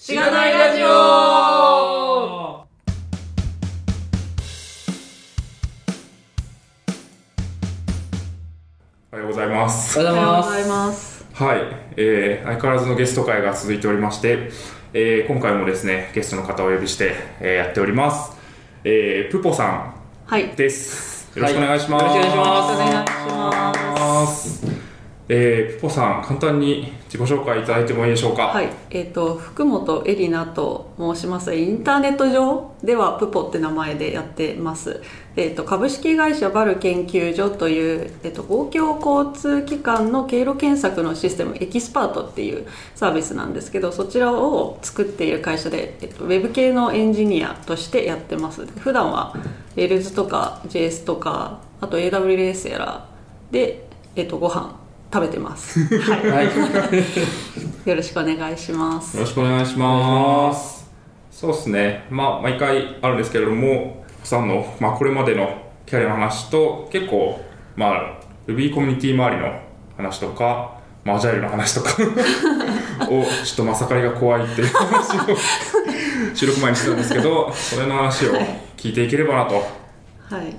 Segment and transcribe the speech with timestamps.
[0.00, 0.90] しがないラジオお
[9.10, 9.98] はようございます。
[9.98, 10.68] おはようございます。
[10.68, 11.26] ます。
[11.34, 11.62] はい、
[11.96, 14.50] えー、相変わらずのゲスト会が続いておりまして、
[14.92, 18.36] えー、今回もですね、ゲストの方をお呼びして、えー、やっております。
[18.84, 19.96] えー、プポさ
[20.26, 20.44] はい。
[20.44, 21.36] んです。
[21.36, 22.04] よろしくお願いします。
[22.04, 24.77] はいよろしくお願いしますお願いします。
[25.30, 28.44] えー、プポさん、簡単に自己紹介いただいてもいいでしょうか？
[28.46, 28.70] はい。
[28.90, 31.54] えっ、と、福本エリナと申します。
[31.54, 35.02] インターネット上ではプポって名前でやってます。
[35.36, 48.64] えっ、と、株式会社バル研究所という、えっ、と、公共交通機関の経路検索のシステム、エキスパートっていうサービスなんですけど、そちらを作っている会社で、えっ、と、ウェブ系のエンジニアとしてやってます。
[48.64, 49.34] 普段は
[49.76, 53.08] Rails とか JS とか、あと AWS やら
[53.50, 53.86] で、
[54.16, 55.80] えっ、と、ご飯食べてます。
[55.98, 56.30] はい。
[56.30, 57.88] はい。
[57.88, 59.22] よろしくお願いしますよ。
[59.22, 60.78] ろしくお願いします。
[61.30, 67.40] そうですね、まあ、毎回あるんですけれども、さんの、まあ、これまでのキャリアの話と、結構、
[67.76, 69.60] まあ、Ruby コミュニティ周りの
[69.96, 71.90] 話とか、まあ、アジャイルの話とか
[73.08, 75.36] を、ちょっとまさかりが怖いっていう話を
[76.34, 78.32] 収録前にしてたんですけど、それの話を
[78.76, 79.64] 聞いていければなと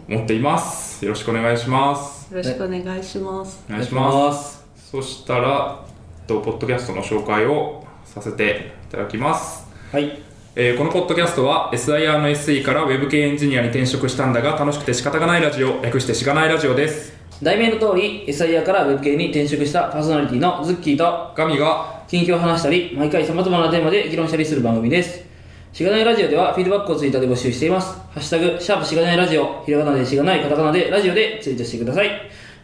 [0.07, 1.03] 思っています。
[1.03, 2.18] よろしくお願いします。
[2.35, 3.63] ろしくお願いします。
[3.69, 4.66] お願いします。
[4.75, 9.67] そしたら、えっとポッドキャストの紹介をさせていただきます。
[9.91, 10.21] はい。
[10.55, 25.28] えーこのポッドキャストは SIR の SE から Web 系エンジニアに転職したんだが楽しくて仕方がないラジオ略してしがないラジオです題名の通り、SIR から Web 系に転職したパーソナリティのズッキーと、ガミが近況を話したり、毎回様々なテーマで議論したりする番組です。
[25.71, 27.93] しがないラジオではフィードバックをツイッターで募集しています。
[27.93, 32.09] ハッシュタグ、シャープしがないラジオ、ひらがなでしがない、カタカナでラジオでツイートしてください。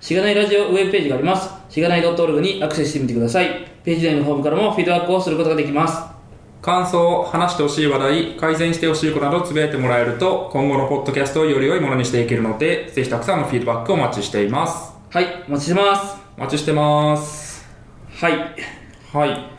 [0.02, 1.50] しがないラジオウェブページがあります。
[1.70, 3.68] しがない .org にアクセスしてみてください。
[3.84, 6.16] ページ内のフォームからもフィードバックをすることができます。
[6.62, 16.18] 感想話してほしい話題改善してほしいことなどつぶやいてもらえると今後のポッドキャストをより良いものにしていけるのでぜひたくさんのフィードバックをお待ちしていますはい、お待ちしてます。
[16.38, 17.70] お待ちしてます
[18.16, 18.34] はい。
[19.14, 19.50] はい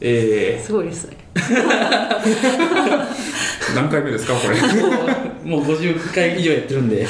[0.00, 1.23] えすごいですね。
[1.34, 3.06] ー、
[3.74, 4.56] 何回目ですかこれ？
[5.44, 7.06] もう50回以上やってるんで、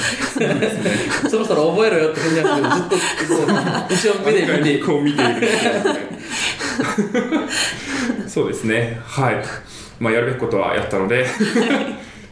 [1.28, 5.40] そろそろ覚えろよって感じなんですけど、ずっと後ろ目で見て、こう見ている。
[5.40, 5.48] ね
[8.26, 9.00] そうですね。
[9.06, 9.36] はい。
[10.00, 11.24] まあやるべきことはやったので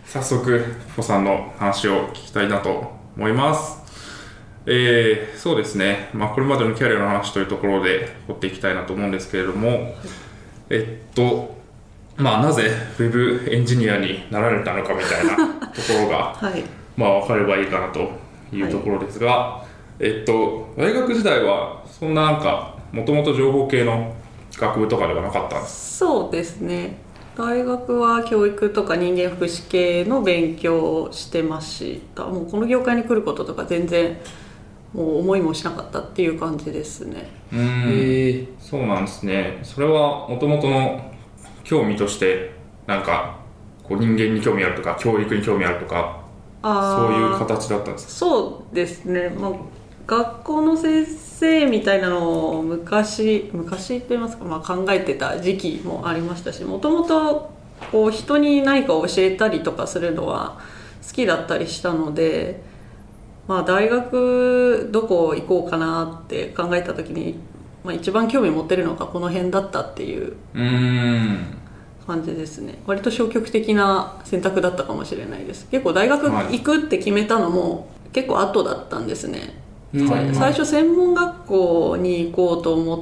[0.04, 0.64] 早速
[0.96, 3.78] ポさんの話を聞きたいなと思います。
[4.66, 9.96] えー、そうですね、まあ、これまでのキャリアの話というところで掘っていきたいなと思うんですけれども
[10.70, 11.56] えっと
[12.16, 15.36] まあなぜ Web エンジニアになられたのかみたいな
[15.72, 16.62] ところがはい。
[16.96, 18.10] まあ分かればいいかなと
[18.54, 19.62] いうところですが、
[19.98, 24.12] えっと大学時代はそんななんかもともと情報系の
[24.58, 26.98] 学部とかではなかったんですそうですね。
[27.34, 32.24] 大学は教育とか人間福祉系の勉強をしてました。
[32.26, 34.18] もうこの業界に来ることとか全然
[34.92, 37.30] もう思いもしなかったっていう感じですね。
[37.50, 41.00] うえんー、そうなんですねそれはもともとの
[41.64, 42.52] 興味として
[42.86, 43.38] なんか
[43.82, 46.22] こう人間に興味あるとか教育に興味あるとか
[46.62, 46.68] そ
[47.08, 48.12] ういう形だったんですか？
[48.12, 49.52] そうですね、まあ、
[50.06, 57.50] 学校の先生みたいなのを昔昔と言いますか、まあ、考えてた時期もありましたしもともと
[57.90, 60.60] こう人に何かを教えたりとかするのは
[61.04, 62.62] 好きだったりしたので、
[63.48, 67.40] まあ、大学どこ行こうかなって考えた時に、
[67.84, 70.36] まあ、一番興味持ってるのがこの辺だったっていう
[72.06, 72.78] 感じですね。
[72.86, 75.66] 割と消極的な選択だったかもしれないです。
[75.70, 79.54] 結構大学はい行くって決めたのも結構後だったんですね、
[79.94, 80.34] うんはい。
[80.34, 83.00] 最初専門学校に行こうと思っ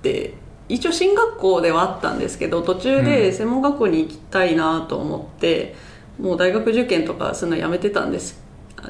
[0.00, 0.34] て
[0.68, 5.74] 一応進学校ではあったんですけど途中で専門学校に行きたいなと思って、
[6.18, 8.40] もう大学受験とかするのやめてたんです。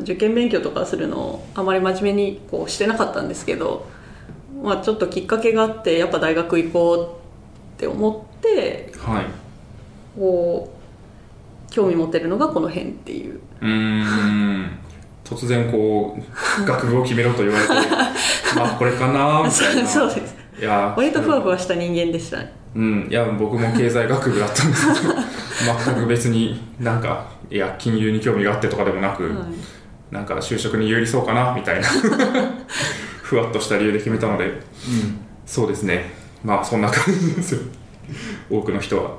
[0.01, 3.87] 受験勉強とかするのをあまり真面目にこうしてなかったんですけど、
[4.63, 9.27] まあ、ちょっときっかけがあってやっぱ大学行こうって思ってはい。
[10.17, 10.73] こ
[11.69, 13.41] う興味持ってるのがこの辺っていう。
[13.61, 14.79] うーん。
[15.25, 17.73] 突然こう学部を決めろと言われて
[18.55, 19.87] まあこれかなみたいな。
[19.87, 20.37] そうです。
[20.61, 22.53] いや割とふわふわした人間でしたね。
[22.75, 25.15] うん、いや僕も経済学部だったんですけど
[25.87, 29.33] 全く別になんかいや金融に興味があってとかでもなく、はい。
[30.11, 31.89] なんか就職に有利そうかなみたいな
[33.33, 34.61] ふわっとした理由で決めたので
[35.47, 36.11] そうですね。
[36.45, 37.61] まあそんな感じですよ。
[38.51, 39.11] 多くの人は。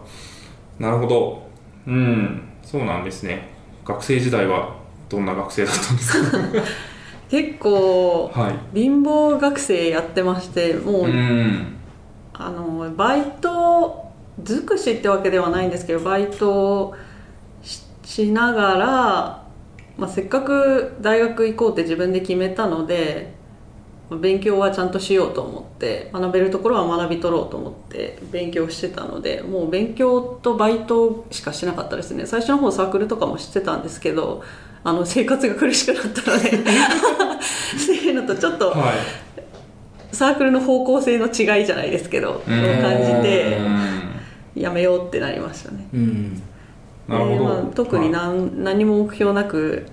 [0.78, 1.48] なるほど。
[1.88, 2.42] うん。
[2.62, 3.50] そうなんですね。
[3.86, 4.76] 学生時代は
[5.10, 6.38] どんな学生だったんですか？
[7.30, 8.80] 結構はい。
[8.80, 11.76] 貧乏学生やってましてもう、うん。
[12.34, 14.06] あのバイト
[14.44, 16.94] 尽くしってわけではないんですけどバイト
[18.04, 19.44] しながら、
[19.98, 23.33] まあ、せっかく大学行こうって自分で決めたので
[24.10, 32.26] 勉強はちゃんとしようと思って学べるところは学び取ろうと思って勉強してたのでもう勉強とバイトしかしなかったですね。
[32.26, 34.44] 最初の方サークルとかもしてたんですけど
[34.84, 38.96] あの生活が苦しくなったのでっていうのとちょっとはい。
[40.12, 43.58] サークルの方向性の違いじゃないですけどそう感じて
[44.56, 45.88] うやめようってなりましたね。
[45.94, 46.42] うん。
[47.08, 47.36] なるほど。
[47.36, 49.88] でまあ特に何,、何も目標なく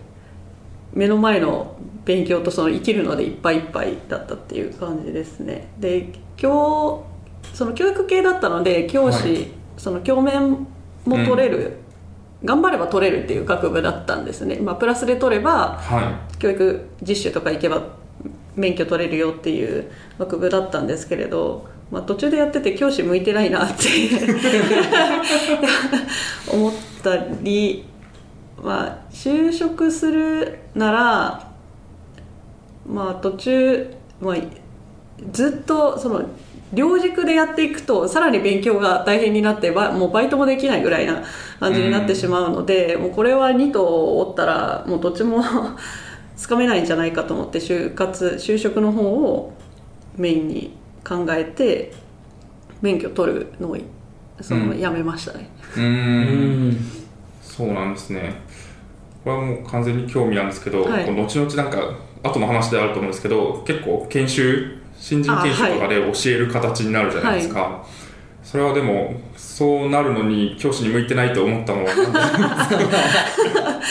[0.93, 5.69] 目の前の勉強とその生きるのでいっぱいいっぱいだったっていう感じですね。
[5.79, 6.09] で
[6.41, 7.05] 今
[7.53, 9.49] 日その教育系だったので教師、はい。
[9.77, 10.67] その教面
[11.07, 11.79] も取れる、
[12.45, 17.83] 頑張れば取れるっていう学部だったんですね、まあ、プラスで取ればは教育実習とか行けば
[18.57, 23.89] 免許取れるよっていう学部だったんですけれど、まあ、途中でやってて教師向いてないなって
[26.53, 26.73] 思っ
[27.03, 27.87] たり、
[28.63, 31.53] まあ、就職するなら、
[32.87, 34.37] まあ、途中、まあ、
[35.33, 36.25] ずっとその
[36.73, 41.25] 両軸でやっていくとさらに勉強が大変になってばもうバイトもできないぐらいな
[41.59, 45.43] 感じになってしまうので、もうこれは2頭おったらもうどっちも
[46.37, 49.53] つかめないんじゃないかと思って就活就職の方を
[50.17, 51.93] メインに考えて
[52.83, 53.77] 免許取るのを
[54.41, 54.79] その、うん。
[54.79, 55.51] やめましたね。
[55.77, 57.00] いうん
[57.61, 58.33] そうなんですね。
[59.23, 61.05] これはもう完全に興味なんですけど、はい。
[61.05, 67.87] 後々なんか後の話であると思うんですけど結構研修新人研修とかで教える形になるじゃないですか、
[68.43, 71.97] それはでもそうなるのに教師に向いてないと思ったのは子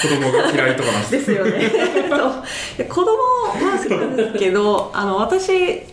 [0.08, 1.72] 供が嫌いとかなんですですよね。
[2.88, 5.84] 子供は好きなんですけどあの私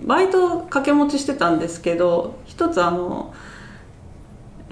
[0.00, 3.34] バイト掛け持ちしてたんですけど一つあの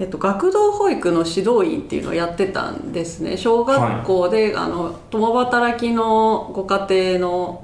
[0.01, 3.37] えっと、学童保育の指導員っていうのをやってたんですね。
[3.37, 7.63] 小学校で、あの共働きのご家庭の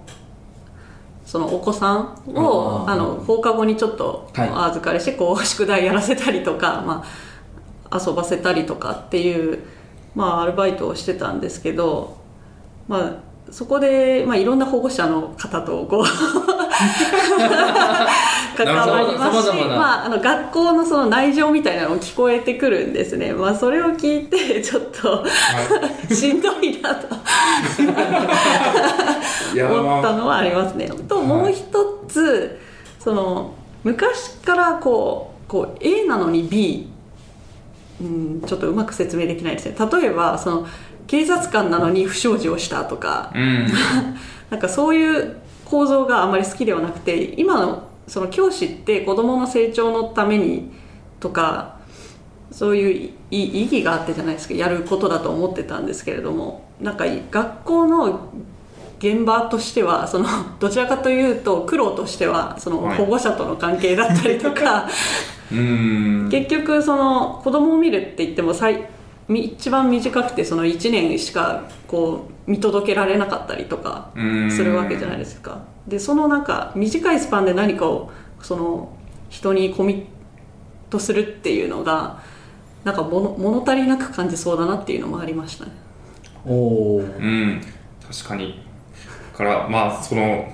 [1.25, 7.03] そのお子さんをあの放課後にちょっと預かりしてこう宿題やらせたりとか、ま
[7.89, 9.63] あ、遊ばせたりとかっていう、
[10.13, 12.17] まあ、アルバイトをしてたんですけど、
[12.87, 16.56] まあ、そこで、まあ、いろんな保護者の方とこう
[18.57, 25.25] 関わりますし、まあ、あの学校のその内情みたいなのも聞こえてくるんですね、まあ、それを聞いて ちょっと
[26.13, 27.07] しんどいなと。
[27.15, 27.21] 思
[29.99, 30.89] ったまあのはありますね。
[31.07, 31.65] ともう一
[32.07, 32.59] つ
[32.99, 33.53] その
[33.83, 36.89] 昔からこうこう A なのに B、
[38.01, 39.75] うん、ちょっとうまく説明できないですね。
[39.91, 40.67] 例えばその
[41.07, 43.31] 警察官なのに不祥事をしたとか。
[43.33, 43.67] うん。
[44.49, 45.35] なんかそういう
[45.69, 50.71] 構造があまり好きではなくて今のその教師って子どもの成長のために
[51.19, 51.77] とか
[52.51, 58.29] そういうい意義があってじゃないですかやることだと思ってたんですけれどもなんか学校の
[58.99, 60.27] 現場としてはその
[60.59, 62.97] どちらかというと苦労としてはそのはい。
[62.97, 64.87] 保護者との関係だったりとか、
[65.51, 66.29] うーん。
[66.29, 68.81] 結局その子供を見るって言っても最み
[69.29, 74.11] 一番短くてその1年しかこう見届けられなかったりとか
[74.49, 75.63] するわけじゃないですか。
[75.85, 78.09] でそのなんか短いスパンで何かを
[78.41, 78.93] その
[79.29, 80.05] 人にコミッ
[80.89, 82.21] トするっていうのが
[82.85, 85.71] なんか物物足りなく感じそうだなっていうのもありましたね。
[86.45, 87.61] おおうん。
[88.09, 88.63] 確かに。
[89.33, 90.53] だからまあその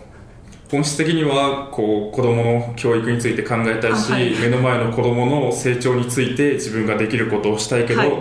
[0.72, 4.32] 本質的にはこう子供の教育について考えたいし、あはい。
[4.40, 8.12] 目の前の子供の成長について自分ができることをしたいけど、はい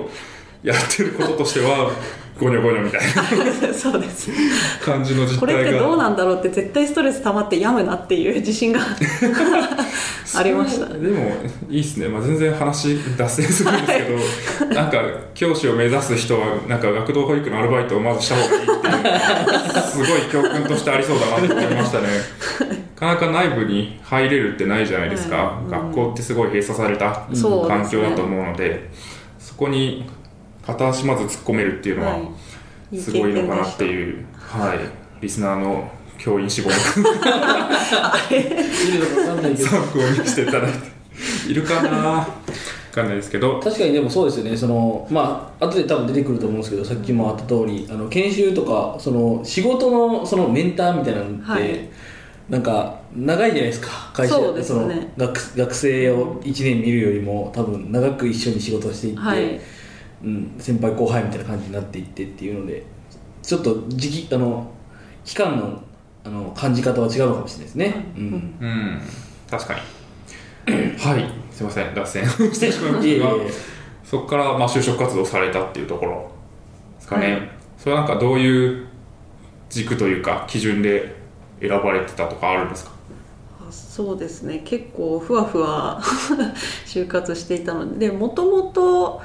[0.62, 1.90] やってることとしては
[2.38, 3.72] ゴニョゴニョみたいな。
[3.74, 4.30] そうです。
[4.84, 8.80] 感じの実これ態がってどうなんだろうって絶対ストレス溜まって病むなっていう自信が
[10.34, 10.86] ありました。
[10.86, 11.32] でも
[11.68, 15.02] いいですね、まあ、全然話脱線するんですけど、なんか
[15.34, 22.06] 教師を目指す人はなんか学童保育のアルバイトをまずした方がいいっていうすごい教訓としてありそうだなと思いましたね。
[23.00, 25.70] なかなか内部に入れるってないじゃないですか、はいうん。
[25.70, 27.26] 学校ってすごい閉鎖された
[27.66, 28.90] 環境だと思うので
[29.40, 30.08] そこに
[30.64, 32.18] 片足まず突っ込めるっていうのはは
[32.92, 32.98] い。
[32.98, 34.78] すごいのかなってういう、はい、
[35.22, 36.70] リスナーの教員志望。
[36.70, 36.78] いる
[39.00, 39.68] のか分かんないけど。
[39.68, 40.78] 参考にしていただいて。
[41.50, 41.88] いるかな？
[41.88, 42.26] わ
[42.92, 43.60] かんないですけど。
[43.60, 44.54] 確かにでもそうですよね。
[44.56, 51.88] そのまあ後で多分出てくると思うんですけどさっきもあった通りあの研修とかその仕事のそのメンターみたいなのって、はい。
[52.50, 54.10] なんか長いじゃないですか。
[54.12, 55.12] 会社そね。
[55.16, 59.58] の学学生を1年見るよりも多分長く一緒に仕事をしていって、はい
[60.24, 62.84] うん、先輩後輩みたいな感じになっていってっていうので
[63.42, 64.70] ちょっと時期あの
[65.24, 65.82] 期間の
[66.24, 68.56] あの感じ方は違うのかもしれないですね、うん。
[68.60, 69.00] うん。
[69.50, 69.80] 確かに。
[70.96, 71.28] はい。
[71.50, 72.24] すいません脱線。
[72.26, 73.50] してしま いましたがえ。
[74.04, 76.30] そこからまあ就職活動されたっていうところ
[76.96, 77.48] ですかね、はい。
[77.76, 78.86] それはなんかどういう
[79.68, 81.16] 軸というか基準で
[81.60, 82.92] 選ばれてたとかあるんですか？
[83.68, 84.62] あそうですね。
[84.64, 86.00] 結構ふわふわ
[86.86, 89.20] 就活していたのでもともと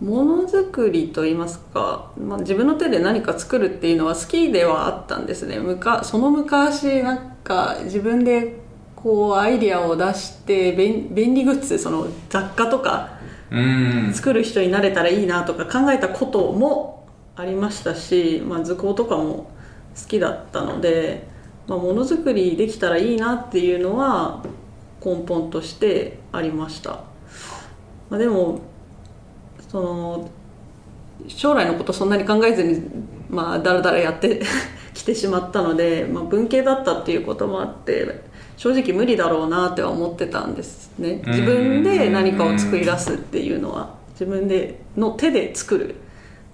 [0.00, 5.58] ものづくりといいますか、まあ、自分の手で何か作るっていうのは好きではあったんですね。
[5.58, 8.60] むかその昔なんか自分で
[8.94, 13.18] こうアイディアを出して便便利グッズその雑貨とか
[14.12, 19.50] 作る人になれたらいいなとか考えたこともありましたし、まあ、図工とかも
[19.94, 21.26] 好きだったので、
[21.68, 24.42] まあ、ものづくりできたらいいなっていうのは
[25.04, 27.04] 根本としてありました、
[28.10, 28.60] まあ、でも
[29.76, 30.30] その
[31.28, 32.82] 将来のことそんなに考えずに
[33.28, 34.40] まあだらだらやって
[34.94, 38.22] きてしまったので、まあ、文系だったっていうこともあって
[38.56, 41.22] 正直無理だろうなっては思ってたんですね。
[41.26, 45.94] 自分で何かを作り出すっていうのは自分での手で作るっ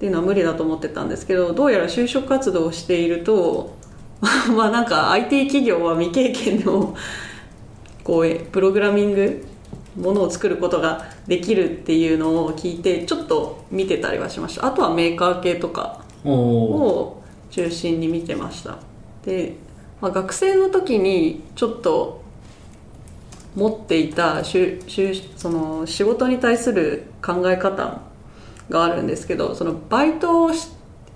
[0.01, 3.77] ていうのは無理だと思ってたんですけどどうやら就職活動をしていると
[4.57, 6.97] まあなんか IT 企業は未経験でも
[8.03, 9.45] こうプログラミング
[9.97, 14.67] ものを作ることができるっていうのを聞いてちょっと見てたりはしました。
[14.67, 18.79] あとはメーカー系とかを中心に見てました。
[19.25, 19.55] で、
[20.01, 22.23] まあ、学生の時にちょっと
[23.55, 28.01] 持っていたしゅしゅその仕事に対する考え方
[28.71, 30.69] があるんですけどそのバイトをし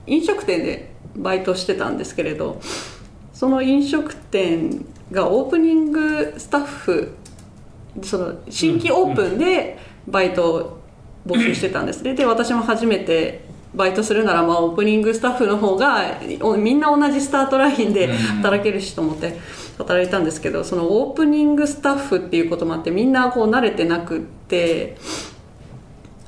[0.07, 2.61] 飲食店でバイトしてたんですけれど
[3.33, 7.15] その飲食店がオープニングスタッフ
[8.03, 10.81] その新規オープンでバイトを
[11.27, 12.03] 募集してたんです。
[12.03, 19.39] ねで私も初めてバイトするならまあオープニングスタッフの方がおみんな同じスタートラインで働けるしと思って
[19.77, 24.97] 働いたんですけどそのオープニングスタッフっていうこともあってみんなこう慣れてなくって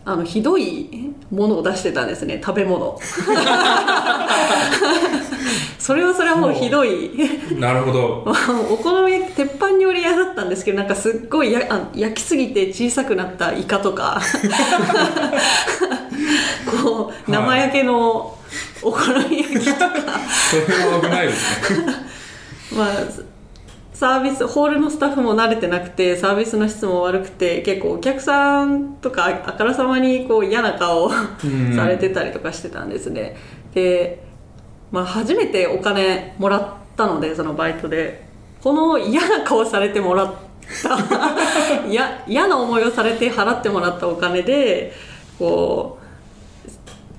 [0.05, 2.99] あのひどいものを出してたんですね食べ物
[5.79, 7.11] それはそれはもうひどい。
[7.59, 8.25] なるほど。
[8.71, 14.21] お好み焼き鉄板料理屋だったんですけどなんかすっごいやあ焼きすぎて小さくなったイカとか。
[16.83, 18.37] こう生焼けの
[18.83, 19.91] お好み焼きとか、
[20.51, 21.95] それは危ないですね。
[22.77, 22.89] まあ
[23.93, 31.75] サービスホールのスタッフも慣れてなくてサービスの質も悪くて結構お客さんとかあからさまにこう嫌な顔をん。
[31.75, 33.37] されてたりとかしてたんですね。
[33.75, 34.23] で、
[34.91, 38.29] まあ、初めてお金もらったのでそのバイトで。
[38.63, 40.33] この嫌な顔されてもらっ
[40.83, 40.99] た
[41.89, 44.93] いや嫌な思いをされて払ってもらったお金で
[45.39, 45.99] こ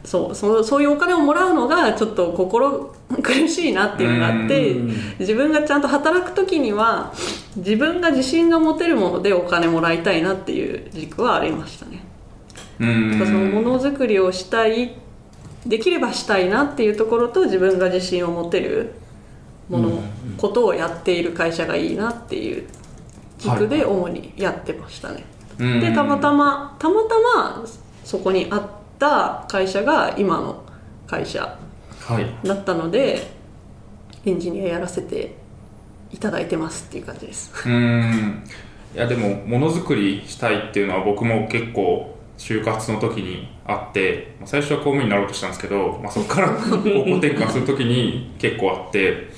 [0.03, 4.93] うそうそうそういうお金をもらうのがちょっと心苦しいなっていうのがあってうん。
[5.19, 7.11] 自分がちゃんと働く時には
[7.55, 12.03] 自分が自信が持てるものでお金もらいたいなっていう軸はありましたね。
[12.79, 14.93] うーんそのものづくりをしたい
[15.65, 18.93] できればしたいなっていうところと自分が自信を持てる
[19.69, 20.01] もの、
[20.37, 22.67] ことをやっている会社がいいなっていう
[23.37, 25.25] 軸で主にやってましたね。
[25.59, 27.65] うんでたまたまたまたま
[28.05, 30.63] そこにあった会社が今の
[31.05, 31.57] 会社
[31.99, 32.47] はい。
[32.47, 33.31] だったので
[34.25, 35.35] エンジニアやらせて
[36.11, 37.51] いただいてますっていう感じです。
[37.65, 38.43] うーん。
[38.95, 46.81] いやでもものづくりしたいっていうのは僕も結構就活の時にあってまあ最初は公務員になろうとしたんですけど、まあ、そこから方向
[47.17, 49.29] 転換する時に結構あって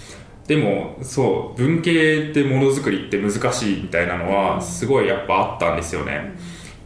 [0.48, 6.36] でもそう文系でものづくりって難しいみたいなのはすごいやっぱあったんですよね、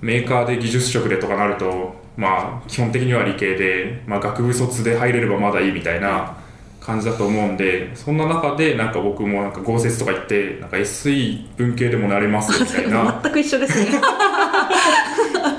[0.01, 6.37] メーカーで技術職でとかなるとまあ基本的には理系で、まあ、学部卒で入れればまだいいみたいな
[6.79, 13.99] 感じだと思うんでそんな中でなんか僕もなんか豪雪とか行ってなんか SE 文系でもなれますみたいな 全く一緒ですね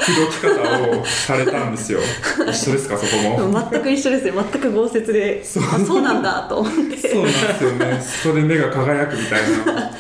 [0.07, 1.99] 口説き方をされたんですよ。
[2.49, 2.97] 一緒ですか？
[2.97, 3.69] そこも。
[3.71, 6.97] 全く一緒ですね全く豪雪であそうなんだと思って。
[7.09, 8.01] そうなんですよね。
[8.01, 9.41] それで目が輝くみたい
[9.75, 9.91] な。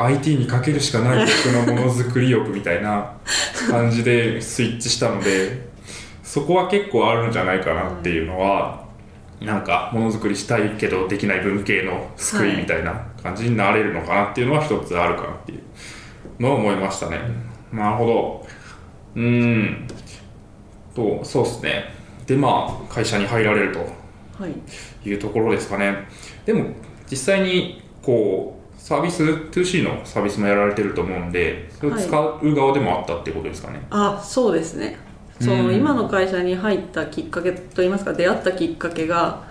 [0.00, 3.14] IT にかけるしかない僕のものづくり欲みたいな
[3.68, 5.66] 感じでスイッチしたので
[6.22, 8.84] そこは結構あるんじゃないかなっていうのは、
[9.40, 15.62] なんかものづくりしたいけどできない文系の救いみたいな感じになれるのかなっていうのは一つあるかなっていう
[16.42, 17.18] のを思いましたね。
[17.72, 18.47] なるほど
[19.18, 19.88] うーん。
[20.94, 21.84] とそうですね。
[22.26, 23.80] でまあ会社に入られると。
[24.42, 24.52] はい。
[25.08, 26.06] いうところですかね。
[26.46, 26.66] でも
[27.10, 34.96] 実際にこうサービス 2C のサービスもやられてると思うんでそれを使う側でもあったっていうことですかね、あそうですね。
[35.40, 35.74] そのうん。
[35.74, 39.44] 今の会社に入ったきっかけといいますか出会ったきっかけが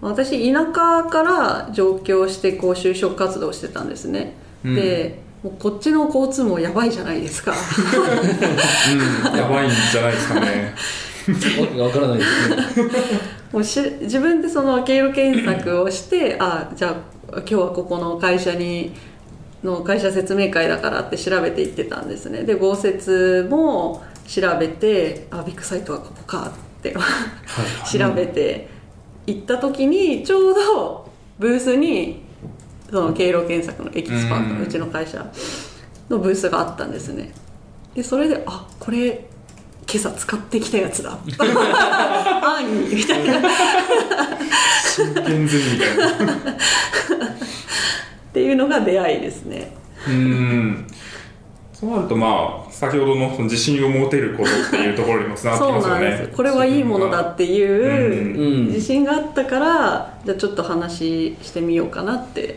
[0.00, 4.74] 私田舎から上京してこう就職活動してたんですね、うん。
[4.74, 7.52] でもうこっちの交通もやばいじゃないですか。
[9.32, 9.36] うん。
[9.36, 10.74] やばいんじゃないですかね。
[11.60, 12.92] わけがわからないですね。
[13.52, 18.92] もうし自分でその経路検索をしてあじゃあ今日はここの会社に
[19.62, 22.42] の会社説明会だからって調べていってたんですね。
[22.44, 26.94] で豪雪も調べてあビッグサイトはここかって
[27.90, 28.68] 調べて
[29.26, 32.27] 行った時にちょうどブースに
[32.90, 34.58] その経路検索のエキスパートうん。
[34.58, 35.24] のうちの会社
[36.08, 37.32] のブースがあったんですね。
[37.94, 39.26] でそれであこれ
[39.90, 41.12] 今朝使ってきたやつだ。
[41.18, 43.50] 安易みたいな。
[44.84, 47.36] 真剣ゼミみたいなっ
[48.32, 49.72] ていうのが出会いですね。
[50.06, 50.86] うん。
[51.72, 56.10] そうなるとまあ先ほどのその自信を持てることっていうところにもつながってきそうますよね。
[56.10, 58.66] なんですこれはいいものだっていううん。
[58.66, 62.56] 自信があったからじゃあちょっと話してみようかなって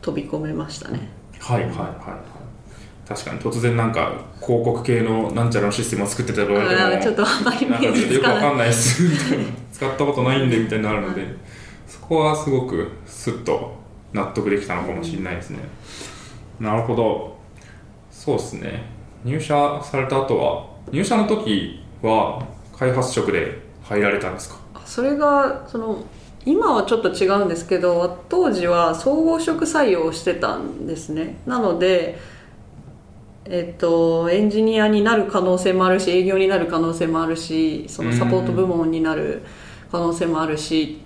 [0.00, 1.08] 飛び込めましたね。
[1.38, 3.08] はいはいはいはい。
[3.08, 9.02] 確かに突然なんか広告系のなんちゃらのシステムを作ってたと言われてもちょっとあんまりなんかちょっとよくわつかんないです。
[9.72, 11.26] 使ったことないんでみたいになるので、
[11.86, 13.76] そこはすごくスッと
[14.12, 15.60] 納得できたのかもしれないですね、
[16.60, 17.38] なるほど。
[18.10, 18.82] そうですね。
[19.24, 22.42] 入社された後は入社の時は
[22.78, 24.56] 開発職で入られたんですか？
[24.84, 26.04] それがその
[26.44, 31.38] 今はちょっと違うんですけど当時は総合職採用をしてたんですね。
[31.46, 32.18] なので
[33.50, 39.42] えっと、エンジニアになる可能性もあるし営業になる可能性もあるしそのサポート部門になる
[39.90, 41.00] 可能性もあるし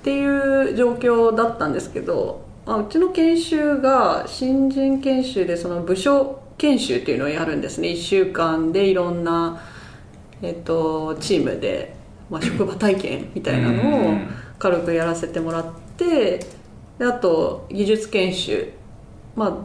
[0.00, 7.88] っていう状況だったんですけど、まあ、うちの研修が新人研修でその部署研修っていうのをやるんですね。
[7.88, 9.62] 1週間でいろんな、
[10.42, 11.94] えっと、チームで、
[12.28, 14.16] まあ、職場体験みたいなのを
[14.62, 16.46] 軽くやらせてもらって
[16.96, 18.72] であと技術研修。
[19.34, 19.56] まあ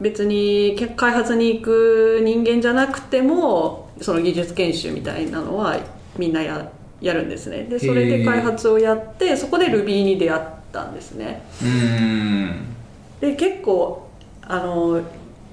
[0.00, 5.78] 別にけ開発に行く人間じゃなくてもその技術研修みたいなのは
[6.16, 7.64] みんなややるんですね。
[7.64, 11.42] でそれで開発をやってそこで Ruby に出会ったんですね。
[11.62, 12.74] うん。
[13.20, 14.08] で結構
[14.40, 15.02] あの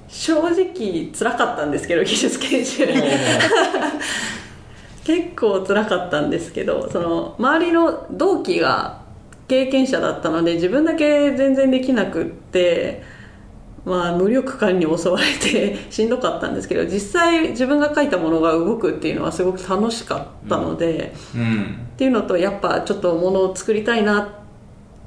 [0.08, 2.86] 正直辛かったんですけど技術研修
[5.08, 9.00] 結構辛かったんですけどその周りの同期が
[9.48, 13.02] 経験者だったので自分だけ全然できなくって
[13.86, 21.78] まあ無力感に襲われて しんどかったんですけど実際自分が書いたものが動くっていうのはすごく楽しかったので、うん。
[21.94, 24.26] っていうのとやっぱちょっとものを作りたいなっ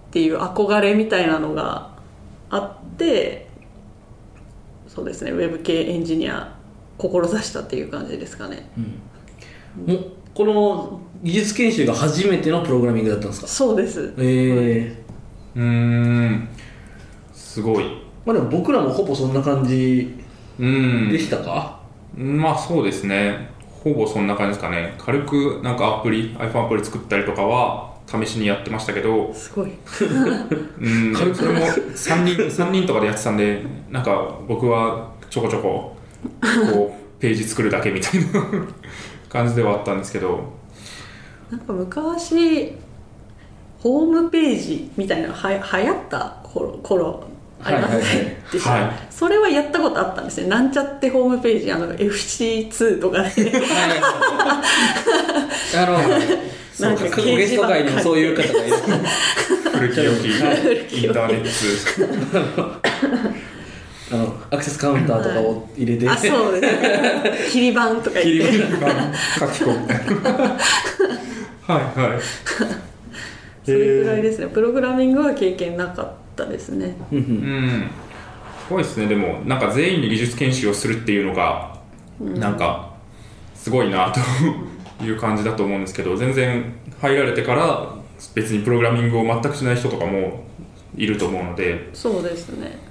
[0.10, 1.90] ていう憧れみたいなのが
[2.50, 3.50] あって
[4.88, 6.56] そうですねウェブ系エンジニア
[6.98, 8.68] 志したっていう感じですかね
[9.76, 13.48] もうこの技術研修が初めてのプログラミングだったんですか？
[13.48, 14.14] そうです。
[14.18, 15.02] ええ
[15.56, 16.48] うん
[17.34, 17.86] すごい。
[18.26, 20.16] まあでも僕らもほぼそんな感じ
[20.60, 21.10] うん。
[21.12, 21.80] でしたか、
[22.16, 23.50] まあそうですね。
[23.84, 24.94] ほぼそんな感じですかね。
[24.98, 29.34] 軽くなんかアプリ iPhone アプリ作ったりとかは試しにやってましたけど。
[29.34, 29.72] すごい。
[30.80, 31.16] うん。
[31.16, 35.98] それも3人三人とかでやってたんでなんか僕はちょこちょこ
[36.72, 38.28] こうページ作るだけみたいな
[39.32, 40.44] 感じではあったんですけど。
[41.50, 42.76] なんか昔
[43.80, 47.24] ホームページみたいなのは流行った頃頃
[47.64, 48.82] ありますね、はい。
[48.84, 50.48] はいそれはやったことあったんですね。
[50.48, 53.52] なんちゃってホームページあの FC2 とかで
[55.78, 55.98] あの
[56.80, 58.76] なんかゲスト会にもそういう方がいる。
[59.72, 60.28] 古き良き
[61.06, 62.82] インターネット
[64.12, 66.82] あのアクセスカウンターとかを入れて、あそうです。
[66.82, 68.62] ね 切り板とか切り言って。
[69.40, 69.82] 書き込む。
[69.82, 69.88] み
[70.22, 70.58] たいなは
[71.70, 72.20] いはい。
[73.64, 74.48] それくらいですね。
[74.48, 76.96] プログラミングは経験なかったですね。
[77.12, 77.68] うんううん。
[77.68, 77.90] ん
[78.68, 79.08] すごいですね。
[79.08, 81.76] でもなんか全員に技術研修をするっていうのが、
[82.20, 82.92] なんか
[83.56, 84.20] すごいなと
[85.06, 87.96] いう感じだと思うんですけど全然入られてから
[88.36, 90.44] 別にプログラミングを全くしない人とかも
[90.96, 91.90] いると思うので。
[91.94, 92.91] そうですね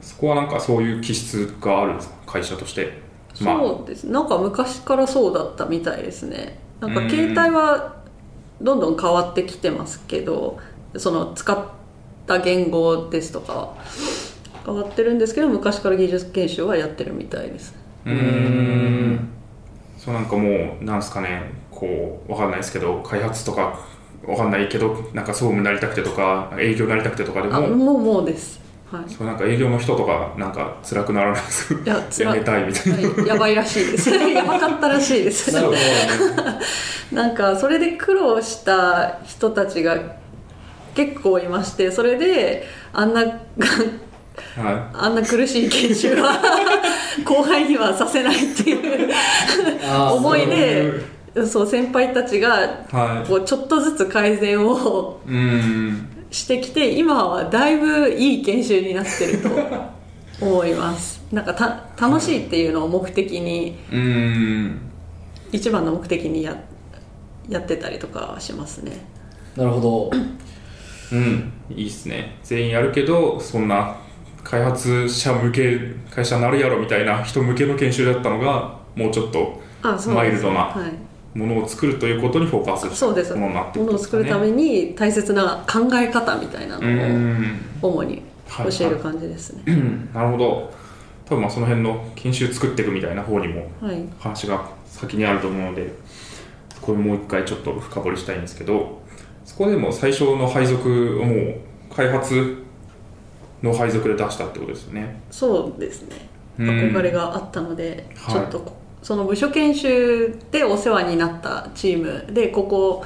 [0.00, 3.00] そこはなんかそういう気質があるんですか会社として。
[3.40, 3.58] まあ。
[3.58, 4.04] そうです。
[4.04, 6.58] なんか昔からそうだったみたいですね。
[6.80, 7.96] なんかうん携帯は
[8.60, 10.58] どんどん変わってきてますけど
[10.96, 11.58] その使っ
[12.26, 13.74] た言語ですとかは。
[14.64, 17.74] 変わってるんですけど昔から技術研修はやってるみたいです。
[18.04, 19.28] うーん。
[19.96, 21.52] そうなんかもうなんですかね。
[21.70, 23.80] こうわかんないですけど開発とか
[24.26, 27.56] わかんないけどなんか総務になりたくてとか営業になりたくてとかでも。
[27.56, 29.10] あもうもうですはい。
[29.10, 33.08] そうなんか営業の人とかなんか辛くならないですいやつめたいみたいな。
[33.08, 33.26] はい。
[33.26, 34.10] やばいらしいです。
[34.10, 35.52] やばかったらしいです。
[35.52, 35.82] なるほどね。
[37.12, 39.96] なんかそれで苦労した人たちが
[40.94, 43.32] 結構いましてそれであんなが
[44.56, 46.40] はあんな苦しい研修は
[47.24, 49.12] 後輩にはさせないっていう
[50.12, 50.92] 思いで
[51.46, 52.86] そう先輩たちが
[53.26, 59.48] こうちょっとずつ改善をいうんしてきて今はだいぶいい研修になってると
[60.44, 61.22] 思います。
[61.32, 64.80] なんかた楽しいっていうのを目的にうん
[65.52, 66.56] 一番の目的にや
[67.48, 68.92] やってたりとかはしますね。
[69.56, 70.10] なるほど。
[71.12, 71.52] うん。
[71.70, 72.36] いいっすね。
[72.42, 73.96] 全員やるけどそんな
[74.44, 75.78] 開発者向け
[76.10, 80.92] 会社になるやろみたいな人向けの研修だったのがもうちょっとあそうですマイルドなはい、
[81.34, 83.34] ものを作るということにフォーカスそうです。
[83.34, 87.60] ものになってものを作るためにに大切な考え方みたいなうのん。
[87.82, 89.62] を主に教える感じですね。
[89.66, 90.10] うん。
[90.12, 90.72] なるほど。
[91.26, 94.04] 多分まあその辺の研修作っていくみたいな方にもはい。
[94.18, 95.92] 話が先にあると思うので
[96.74, 99.00] そこでもう一回ちょっと深掘りしたいんですけど
[99.44, 101.54] そこでも最初の配属をもう
[101.94, 102.64] 開発
[103.62, 105.20] の配属で出したってことですよね。
[105.30, 106.28] そうですね。
[106.58, 106.68] うん。
[106.68, 108.34] 憧れがあったので、はい。
[108.34, 113.04] ちょっとこその部署研修でお世話になったチームでここ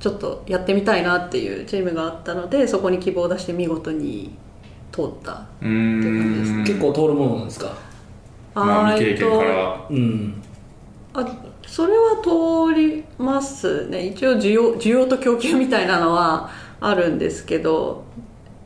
[0.00, 4.36] ちょっとやってみたいなっていうチームがあったのでそこに希望を出して見事に
[4.92, 6.64] 通ったうっていう感じですん。
[6.64, 7.72] 結構通るものなんですか？
[8.54, 10.42] まあ未経験かえっらうん。
[11.12, 14.06] とあそれは通りますね。
[14.08, 16.50] 一応需要需要と供給みたいなのは
[16.80, 18.04] あるんですけど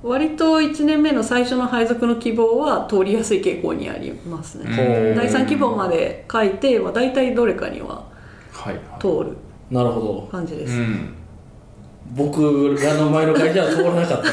[0.02, 8.06] 割と1年目の最初の配属の希望は通りやすい傾向にありますね、第3希望まで書いて、まあ、大体どれかには
[8.52, 9.00] はいはい。
[9.00, 9.36] 通る
[9.70, 10.28] なるほど。
[10.30, 11.14] 感じです、うん。
[12.14, 14.28] 僕らの前の会社は通らなかった。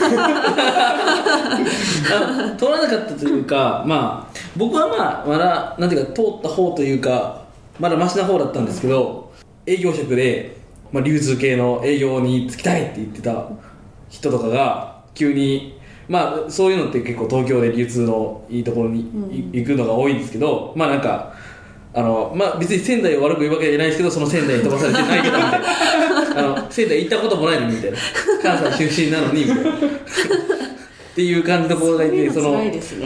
[2.15, 7.41] あ 通らなかったというかまあ僕はまあまだなんていうか通った方というか
[7.79, 9.31] まだマシな方だったんですけど
[9.65, 10.57] 営業職で、
[10.91, 13.47] まあ、流通系の営業に就きたいって言ってた
[14.09, 19.01] 人とかが急にまあそういうのって結構東京で流通のいいところに
[19.31, 21.33] い行くのが多いんですけどまあなんか
[21.93, 25.65] あのまあ別に仙台を悪く言うわけじゃないですけどその仙台に飛ばされてないけどみたいな。
[26.37, 27.97] あの仙台行ったこともないのにみたいな。
[28.43, 29.71] 関西出身なのにみたいな。
[29.71, 29.73] っ
[31.15, 32.59] ていう感じの子がいてその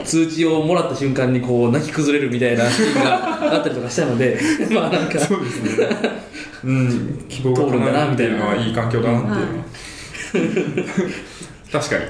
[0.03, 4.35] 通知をもらった瞬間にこう泣き崩れるみたいなシーンがあったりとかしたので
[4.73, 5.87] まあなんかそうですね。
[6.63, 7.25] うん。
[7.29, 9.65] 希望が通るんだな叶うっていうのみたいないはい環境だなっていうのは
[11.71, 12.05] 確かに。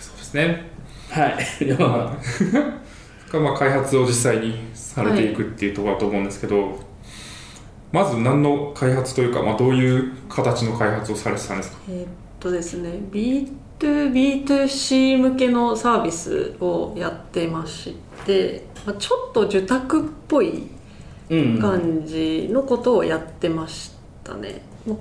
[0.00, 0.64] そうですね。
[1.10, 1.64] はい。
[1.64, 2.18] いやまあま
[3.32, 6.78] がまあ開発を実際にされていくっていうところだと思うんですけど、
[7.92, 11.78] まず何の開発というか、まあ、どういう形の開発をされてたんですか？
[11.88, 12.08] えーっ
[12.40, 20.68] とですね B2B2C 向けのサービスをやってまして、まあ、ちょっと受託っぽい
[21.28, 24.98] 感じのことをやってましたね、もう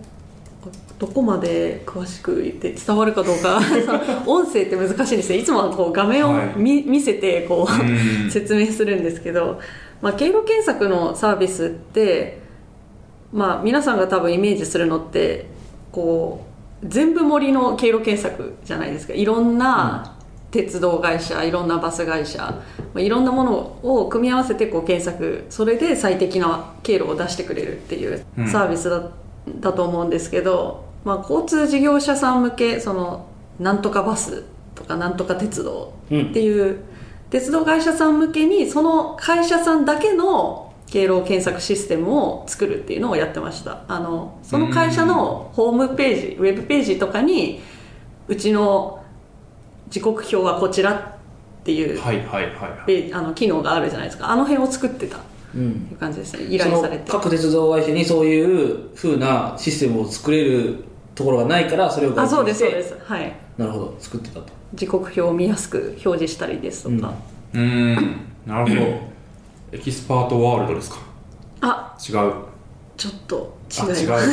[0.99, 3.59] どこまで詳しく言って伝わるかどうか。
[4.25, 6.53] 音声って難しいですねいつもはこう画面をはい。
[6.55, 8.29] 見,、見せてこう、うん。
[8.31, 9.59] 説明するんですけど、
[10.01, 12.39] まあ、経路検索のサービスって、
[13.31, 15.47] まあ、皆さんが多分イメージするのって
[15.91, 16.45] こ
[16.81, 19.13] う全部盛りの経路検索じゃないですか。
[19.13, 20.13] いろんな
[20.51, 22.39] 鉄道会社いろんなバス会社、
[22.93, 25.45] まあ、いろんなものを組み合わせてこう検索。
[25.49, 28.47] それで最適な経路を出してくれるっていううん。
[28.47, 29.09] サービスだ,、
[29.59, 33.27] だと思うんですけど、まあ、交通事業者さん向けその
[33.59, 34.43] なんとかバス
[34.75, 36.79] とかなんとか鉄道っていう、
[37.29, 43.81] 鉄道会社さん向けにその会社さんだけの経路検索システムを作るっていうのをやってました。
[43.87, 47.61] あのその会社のホームページウェブページとかに
[48.27, 49.03] うちの
[49.89, 54.29] 時刻表はこちらっていうはいはいはいあの機能があるじゃないですか。
[54.29, 55.17] あの辺を作ってた
[55.61, 57.11] いう感じですね依頼されて。
[57.11, 60.83] 各鉄道会社にそういう風なシステムを作れる
[61.15, 62.95] ところがないからそれをあそうですそうすです。
[63.03, 63.35] はい。
[63.57, 63.95] なるほど。
[63.99, 64.45] 作ってたと。
[64.73, 67.13] 時刻表を見やすく表示したりですとか、
[67.53, 68.17] うーん。
[68.47, 68.91] なるほど。
[69.71, 70.97] エキスパートワールドですか？
[71.61, 71.95] あ。
[71.99, 72.33] 違う。
[72.97, 74.29] ちょっとあ違違います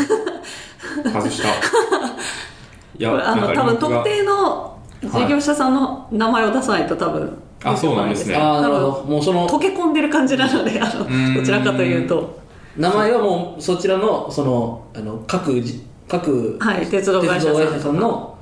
[1.04, 1.10] う。
[1.10, 1.48] 外した。
[2.98, 8.34] いこれあのなんか多分特定の事業者さんの名前を出さないと多分あそうなんですね。
[8.34, 9.04] ああなるほ多ど。
[9.04, 11.34] もうその分溶け込んでる感じなのであのん。
[11.34, 12.40] どちらかというと。
[12.76, 18.38] 名前はもうそちらのそのあの各じ各はい鉄道会社さんの。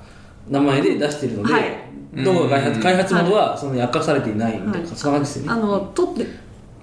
[0.51, 2.25] 名前で出しているので、はい。
[2.25, 4.97] どこが開発開発元ははその明かされていないみたいな、はい。
[4.97, 5.61] そんな感じですよね。
[5.61, 6.27] あの取って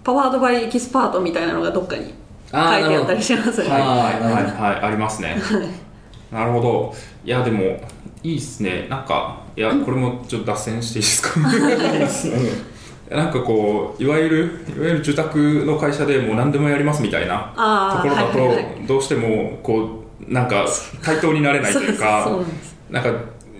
[0.04, 2.15] パワードバイエキスパートみたいなのがどっかに書いて
[2.52, 3.69] あったりしますね。
[3.69, 4.02] なるほど。
[4.02, 4.13] はい。
[4.13, 4.43] はい。
[4.43, 4.86] はい。
[4.86, 5.36] ありますね。
[6.32, 6.93] なるほど。
[7.24, 7.80] いやでも
[8.31, 8.88] いいっすね。
[8.89, 11.39] なんかいやこれもちょっと脱線していいですか？
[13.15, 17.53] なんかこういわゆるいわゆる住宅の会社でもう何でもやりますみたいな
[17.95, 20.65] ところだはいはいはとどうしてもこうなんか
[21.03, 22.27] 対等になれないというか
[22.89, 23.11] なんか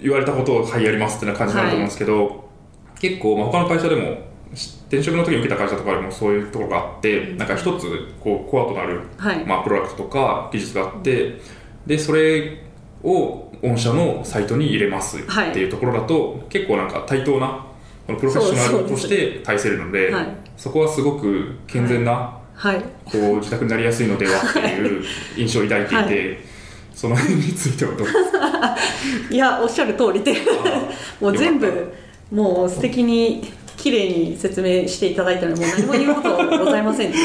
[0.01, 2.43] 言われたことをはいやりますってな感じになると思うんですけど、
[2.99, 4.17] 結構、まあ、他の会社でも
[4.54, 7.88] し転職の時に受けた会社とかでもそういうところがあって、なんか一つ
[8.19, 9.43] こうコアとなる、はい。
[9.45, 11.39] まあ、プロダクトとか技術があって
[11.88, 12.62] でそれ
[13.04, 15.49] を御社のサイトに入れますはい。
[15.51, 17.65] っていうところだと、結構なんか対等な
[18.08, 20.28] このプロフェッショナルとして対せるのではい。
[20.58, 22.78] そこはすごく健全な、はい。
[23.06, 25.04] こう自宅になりやすいのではっていう
[25.38, 26.38] 印象を抱いていて、は
[26.93, 28.78] その辺についてはどうですか？
[29.30, 30.34] いやおっしゃる通りで
[31.19, 31.93] もう全部
[32.32, 37.23] もう素敵に綺麗に説明していただいたのでもう何も言うことございません なる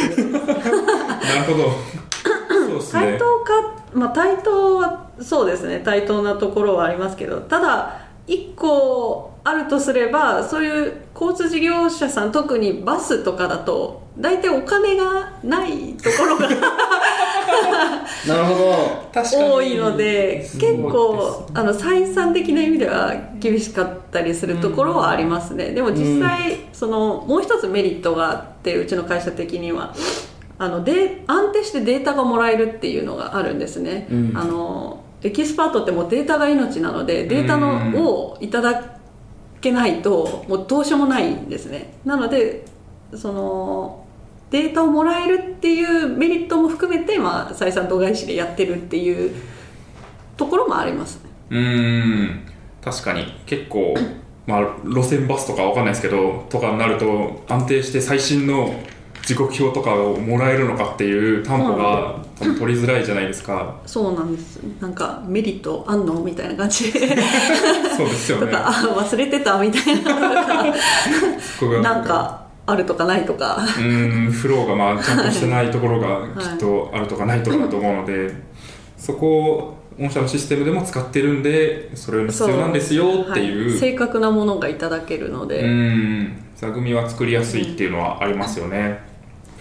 [1.47, 1.71] ほど
[2.79, 3.53] 対等か、
[3.95, 5.81] まあ、対等はそうですね。
[5.85, 16.49] 対等なところはありますけどただ一個あるとすればそういう交通事業者さん特にバスとかだと大体お金がないところが
[18.29, 19.11] なるほど。
[19.13, 19.43] 確かに。
[19.43, 29.95] 多いので結構あの採算的な意味では厳しかったりするところはありますね、でも実際そのもう一つメリットがあってうちの会社的には
[30.61, 34.37] あので安定してデータがもらえるっていうのがあるんですね、うん。
[34.37, 38.99] あのエキスパートってもうデータが命なのでデータうんのをいただ
[39.63, 41.95] けないともうどうしようもないんですね。
[42.05, 42.67] なので
[43.15, 44.05] その
[44.51, 49.35] データをもらえるっていうメリットも含めて、まあ、採算度外視でやってるっていう
[50.37, 51.31] ところもありますね。
[51.51, 52.41] うーん。
[52.85, 53.25] 確かに。
[53.47, 53.95] 結構、
[54.47, 58.75] まあ、路線バスとかわかんないですけどとかになると安定して最新の
[59.23, 63.81] 時刻表とかをもらえるのかっていう担保が多分取りづらいじゃないですか。
[63.87, 64.57] そうなんです。
[64.81, 67.01] なんかメリットあんのみたいな感じで。
[67.97, 68.47] そうですよね。
[68.47, 70.15] とかあ忘れてたみたいな
[71.83, 73.59] なんかあるとかないとか。
[73.59, 78.35] うーんフローがまあちゃんとしてないところがきっとあるとかないとかだと思うので、
[78.97, 83.71] そこを御社のシステムでも使ってるんでそれが必要なんですよっていう。
[83.71, 83.79] はい。
[83.79, 86.47] 正確なものがいただけるのうで、ん。
[86.57, 89.01] 座組は作りやすいっていうのはありますよね、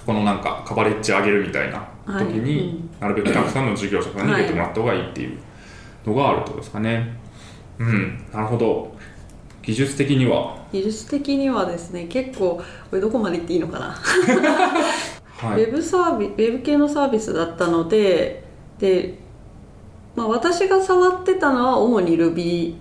[0.10, 2.26] このなんかカバレッジ上げるみたいな時はい。
[2.40, 5.38] に、なるべくたくさんの事業者さんに入れてもらった方がいいっていう
[6.04, 7.16] のがあるとですかね。
[7.78, 8.26] うん。
[8.34, 8.96] なるほど。
[9.62, 10.66] 技術的には？
[10.74, 12.64] 技術的にはですね結構こ
[12.96, 13.86] れどこまで言っていいのかな。
[15.38, 15.66] はい。
[15.66, 18.44] ウェブサービウェブ系のサービスだったので
[18.80, 19.14] で、
[20.16, 22.74] まあ、私が触ってたのは主に Ruby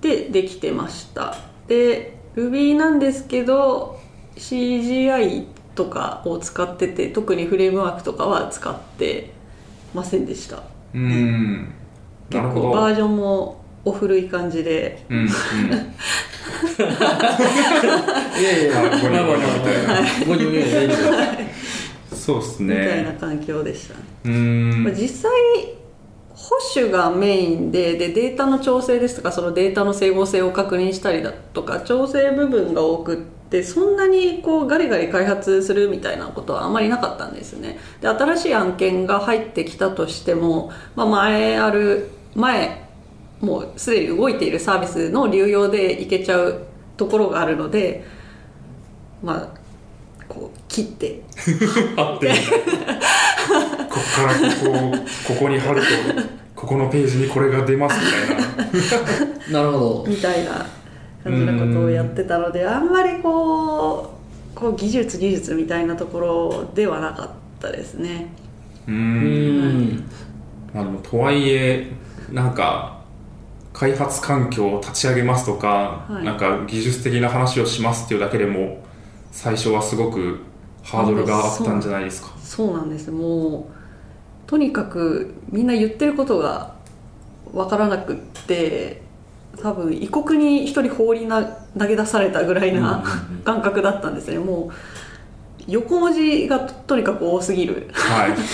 [0.00, 1.36] でできてました。
[1.68, 4.00] で Ruby なんですけど
[4.34, 9.32] CGI とかを使ってて特にフレームワークとかは使って
[9.94, 10.62] ませんでした。
[10.94, 11.72] うん。
[12.30, 15.04] な結構バージョンもお古い感じで。
[15.08, 15.26] うんうん。
[18.40, 19.24] いやいやあごにょ。
[20.26, 20.94] ごにょみたいな
[22.14, 24.00] そうですみたいなね環境でしたね。
[24.24, 24.84] うーん。
[24.84, 25.32] まあ実際
[26.34, 33.18] 保守がメインででデータの調整ですとかそのデータの整合性を確認したりだとか調整部分が多くっ
[33.52, 37.78] てそんなにこうガリガリ開発するみたいなことはあまりなかったんですね。
[38.00, 42.88] で新しい案件が入ってきたとしても、まあ、前ある前
[43.40, 48.04] もうすでに動いているサービスの流用でいけちゃうところがあるので
[49.22, 49.58] まあ
[50.26, 51.20] こう切って。
[51.94, 52.28] 貼って。
[53.90, 54.96] こっからこ
[55.28, 55.86] こここに貼ると
[56.56, 59.60] ここのページにこれが出ますみたいな。
[59.60, 60.04] なるほど。
[60.08, 60.64] みたいな
[61.22, 64.18] 感じのことをやってたのであんまりこ
[64.54, 67.30] うこう技術技術みたいなところではなかっ
[67.60, 68.32] たですね。
[68.86, 69.96] うん。
[69.96, 70.10] ん
[70.74, 71.92] まあでもとはいえ
[72.30, 73.00] なんか
[73.72, 76.24] 開発環境を立ち上げますとか、はい。
[76.24, 78.84] なんか技術的な話をしますっていうだけでも
[79.30, 80.40] 最初はすごく
[80.82, 82.34] ハードルがあったんじゃないですか。
[82.42, 83.10] そうなんです。
[83.10, 83.64] もう
[84.46, 86.74] とにかくみんな言ってることが
[87.52, 89.00] 分からなくって
[89.60, 91.42] 多分異国に一人放りな
[91.78, 93.02] 投げ出されたぐらいな
[93.44, 94.38] 感覚だったんですね。
[94.38, 94.72] もう
[95.68, 97.88] 横文字がととにかく多すぎる。
[97.92, 98.30] はい。
[98.30, 98.38] はい。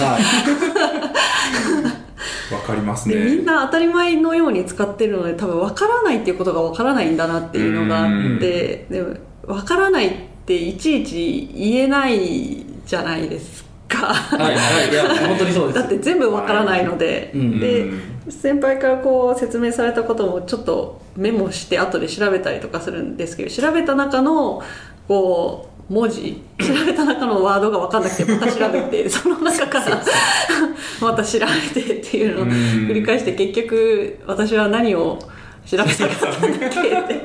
[2.53, 9.15] わかりますでみんねな当たり前のように使ってるので多分分からないっていうことが分からないんだなっていうのがあってでも
[9.47, 10.13] 分からないっ
[10.47, 14.15] ていちいち言えないじゃないですか。
[14.15, 14.91] はいはい。
[14.91, 15.79] いや本当にそうです。
[15.79, 24.63] だって全部分からないので、うんでうん先輩からこう説明されたこともちょっとメモして後で調べたりとかするんですけど調べた中の
[25.07, 30.03] こう文字 調べた中のワードが分かんなくてまた調べて その中から
[31.01, 31.39] また調
[31.75, 32.51] べてっていうのをうん。
[32.51, 35.19] 繰り返して結局私は何を
[35.67, 37.25] 調べたかったんだっけって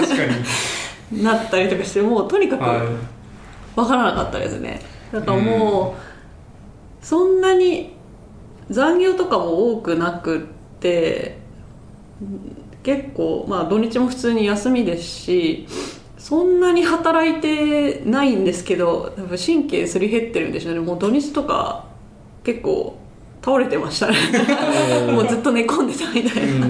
[0.00, 0.24] 確か
[1.12, 1.22] に。
[1.22, 2.78] なったりとかしてもうとにかくはい。
[3.76, 4.80] 分からなかったですね。
[5.12, 7.94] だからもうそんなに
[8.72, 10.40] 残業とかも多くなくっ
[10.80, 11.38] て
[12.82, 15.66] 結構、まあ、土日も普通に休みですし
[16.18, 20.80] そんなに働いてないんですけど多分神経すり減ってるんでしょうね。
[20.80, 21.86] もう土日とか
[22.44, 22.96] 結構
[23.44, 24.16] 倒れてましたね。
[25.12, 26.66] もうずっと寝込んでたみたいな、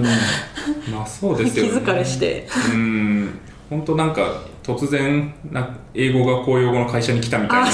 [0.90, 1.70] まあそう気ですよね。
[1.84, 2.48] 疲れして。
[2.72, 3.38] うん。
[3.68, 7.70] 本当なんか突然な英語学校用語の会社に来たみたいな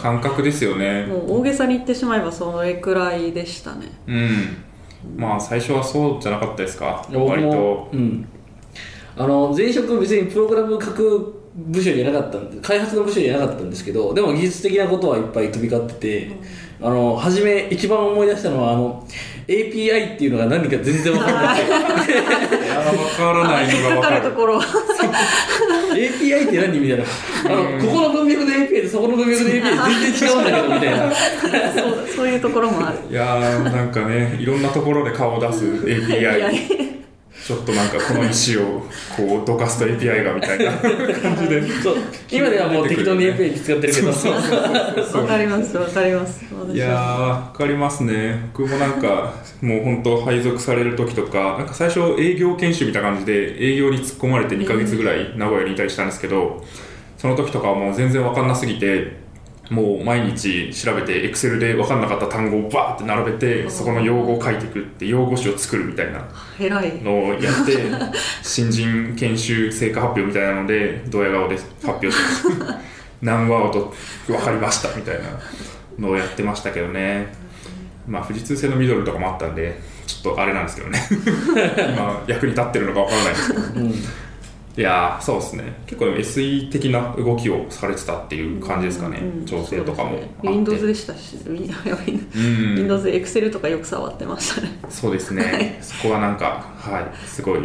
[0.00, 1.06] 感覚ですよね。
[1.06, 3.86] もう大げさに言ってしまえばそれくらいでしたね。
[4.06, 4.56] うん。
[5.16, 7.06] まあ最初はそうじゃなかったですか？
[7.12, 7.48] 僕割と。
[7.48, 8.26] もうん。
[9.16, 16.30] あの前職別にプログラム書く部署じゃなかったんで開発の部署じゃなかったんですけどでも技術的なことはいっぱい飛び交ってて、
[16.80, 19.06] あの初め一番思い出したのはあの
[19.46, 24.16] API っていうのが何か全然分からなくて いや分からないのが分かる。
[24.24, 24.64] るところは
[26.10, 27.04] API って何みたいな。
[27.46, 31.12] あのここの文脈で API でそこの文脈で API 全然違うんだけどみたいな。
[31.74, 32.98] そうそういうところもある。
[33.10, 36.92] いやーなんかねいろんなところで顔を出す API
[37.44, 41.96] ちょっとなんかこの石をこうどかすと API がみたいな感じでそう
[42.30, 46.44] 今ではもう適当に API 使ってるけどわかりますわかります。
[46.54, 48.50] 私いやー分かりますね。
[48.52, 56.64] 僕もなんかもう本当配属される時とかなんか最初営業研修みたいな感じで営業に突っ込まれて2ヶ月ぐらい名古屋にいたりしたんですけど
[57.18, 59.21] その時とかはもう全然分かんなすぎて
[59.70, 67.02] もう毎日調べて Excel で分かんなかった単語をバーって並べてそこの用語を書いていくって用語集を作るみたいな偉い。
[67.02, 67.76] のをやって
[68.42, 72.80] 新人研修成果発表みたいなのでドヤ顔で発表しました。
[73.22, 73.94] 何ワード
[74.26, 75.22] 分かりましたみたいな
[75.98, 77.32] のをやってましたけどね。
[78.06, 81.00] まあ富士通製のミドルとかもあったんでちょっとあれなんですけどね。
[81.94, 83.62] 今役に立ってるのか分からないですけど
[84.74, 85.64] いやーそうですね。
[85.86, 89.44] 結構 SE 的な動きをされてたっていう感じですかね、うん。
[89.44, 90.48] 調整とかもあって。
[90.48, 94.78] Windows でしたし Windows で Excel とかよく触ってましたね。
[94.88, 95.78] そうですね。
[95.82, 97.26] そこはなんかはい。
[97.26, 97.60] すごい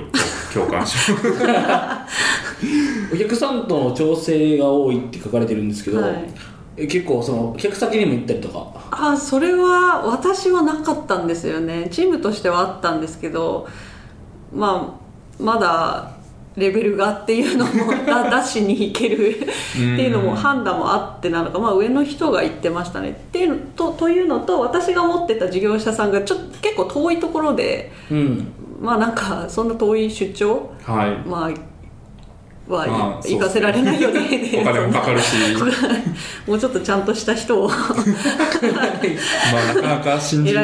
[0.53, 1.23] 共感します。
[3.15, 6.29] お客さんとの調整が多いって書かれてるんですけど、はい。
[6.75, 8.67] え結構その客先にも行ったりとか？
[8.91, 11.87] あそれは私はなかったんですよね。
[11.89, 13.65] チームとしてはあったんですけど
[14.53, 14.99] ま
[15.39, 16.16] あまだ
[16.57, 19.29] レベルがっていうのもだ出しに行ける。
[19.39, 23.11] っていうのも判断もあってなのか、まあ、上の人が言ってましたね。
[23.11, 28.51] っていうのとというのと私が持ってた事業者さんがちょっと結構遠いところでうん。
[28.81, 31.27] まあなんかそんな遠い出張はい。
[31.27, 31.67] まあ
[32.67, 34.51] はまあ行かせられないよね。
[34.59, 35.35] お金もかかるし。
[36.47, 37.69] もうちょっとちゃんとした人を。
[37.71, 40.63] まあなかなか新人だ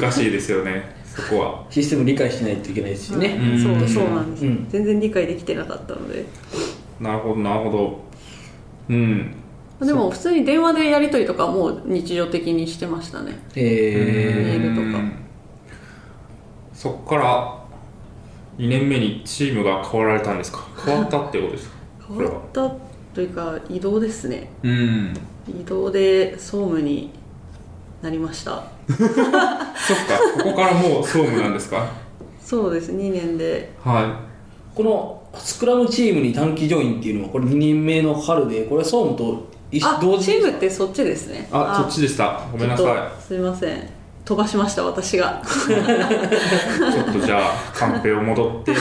[0.00, 1.64] 難しいですよね、そこは。
[1.70, 3.62] システム理解しないといけないですよね、うん。
[3.62, 4.66] そうそうなんです、うん。
[4.68, 6.24] 全然理解できてなかったので。
[7.00, 7.98] なるほどなるほど。
[8.88, 9.34] うん。
[9.80, 13.38] でも普通に電話でやり取りとかもう日常的にしてましたね。
[13.54, 14.98] えメールとか。
[14.98, 15.12] うん。
[16.72, 17.58] そこから
[18.58, 20.66] 2年目にチームが変わられたんですか？
[20.84, 21.74] 変わったってことですか？
[22.08, 22.70] 変わった
[23.14, 24.50] というか移動ですね。
[24.62, 25.14] うん。
[25.48, 27.10] 移動で総務に
[28.02, 28.62] なりました。
[28.88, 29.12] そっか
[30.38, 31.88] ここからもう総務なんですか？
[32.40, 33.72] そうです2年で。
[33.84, 34.28] はー
[34.74, 41.40] このスクラムチームに短期ジョインっていうのはこれ2年目の春でこれは総務と一緒あ同時チームってそっちですね。
[41.40, 41.46] い。
[41.50, 42.40] あそっちでした。
[42.52, 42.86] ごめんなさい。
[42.86, 43.88] ちょっとすいません。
[44.24, 45.42] 飛ばしました私が。
[45.44, 48.70] ちょっとじゃあカンペを戻って。
[48.72, 48.74] い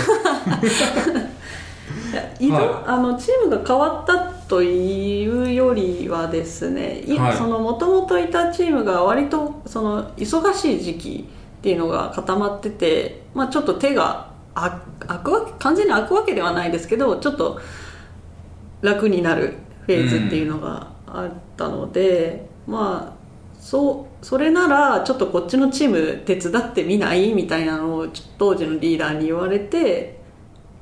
[2.13, 4.13] や移動、はあのチームが変わった
[4.47, 11.29] というよりはですね、もともといたチームが割とその忙しい時期
[11.59, 17.59] っていうのが固まってて、まあ、ちょっと手があ開くわけ完全に開くわけではないですけどちょっと
[18.81, 19.55] 楽になる
[19.85, 23.17] フェーズっていうのがあったので、まあ
[23.59, 27.33] そうそれならちょっとこっちのチーム手伝ってみない？
[27.33, 30.19] みたいなのをちょ当時のリーダーに言われて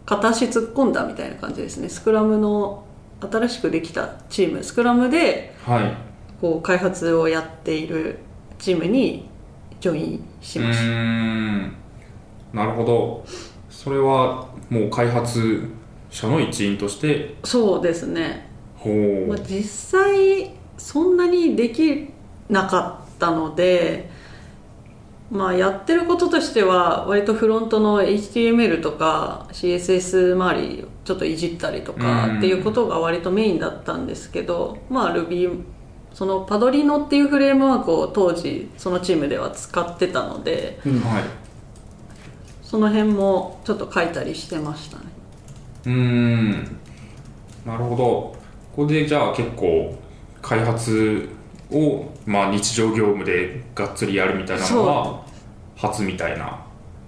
[0.06, 1.90] 片足突っ込んだみたいな感じですね。
[1.90, 2.85] スクラムの
[3.32, 5.94] 新しくできたチームスクラムではい。
[6.42, 8.20] こう開発をやっている
[8.60, 9.30] チームに
[9.80, 11.74] ジョインしましうーん。
[12.54, 13.26] なるほど。
[13.70, 15.70] それはもう開発
[16.10, 17.36] 者の一員として？
[17.42, 18.48] たそうですね、
[18.78, 22.10] ほう、まあ、実際そんなにでき
[22.50, 24.10] なかったので
[25.30, 32.38] まあやってることとしては割とフロントの HTML とか CSS 周りちょっといじったりとかうん。
[32.40, 35.64] っていうことが割とメインだったんですけどまあ Ruby
[36.14, 41.00] そのパドリノっていうフレームワークを当時そのチームでは使ってたのでうん。
[41.02, 41.24] はい。
[42.64, 45.04] その辺もちょっと書いたりしてましたね。
[45.86, 46.78] うーん。
[47.66, 48.06] なるほど。
[48.76, 49.98] ここでじゃあ結構
[50.42, 51.30] 開発
[51.72, 55.26] を、まあ、日常業務でがっつりやるみたいなのは
[55.76, 56.65] 初みたいな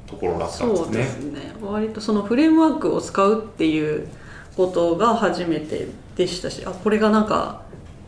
[0.08, 1.32] ところだったんそうでですね。
[1.32, 4.08] すね割とそのフレームワークを使うっていう
[4.56, 7.62] ことが初めてでしたしあこれがなんか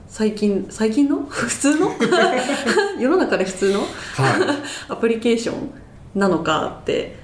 [0.07, 1.17] 最近最近の？
[1.29, 1.91] 普通の？
[2.99, 3.79] 世の中で普通の？
[3.81, 3.87] はい。
[4.87, 5.71] アプリケーション
[6.15, 7.15] なのかって、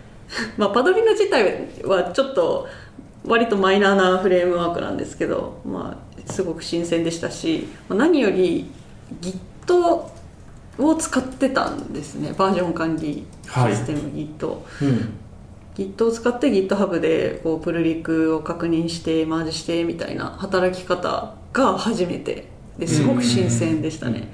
[0.58, 2.68] まあ、パドリノ自体はちょっと
[3.26, 5.98] 割とマイナーなフレームワークなんですけど、ま
[6.28, 8.70] あ、すごく新鮮でしたしまあ何より
[9.22, 9.40] Git
[10.78, 14.58] を使ってたんですねバージョン管理システム Git。
[14.82, 15.14] うん。
[15.76, 22.48] Git を使って GitHub でこうプルリクを確認してマージしてみたいな働き方が初めて
[22.78, 24.30] ですごく新鮮でしたね。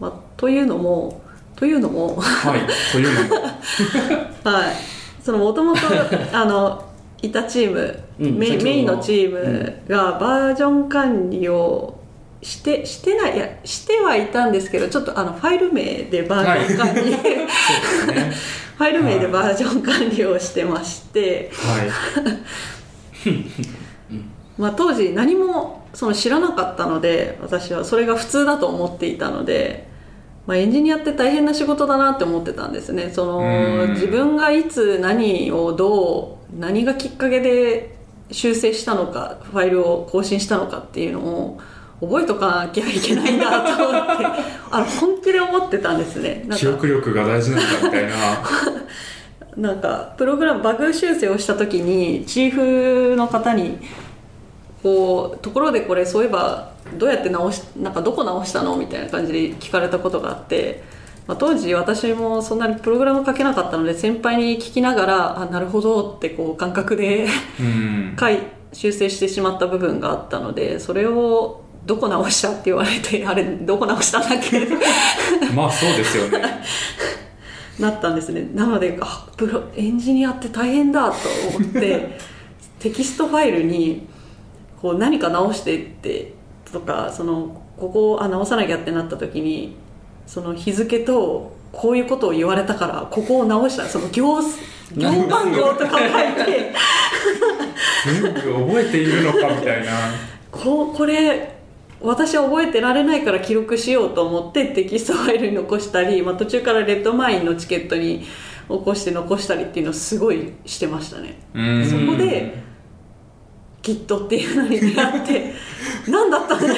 [0.00, 1.22] まあ、というのも
[1.56, 2.60] というのもはい。
[2.92, 3.42] というのも。
[4.44, 4.74] はい。
[5.22, 5.80] そのもともと
[6.32, 6.84] あの
[7.22, 8.38] いたチーム、うん。
[8.38, 8.98] メインの。
[8.98, 12.01] チームがバージョン管理を
[12.42, 18.32] してしてないいやしてはいたんですけどちょっとあのファイル名でバージョン管理、 そうですね。
[18.76, 23.32] ファイル名でバージョン管理をしてまして、はい。
[24.58, 29.86] まあ、当時何もその知らなかったので私はそれが普通だと思っていたので、
[30.46, 33.10] まあ、エンジニアって大変な仕事だなって思ってたんですね。
[33.12, 33.94] そのうん。
[33.94, 37.94] 自分がいつ何をどう何がきっかけで
[38.32, 41.60] 修正したのかファイルを更新したのかっていうのを
[42.02, 44.26] 覚えとかなきゃいけないんだと思って
[44.72, 46.44] あの本気で思ってたんですね。
[46.52, 48.10] 記か憶力が大事なんだみたいな。
[49.56, 53.78] なんかプログラムバグ修正をした時にチーフの方に
[54.82, 60.82] こうところでこれそういえばどうやって直しなんかどこ直したのみたいな感じで聞かれたことがあって、
[61.26, 67.28] まあ、当時私もそんなにプログラム書けなかったので先輩に聞きながらあなるほどってこう感覚で
[67.60, 68.16] うん。
[68.18, 68.38] 書い
[68.72, 74.66] 修正してしまった部分があったのでそれをどこ直したって言われてあれどこ直したんだっけ？
[75.54, 76.40] まあそうですよね。
[77.80, 78.48] なったんですね。
[78.54, 81.16] なのであプロエンジニアって大変だと
[81.58, 82.18] 思って
[82.78, 84.06] テキストファイルに
[84.80, 86.34] こう何か直してって
[86.72, 89.74] とかそのここをあ直さなきゃってなった時に
[90.26, 93.84] その日付とこういうことを言われたからここを直した。
[93.86, 94.40] その行
[94.94, 96.72] 行番号とか書いて。
[98.22, 99.92] 全部覚えているのかみたいな。
[100.50, 101.61] こうこれ
[102.04, 108.26] 私は覚えてられないから記録しようと思ってテキストファイルに残したり、まあ、途中から Redmine のチケットに起
[108.84, 111.38] こして残したりっていうのをすごいしてましたね。
[111.54, 111.86] うん。
[111.86, 112.62] そこで
[113.82, 115.52] Git っていうのに出会って
[116.08, 116.74] 何だったんだよ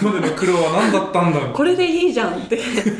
[0.00, 2.58] 今までの苦労は何だったんだこれでいいじゃんって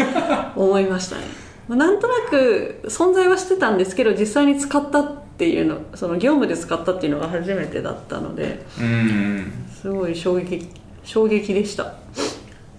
[0.54, 1.22] 思いましたね。
[1.68, 9.52] まあなんとなく存在はしてたんですけど実際に使ったっていうのその業務で使ったっていうのが初めてだったのでうん。
[9.80, 10.68] すごい衝撃
[11.04, 11.94] 衝撃でした。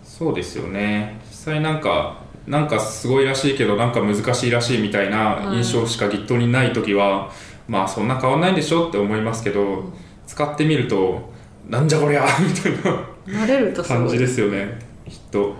[0.03, 1.20] そうですよね。
[1.30, 7.32] 実際なんかなんかすごいらしいけどなんか難しいらしいみたいな印象しか Git にない時は、
[7.68, 9.91] まあそんな変わんないんでしょって思いますけど
[10.28, 11.32] 使ってみると
[11.70, 13.97] なんじゃこりゃ みたいな慣れるとすごい。
[13.99, 14.80] 感じですよね。
[15.07, 15.53] きっと。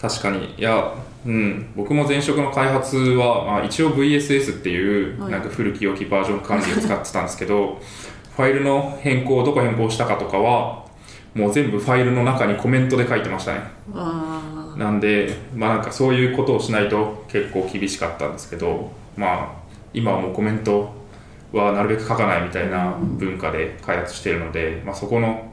[0.00, 0.54] 確かに。
[0.58, 0.92] いや
[1.26, 1.72] うん。
[1.76, 5.32] 僕も前職の開発は、まあ、一応 VSS っていうはい。
[5.32, 7.80] なんか古き良きバージョン管理を使ってたんですけど
[8.36, 10.84] ファイルの変更どこ変更したかとかは
[11.34, 13.60] もう全部ファイルの中にコメントで書いてましたね。
[13.94, 19.48] あなんでまあなんかそういうことをしないと結構厳しかったんですけどまあ
[19.92, 20.94] 今はもうコメント
[21.52, 25.52] はなるべく書かないみたいな文化で開発しているので、まあ、そこの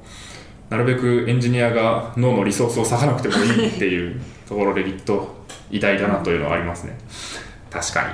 [0.70, 5.20] なるべくエンジニアが脳のリソースを割かなくてもいいっていうところで Git
[5.72, 6.98] 偉大だなというのはありますね。
[7.70, 8.12] 確か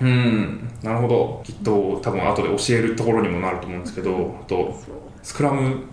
[0.00, 0.06] に。
[0.08, 0.68] うん。
[0.82, 1.42] なるほど。
[1.44, 4.78] Git を多分後で教えるところにもなると思うんですけどあと
[5.22, 5.84] スクラム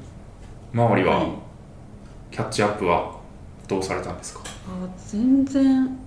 [0.73, 1.27] 周りははい。
[2.31, 3.15] キャッチアップは
[3.67, 4.41] どうされたんですか？
[4.43, 5.97] あ全然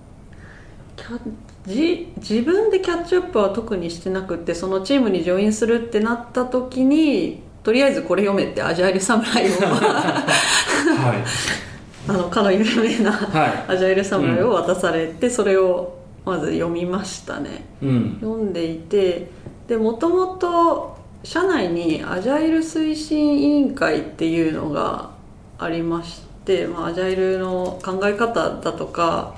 [0.95, 1.19] キャ
[1.65, 11.27] じ自分でキャッチアップは特にしてなくってそのチームにジョインするってなった時にとりあえずこれ読めってアジャイル侍をはい
[12.07, 17.85] あのかの有名なはアジャイル侍を渡されて、それをまず読みましたねい。
[17.85, 18.13] うん。
[18.19, 19.29] 読んでいて
[19.67, 25.11] でもともと社内にアジャイル推進委員会っていうのが
[25.59, 29.35] ありまして、まあ、アジャイルの考え方だとか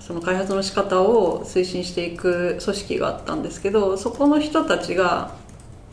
[0.00, 5.34] その開発の仕方を推進していく組織があったんですけどそこの人たちが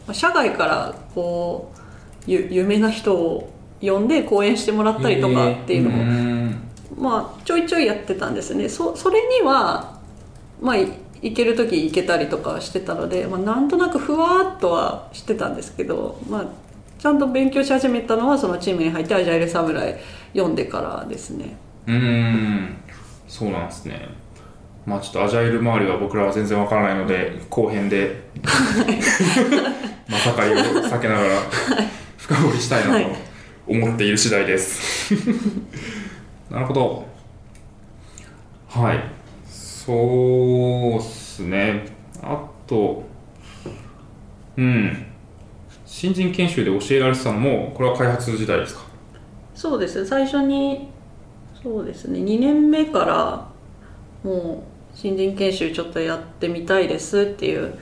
[0.08, 1.80] まあ社外からこう
[2.26, 6.62] ゆ有名な人を呼んで講演してもらったりとかっていうのを、ん。
[6.98, 8.70] まあちょいちょいやってたんですね。
[8.70, 10.00] そそれには
[10.62, 10.88] まあい
[11.22, 16.46] 行ける時行けたりとかしてたので、まあ、なんとなくふわっとはしてたんですけど、まあ、
[17.00, 19.96] ちゃんと勉強し始めたのはそのチームに入って「アジャイル侍」
[20.34, 21.58] 読んでからですね。
[21.88, 22.78] うーん。
[23.28, 24.08] そうなんですね。
[24.86, 28.24] まあちょっとアジャイル周りは僕らは全然わからないので後編で
[30.08, 31.42] まさかりを避けながら
[32.18, 33.16] 深掘りしたいなと
[33.68, 35.14] 思っている次第です、
[36.52, 37.06] なるほど。
[38.68, 39.00] はい。
[39.48, 41.86] そうっすね。
[42.22, 43.04] あと
[44.58, 45.06] うん。
[45.86, 48.82] 新人研修で教えられてたのもこれは開発時代ですか？
[49.54, 50.02] そうです。
[50.02, 50.90] ね最初に
[51.64, 52.20] そうですね。
[52.20, 53.48] 2年目から
[54.30, 54.64] も
[54.94, 57.74] う新人研修ちょっとやってみたいですっていう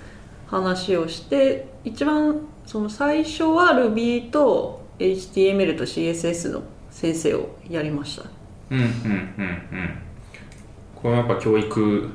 [0.47, 8.23] 話をして一番その最初は Ruby と HTML と CSS の先生をやりました。
[8.69, 8.89] うんうんうんう
[9.81, 9.99] ん。
[10.95, 12.09] これはやっぱ教育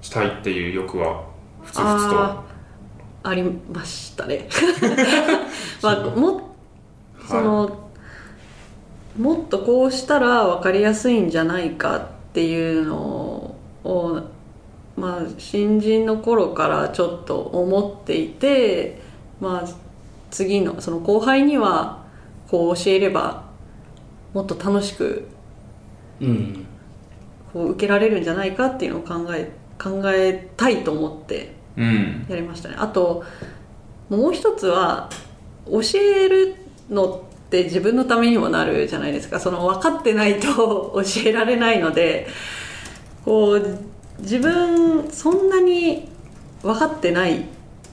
[0.00, 1.24] したいっていう欲は
[1.62, 2.50] ふつふつと。
[3.22, 4.48] ありましたね。
[5.82, 6.56] まあも
[7.28, 7.90] その、
[9.18, 13.54] もっとこうしたら分かりやすいんじゃないかっていうの
[13.84, 14.22] を
[14.96, 19.00] まあ新人の頃からちょっと思っていて
[19.40, 19.68] まあ
[20.30, 21.99] 次のその後輩には
[22.50, 23.44] こう教えれば
[24.34, 25.28] もっと楽しく
[26.20, 26.66] うん。
[27.52, 32.26] こう受けられるんじゃないかっていうのを考え考えたいと思ってうん。
[32.28, 32.76] やりましたね。
[32.78, 33.24] あと
[34.08, 35.08] もう一つは
[35.66, 36.56] 教える
[36.90, 39.40] のって自分のためにもなるじゃないですか。
[39.40, 42.26] その分かってないと 教えられないので
[43.24, 43.78] こう
[44.20, 46.08] 自分そんなに
[46.62, 47.42] 分かってないっ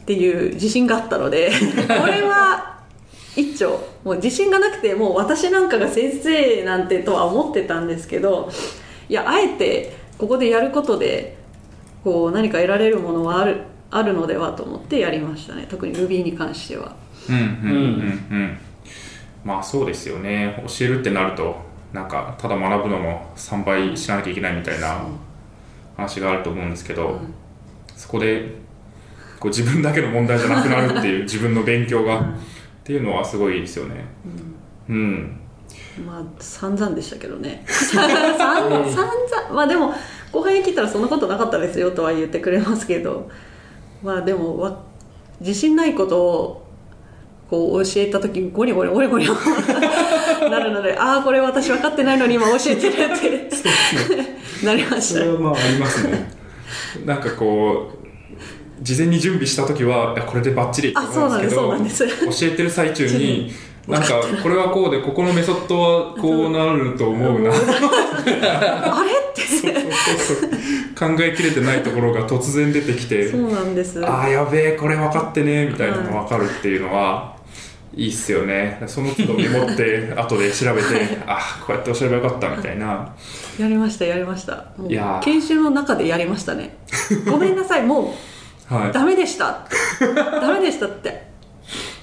[0.05, 1.51] ていう自信があったので
[1.87, 2.76] これは
[3.37, 3.69] 一丁。
[4.03, 8.49] もう自信がなくてもう私なんかが先生なんてとは思ってたんですけど
[9.07, 11.37] いやあえてここでやることで
[12.03, 13.61] こう何か得られるものはある
[13.91, 15.67] あるのではと思ってやりましたね。
[15.69, 16.95] 特に Ruby に関しては。
[17.29, 18.57] うんうんうんうん。
[19.45, 20.61] まあそうですよね。
[20.67, 21.55] 教えるってなると
[21.93, 25.05] なんかただ学ぶのも3倍しなきゃいけないみたいな
[25.95, 27.19] 話があると思うんですけど、
[27.95, 28.55] そこで
[29.39, 32.35] こう自分だけの問題じゃなくなるっていう自分の勉強が
[32.87, 34.05] っていうのはすごいですよね。
[34.87, 35.37] うん。
[36.05, 37.61] まあ散々でしたけどね。
[37.67, 39.93] 散々散々まあでも
[40.31, 43.29] 後輩に聞いたらそんなことなかったですよとは言ってくれますけど。
[44.01, 44.83] まあでもわ
[45.41, 46.67] 自信ないことを
[47.49, 49.27] こう教えた時にゴリゴリゴリゴリ
[50.49, 53.53] なるのでああこれ私分かってないのに今教えてるって
[54.65, 55.19] なりました。
[55.19, 56.31] それはまあありますね。
[57.05, 58.06] なんかこう
[58.81, 61.97] 事前に準備した時はいやこれでバッチリって思うんですけどあそうなんです。
[61.97, 63.51] そうなん教えてる最中に
[63.87, 67.49] なんかこれはこうでここのメソッドはこうなると思うな。
[67.55, 69.41] あれって。
[69.41, 70.49] そうそうそう。
[70.97, 74.05] 考えきれてないところが突然出てきてそうなんです。
[74.05, 77.35] ああやべえこれ分かってねみたいなのが分かるっていうのは
[77.95, 78.81] いいっすよね。
[78.87, 83.13] その都度メモって 後で調べてああこうやって教えればよかったみたいな。
[83.57, 84.65] やりましたやりました。
[84.85, 85.23] いやー。
[85.23, 86.75] 研修の中でやりましたね。
[87.25, 87.83] ごめんなさい。
[87.83, 88.36] もう
[88.67, 89.67] はダメでした。
[90.41, 91.27] ダメでしたって。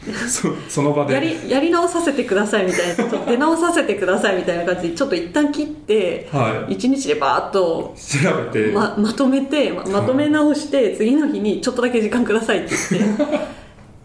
[0.06, 1.14] い そその場で。
[1.14, 3.24] やりやり直させてくださいみたいな。
[3.26, 4.90] 出直させてくださいみたいな感じ。
[4.90, 13.24] でちょっと一旦切っては一日でバーッと調べて、ままとめてままとめ直して次の日にちょっとだけ時間くださいって言って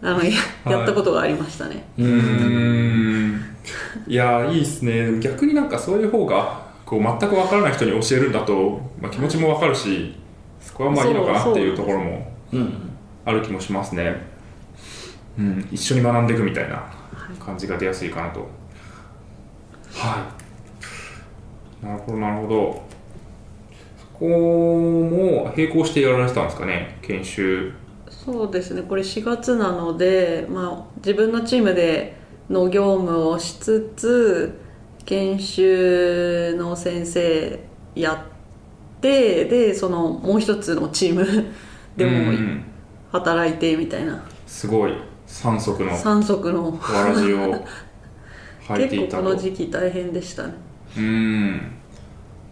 [0.02, 0.30] あのや
[0.66, 3.40] やったことがありましたね、うーん。
[4.06, 5.18] いやいいですね。
[5.20, 10.14] 逆になんかそういう方がこう全く分からない人に教えるんだと、まあ、気持ちも分かるし
[10.60, 12.04] そこはまあいいのかなっていうところも。
[12.04, 12.29] うん
[13.24, 14.16] ある気もしますね、
[15.38, 16.92] うん、一緒に学んでいくみたいな
[17.38, 18.48] 感じが出やすいかなと。
[19.92, 20.26] は
[21.82, 21.84] い。
[21.84, 22.82] なるほどなるほど。
[23.98, 27.72] そこも並行してやられてたんですかね研修。
[28.08, 28.82] そうですね。
[28.82, 32.16] これ4月なので、まあ、自分のチームで
[32.50, 34.60] の業務をしつつ
[35.04, 37.60] 研修の先生
[37.94, 41.26] やってでそのもう一つのチーム
[41.96, 42.64] でうもん
[43.12, 44.22] 働いてみたいな。
[44.46, 44.92] すごい。
[45.26, 46.78] 三足のわ三足の。
[46.92, 47.64] らじを
[48.68, 50.54] 履いていた結構ことの時期大変でしたね。
[50.96, 51.72] うーん。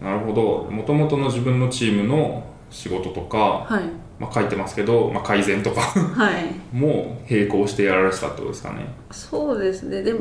[0.00, 0.68] なるほど。
[0.70, 3.82] もともとの自分のチームの仕事とか、はい。
[4.18, 6.52] まあ、書いてますけど、まあ、改善とかはい。
[6.76, 8.86] も並行してやられてたってことですかね。
[9.10, 10.02] そうですね。
[10.02, 10.20] でも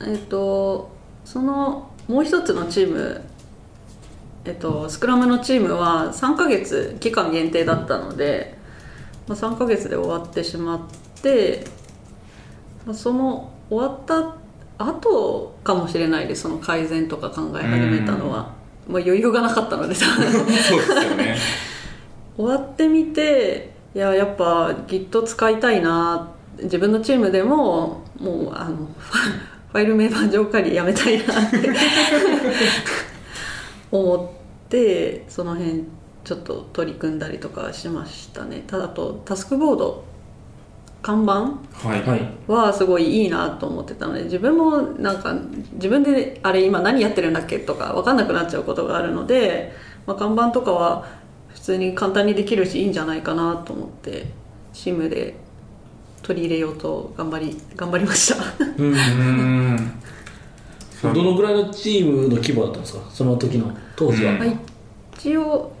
[0.00, 0.90] えっ、と
[1.24, 3.20] そのもう一つのチーム
[4.48, 8.56] えっと、スクラムのチームは3ヶ月期間限定だったので、
[9.26, 10.80] まあ、3ヶ月で終わってしまっ
[11.20, 11.66] て、
[12.86, 14.36] まあその終わった
[14.82, 18.54] 後かもしれないですその改善とか考え始めたのは、
[18.88, 21.36] まあ、余裕がなかったのでそうですよね。
[22.38, 26.30] 終わってみていややっぱ Git 使いたいな
[26.62, 28.88] 自分のチームでももうあの
[29.72, 31.58] ファイル名盤上管理やめたいなって
[33.90, 34.37] 思って
[35.28, 35.84] その辺
[36.24, 38.64] ちょっと取り組んだりとかしましたね。
[38.66, 40.04] ただあとタスクボード
[41.00, 41.52] 看板
[42.52, 45.34] はすごいいいなと思ってたので自分もなんか
[45.74, 47.60] 自分であれ今何やってるんだっけ？
[47.60, 49.72] とか分かんなくなっちゃうことがあるので、
[50.06, 51.06] まあ、看板とかは
[51.48, 54.26] 普通に簡単にできるしいいんじゃないかなと思って
[54.72, 55.34] チームで
[56.22, 58.44] 取り入れようと頑張り頑張りました。
[58.76, 59.92] うん
[61.02, 63.00] どのぐらいのチームの規模だったんですか？
[63.10, 64.38] その時の当時は、うん。
[64.38, 64.48] まあ
[65.16, 65.72] 一応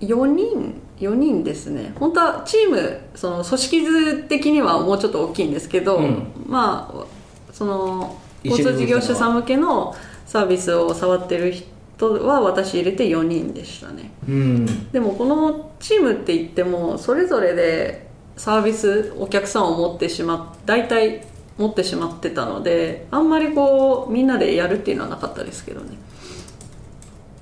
[0.00, 1.92] 4人4人ですね。
[1.98, 6.32] 本当はチームその組織図的にはもうちょっと大きいんですけど、うん。
[6.46, 7.04] まあ
[7.52, 9.94] その交通事業者さん向けの
[10.26, 14.10] サービスを触ってる人は私入れて4人でしたね。
[14.28, 14.90] うん。
[14.90, 21.24] でもこのチームって言ってもそれぞれでサービスお客さんを持ってしまっ大体
[21.58, 25.96] 持ってしまってたのであんまりこうみんなでやるっていうのはなかったですけどね。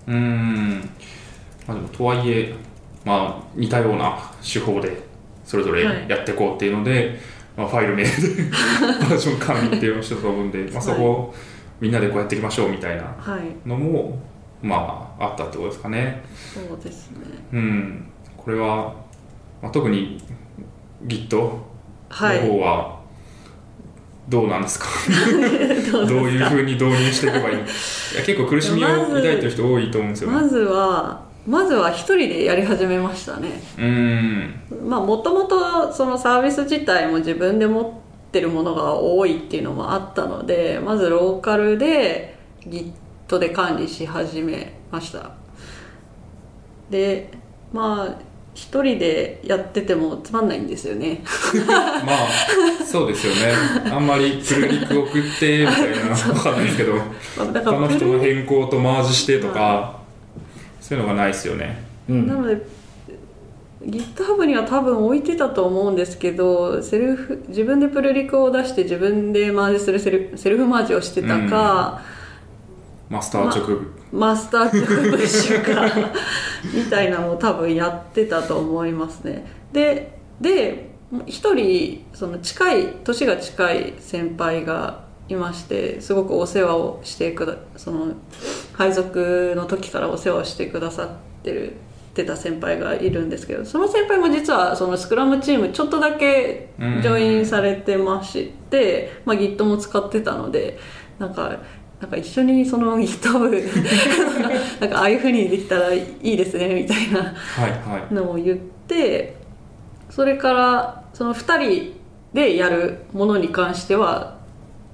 [0.08, 0.80] うーん。
[1.66, 2.54] まあでもとはいえ
[3.04, 5.02] まあ似たような手法で
[5.44, 6.06] それぞれはい。
[6.08, 7.18] やっていこうっていうので、
[7.56, 8.10] まあ、ファイル名で
[9.00, 11.34] バージョン管理っていうのをしてたと思うんで、まあ、そこを
[11.80, 13.68] みんなでこうやっていきましょうみたいなはい。
[13.68, 14.18] のも
[14.62, 16.22] まああったってことですかね。
[16.54, 17.18] そうですね。
[17.52, 18.04] うん。
[18.36, 18.94] これは、
[19.62, 20.20] まあ、特に
[21.06, 21.58] Git の
[22.08, 22.40] はい。
[22.46, 23.00] 方は
[24.32, 24.86] どうなん ですか？
[26.08, 27.56] どういうふうに導入していけばいい？
[27.56, 27.64] いや
[28.26, 30.36] 結構苦しみを抱いてる人多いと思うんですよね。
[30.40, 33.48] まずはまずは一人でやり始めましたね。
[33.78, 34.54] うん。
[34.88, 45.32] まあもともとそのサービス自体も自分で持ってるものが多いっていうのもあったのでまずローカルで Git で管理し始めました。
[46.90, 47.30] で
[47.72, 51.22] まあ一人でやっててもつまんないんですよね。
[51.66, 53.54] まあそうですよね。
[53.90, 56.94] あんまりプルリク送ってみたいなわかんないですけど。
[56.94, 57.02] ま
[57.40, 60.00] あだか他の人の変更とマージしてとか
[60.80, 61.82] そういうのがないですよね。
[62.08, 62.26] うん。
[62.26, 62.60] なので
[63.86, 72.02] GitHub には多分置いてたと思うんですけどセルフ自分でプルリクを出して自分でマージするセルセルフマージをしてたか、
[73.12, 74.86] マスター直部マスター直
[75.16, 75.84] プッシュか
[76.72, 79.44] みたいなのを多分やってたと思いますね。
[79.70, 80.90] でで
[81.26, 88.14] 一人その近い年が近い先輩がいましてすごくお世話をしてくだその
[88.72, 91.72] 配属の時からお世話をしてくださってる
[92.12, 100.78] ってた先輩がいるんですけどその先輩も実はそのスクラムチームちょっとだけジョインされてまして、まあ、Git も使ってたので
[101.18, 101.58] なんか
[102.02, 103.48] なんか一緒にその GitHub
[104.80, 108.12] なんかああいうふうにできたらいいですねみたいなはいはい。
[108.12, 109.36] のを言って
[110.10, 111.92] それからその2人
[112.34, 114.36] でやるものに関しては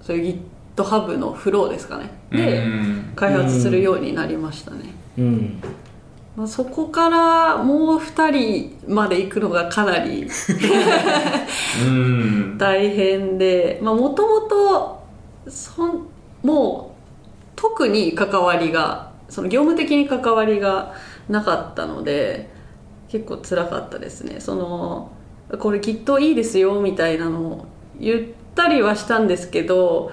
[0.03, 0.39] そういう
[0.77, 2.11] GitHub のフローですかね。
[2.31, 3.13] でうん。
[3.17, 4.81] 開発するようになりましたね、
[5.17, 5.63] うん。
[6.37, 10.29] まあ、そこからもう2人まで行くのがかなり
[11.87, 12.59] うん。
[12.61, 15.03] 大変でもともと
[16.43, 16.88] もう
[17.59, 20.95] 特に関わりがその業務的に関わりが
[21.29, 22.49] なかったので
[23.09, 24.41] 結構辛かったですね。
[24.41, 25.11] その
[25.59, 27.67] これきっといいですよみたいなのを
[27.99, 28.23] 言っ
[28.55, 30.13] たりはしたんですけど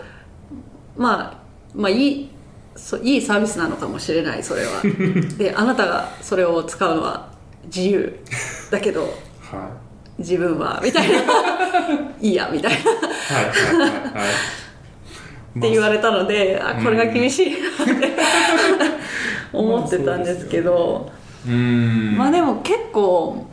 [0.97, 1.37] まあ
[1.75, 2.29] まあいい
[2.75, 4.81] そいいサービスなのかもしれないそれは。
[5.37, 7.29] であなたがそれを使うのは
[7.65, 8.19] 自由。
[8.71, 9.07] だけどは
[10.17, 10.21] い。
[10.21, 11.19] 自分はみたいな。
[12.19, 12.91] いいやみたいな。
[12.91, 14.64] はいはいはいはい
[15.57, 18.13] って言われたので、あこれが厳しいなって
[19.53, 21.11] 思ってたんですけど、
[21.47, 22.17] うん。
[22.17, 23.47] まあでも結構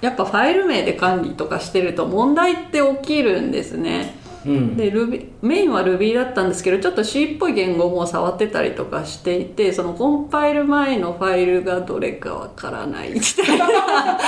[0.00, 4.14] やっぱファイル名で管理とかしてると問題って起きるんですね。
[4.46, 4.76] うん。
[4.76, 13.66] で Ruby メインは Ruby だったんですけどちょっと C っぽい言語も触ってたりとかしていてそのコンパイル前のファイルがどれかわからないみたいな。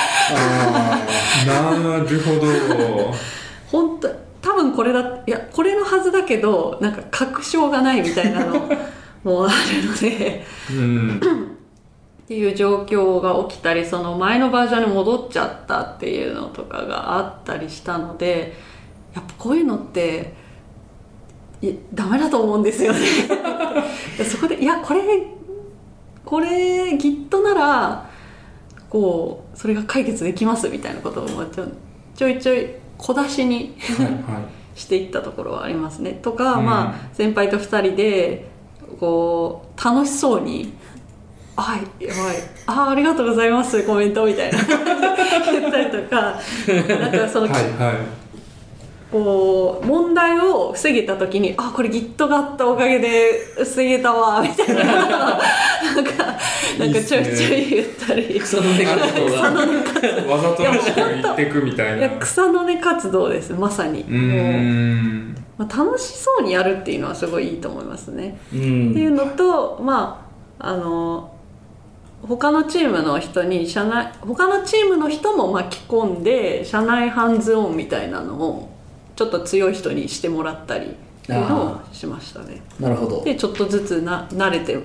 [1.48, 3.14] あなるほど。
[3.70, 8.54] 本当多分これだいやこれのはずだけどなんか確証がないみたいなの
[9.24, 11.20] もあるのでうん
[12.24, 18.54] っていう状況が起きたりその前のバージョンに戻っちゃったっていうのとかがあったりしたので
[19.14, 20.34] やっぱこういうのって
[21.94, 22.98] ダメだと思うんですよね。
[24.28, 25.02] そこでいやこれ
[26.24, 28.10] これ Git なら
[28.88, 31.66] こうそれが解決できますみたいなことをちょ
[32.14, 33.76] ちょいちょい小出しに
[34.76, 36.12] していったところはありますね。
[36.22, 36.66] とか、うん。
[36.66, 38.48] まあ先輩と2人で
[39.00, 40.72] こう楽しそうに
[41.56, 42.36] 「はいやばい
[42.66, 44.58] あーありがとうございますコメント」みたいな。
[45.52, 46.38] 言ったりとか。
[47.00, 48.21] なんかその、はいはい
[49.12, 54.84] こう問題を防げた時に「あこれ Git があったおかげで防げたわ」みたいな。
[54.84, 56.12] なんか
[56.78, 58.40] なんかちょいちょい言ったり。
[58.40, 59.42] 草の根活動が。
[60.32, 61.96] わざとらしく言ってくみたいな。
[61.98, 64.00] いや草の根活動ですまさに。
[64.00, 65.36] うーん。
[65.58, 70.26] まあ、楽しそうにやるっていうのはすごいいいと思いますね、うっていうんのとま
[70.58, 71.30] ああの
[72.22, 78.71] 他のチームの人に社内他のチームの人も巻き込んで社内ハンズオンみたいなのを
[79.22, 80.88] ちょっと強い人にしてもらったりっ
[81.24, 82.60] ていうのをしましたね。
[82.80, 83.22] なるほど。
[83.22, 84.76] でちょっとずつな慣れてい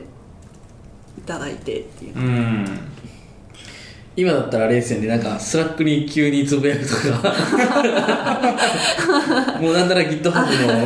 [1.25, 2.15] ただいてっていう。
[2.15, 2.79] うん。
[4.15, 7.33] 今だったらあれですよねなんか Slack に急につぶやくとか。
[9.59, 10.33] もうなんなら GitHub の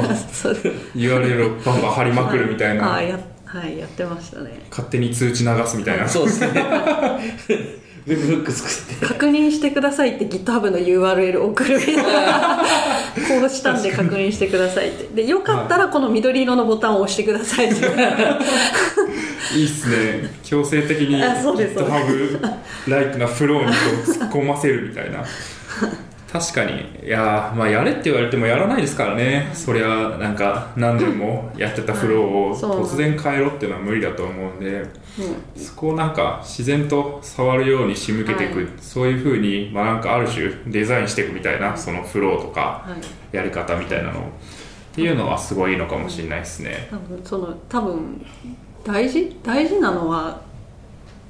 [0.96, 4.66] URL をバンバン貼りまくるみたいな、あやはいやってましたね。
[4.70, 6.08] 勝手に通知流すみたいな。
[6.08, 6.48] そうですね
[8.06, 9.06] Webhook作って。
[9.06, 12.58] 確認してくださいって GitHub の URL 送るみたいな。
[13.28, 15.24] こうしたんで確認してくださいって。
[15.24, 17.82] でよかったらこの緑色のボタンを押してくださいって
[19.56, 20.30] いいっすね。
[20.44, 22.40] 強制的に GitHub
[22.88, 25.24] ライクなフローに突っ込ませるみたいな。
[26.32, 26.86] 確かに。
[27.06, 29.50] いやーまあやれって言われてもやらないですからね。
[29.54, 34.86] そりゃなんか何年もやってたフローを突然変えろっていうのは無理だと思うんで
[35.56, 38.68] そこをなんか自然と触るように仕向けていく、はい。
[38.80, 42.96] そういうふうにまあなんかある種デザインしていくみたいなそのフローとかは
[43.32, 43.36] い。
[43.36, 44.20] やり方みたいなの。
[44.20, 46.90] っていうのはすごいいいのかもしれないですね。
[46.92, 48.26] 多分その多分
[48.84, 50.42] 大事大事なのは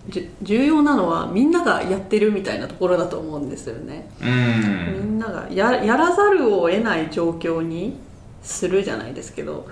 [0.10, 8.00] じゅ重要なのはみんながやってるみたいなところだと思うんですよね、うみんんながややらざるを得ない状況に
[8.42, 9.68] するじゃないですけど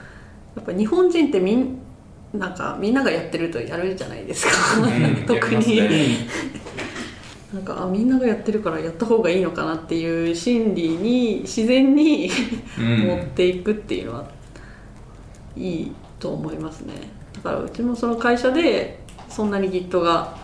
[0.56, 1.80] やっぱ日本人ってみん
[2.34, 5.26] なんかみんながやってるとやるじゃないですか、うん。
[5.26, 6.28] 特に、ね。
[7.54, 12.30] なんかあみんながやってるからやった方がいいのかなっていう心理に自然に
[12.78, 13.00] うん。
[13.08, 14.26] 持っていくっていうのは
[15.56, 16.94] いいと思いますね。
[17.36, 19.00] だからうちもその会社で
[19.30, 20.38] そんなに Git が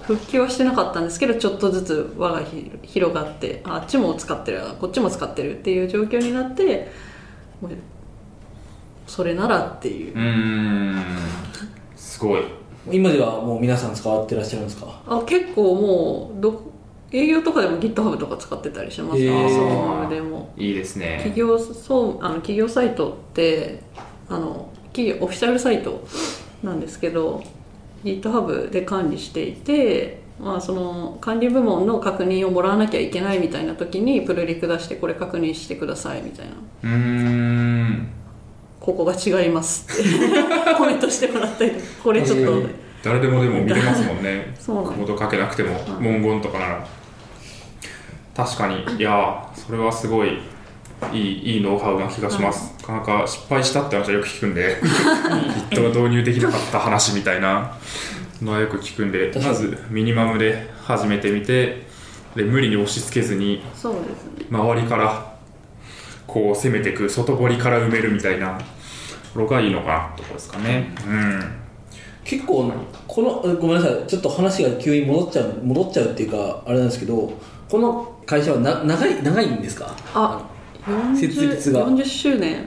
[0.00, 6.90] 復帰はしてなかったんですけどちょっとずつ輪がひ広がってああっちも使ってるこっちも使ってるっていう状況になって
[9.08, 10.14] それならっていう。
[10.14, 11.02] うーん。
[11.96, 12.42] すごい。
[12.90, 15.02] 今ではもう皆さん使わってらっしゃるんですか？
[15.06, 16.62] あ結構もうど
[17.10, 19.48] 営業とかでも GitHub とか使ってたりしますね、へー。
[19.48, 20.52] そのでも。
[20.56, 21.16] いいですね。
[21.24, 23.82] 企業そうあの企業サイトって
[24.28, 26.06] あの企業オフィシャルサイト
[26.62, 27.42] なんですけど
[28.04, 36.52] GitHub で管理していて、まあ、その管理部門の確認をもらわなきゃいけないみたいな時にプルリク出してこれ確認してくださいみたいな。
[36.84, 37.57] うーん
[38.88, 39.86] ここが違います。
[39.92, 40.02] って
[40.74, 41.72] コメントしてもらったり
[42.02, 42.68] これちょっと。
[43.02, 44.54] 誰でもでも見れますもんね。
[44.58, 46.86] そうコードかけなくても文言とかなら。
[48.34, 48.76] 確かに。
[48.98, 50.38] いやーそれはすごい
[51.12, 54.78] いいいいノウハウな気がします、なかなか失敗したって話はよく聞くんで
[55.70, 57.72] Git が導入できなかった話みたいな。
[58.40, 61.82] のはよく聞くんでまずミニマムで始めてみて
[62.36, 64.46] で無理に押し付けずにそうですね。
[64.48, 65.34] 周りから
[66.26, 68.58] こう攻めていく外堀から埋めるみたいな。
[68.58, 68.77] と
[69.46, 70.94] ころがいいのかなってところですかね。
[71.06, 71.52] うん。
[72.24, 72.70] 結構
[73.06, 74.06] このえごめんなさい。
[74.06, 77.32] ちょっと話が急に戻っちゃう戻っちゃうっていうかあれなんですけど
[77.68, 79.94] この会社はな長い長いんですか？
[80.14, 80.46] あ
[81.18, 81.86] 設立が。
[81.86, 82.64] 40, 40周年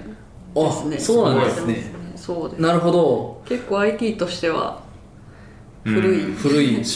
[0.53, 0.97] ですね。
[0.97, 1.93] あそうなんですね。
[2.15, 2.61] そうです。
[2.61, 3.41] なるほど。
[3.45, 4.81] 結構 IT としては
[5.83, 6.35] 古い、うん。
[6.35, 6.77] 古い。
[6.77, 6.87] 老舗。
[6.87, 6.91] 老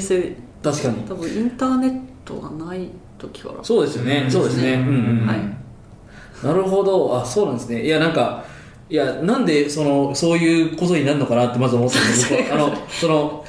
[0.00, 0.36] 舗。
[0.62, 1.08] 確かに。
[1.08, 2.88] 多分インターネットがない
[3.18, 3.62] 時から。
[3.62, 5.38] そうですよね、うんそうですね、うんうんうんはい
[6.44, 8.44] なるほどあそうなんですねいやなんか
[8.88, 13.44] いやなんでそのそういうことになるのかなってまず思ってたんですけどあのその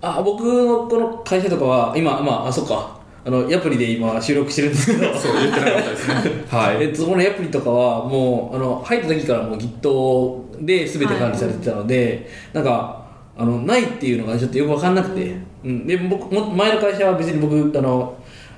[0.00, 2.98] あ僕のこの会社とかは今まああそっか。
[3.22, 5.14] あのヤプリで今収録してるんですけど。
[5.14, 6.14] そう言ってなかったですね。
[6.48, 6.84] はい。
[6.84, 13.04] えっと、そのヤプリとかはもうあの入った時からもう Git で全て管理されてたので、なんか
[13.36, 15.86] あのないっていうのがちょっとよく分かんなくて、うん。
[15.86, 18.14] で僕も前の会社は別に僕あの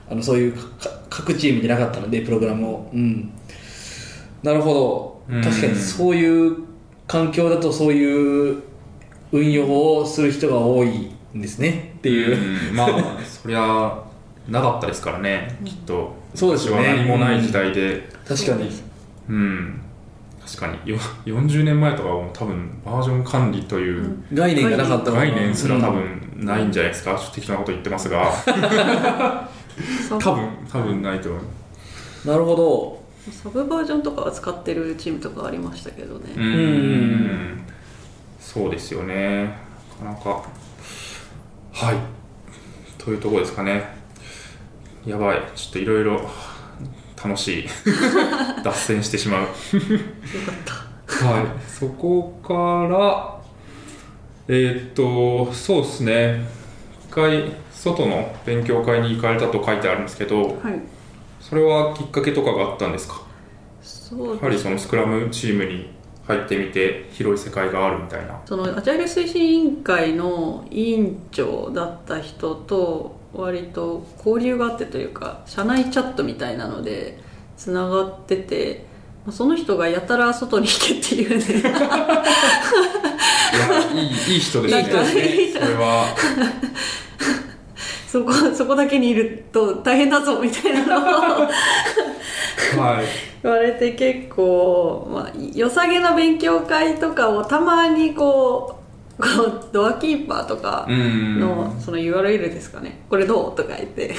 [0.08, 3.30] あのそういうか各チームじゃなかったのでプログラムを、うん、
[4.42, 6.56] なるほうんど確かにそういう
[7.06, 8.62] 環境だとそういう
[9.32, 11.94] 運用をする人が多いんですね。
[11.98, 12.76] っていう、うん。
[12.76, 14.02] まあそりゃ
[14.48, 15.58] なかったですからね。
[15.64, 16.14] きっと。
[16.34, 16.94] そうですよね。
[16.96, 18.08] 何もない時代で。
[18.26, 18.70] 確かに。
[19.28, 19.80] うん。
[20.44, 20.90] 確かに。
[20.90, 28.32] よ40年前とかは多分バージョン管理という概念がなかった概念すら多分ないんじゃないですか、ちょっと適当なこと言ってますが。
[30.18, 32.28] 多分多分ないと思う。
[32.28, 36.44] なるほどサブバージョンとかは使ってるチームとかありましたけどね、うん。
[36.44, 37.66] ん
[38.40, 39.44] そうですよね。
[40.02, 40.42] なかなか。
[41.72, 41.96] はい。
[42.98, 43.84] というところですかね。
[45.06, 45.42] やばい。
[45.54, 46.28] ちょっといろいろ
[47.22, 47.68] 楽しい。
[48.64, 49.42] 脱線してしまう。
[49.42, 49.56] よか
[50.52, 51.24] った。
[51.26, 51.46] はい。
[51.68, 52.52] そこか
[52.92, 53.40] ら
[54.48, 56.44] えーっとそうですね。
[57.08, 60.80] 一回外の勉強会に行かれたと書いてあるんですけどはい
[61.42, 63.20] それはきっかけとかがあったんですか？
[63.82, 65.90] そうやはりそのスクラムチームに
[66.26, 68.40] 入ってみて広い世界があるみたいな。
[68.46, 77.18] そのアジャイル推進委員会の委員長だった人と割と交流があってというか社内チャットみたいなので
[77.56, 78.84] つながってて
[79.26, 81.44] まあその人がやたら外に行けっていうね。
[83.52, 84.80] いやいいいい人ですね。
[84.80, 86.06] いい人ですねそれは
[88.12, 93.06] そこ そこだけにいると大変だぞみたいなのをはい。
[93.42, 98.76] 言われて結構、まあ、良さげな勉強会とかをたまにこ
[99.18, 101.40] うこうドアキーパーとかうん。
[101.40, 103.00] のその URL ですかね。
[103.08, 103.56] これどう？
[103.56, 104.14] とか言って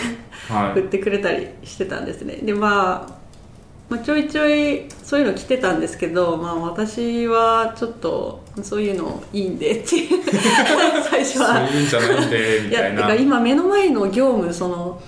[0.49, 0.73] はい。
[0.73, 2.39] 振ってくれたりしてたんですね。
[2.41, 3.13] で、まあ、
[3.93, 10.23] まあちょいちょいそういうの来てたんですけど、まあ、私はちょっとそういうのいいんでっていう。
[11.07, 11.59] 最初そうは。
[11.69, 13.13] いうんじゃないんでみたいな。
[13.13, 14.99] 今目の前の業務その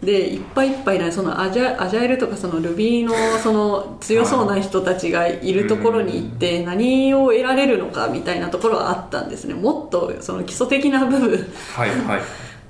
[0.00, 3.12] でいっぱいいっぱいなそのアジャアジャイルとかその Ruby の
[3.42, 9.54] その強そうな人たちがいるところに行って何を得られるのかみたいなところはあったんですね。
[9.54, 11.52] もっとその基礎的な部分。
[11.74, 12.20] はいはい。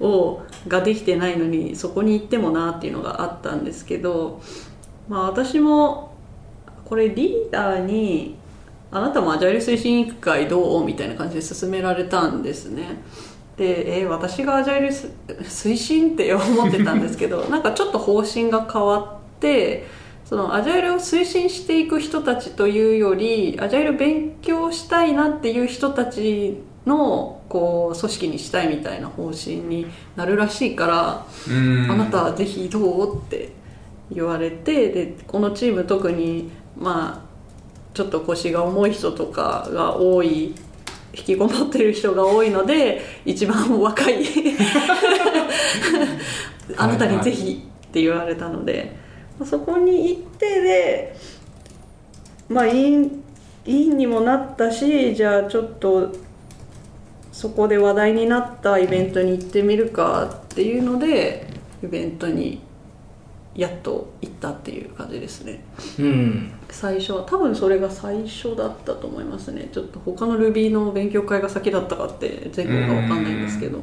[0.01, 4.41] をができてないのにそこに行ってもなっていうのがあったんですけど、
[5.09, 6.13] まあ、私も
[6.85, 8.37] これリーダーに
[8.91, 13.01] 「あなたもアジャイル推進委員会どう?」みたいな感じで勧められたんですね。
[13.57, 15.11] でえー私がアジャイルす
[15.43, 19.85] 推進って思ってたんですけど なんかちょっと方針が変わって
[20.25, 29.87] そのアジャイルを推進していく人たちというよりアジャイル勉強したいなっていう人たちのこう組織にしたいみたいな方針に
[30.17, 31.91] なるらしいから、うん。
[31.91, 33.17] あなたはぜひどう？
[33.17, 33.51] って
[34.11, 37.29] 言われてでこのチーム特にまあ
[37.95, 40.55] ちょっと腰が重い人とかが多い
[41.13, 44.25] 引きこもってる人が多いので一番若い。
[46.77, 48.93] あなたにぜひって言われたので、
[49.39, 51.17] まあそこに行ってで
[52.49, 53.23] まあ委員
[53.65, 56.13] 委員にもなったしじゃあちょっと
[57.33, 61.47] そこで話題になったイベントに行ってみるかっていうので
[61.83, 62.61] イベントに
[63.59, 65.65] やっと行ったっていう感じですね。
[65.99, 66.53] うん。
[66.71, 69.69] 最初は多分それが最初だったと思いますね。
[69.73, 73.81] ちょっと他の Ruby の勉強会が先だったかって前後が分かんないんですけど。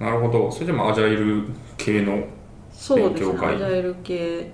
[0.00, 0.50] なるほど。
[0.50, 1.44] それでもアジャイル
[1.76, 2.24] 系の
[2.72, 3.26] そうですね。
[3.26, 3.54] 勉強会。
[3.56, 4.50] アジャイル系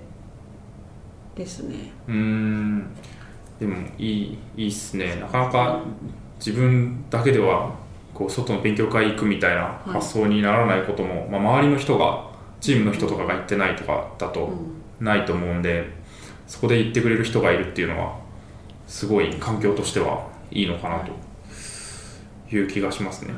[1.35, 1.93] ですね。
[2.09, 2.85] うーん。
[3.57, 5.15] でもいいいいっすね。
[5.15, 5.81] なかなか
[6.45, 7.71] 自分だけでは
[8.13, 12.32] こう外の勉強会行くみたいな発想にならないことも、まあ、周りの人が
[12.63, 14.49] チームの人とかが行ってないとかだと
[15.01, 15.85] ないと思うんで、
[16.47, 18.17] そこで行ってくれる人がいるっていうのは
[18.87, 21.11] すごい環境としてはいいのかなと
[22.55, 22.63] い。
[22.63, 23.33] う気がしますね、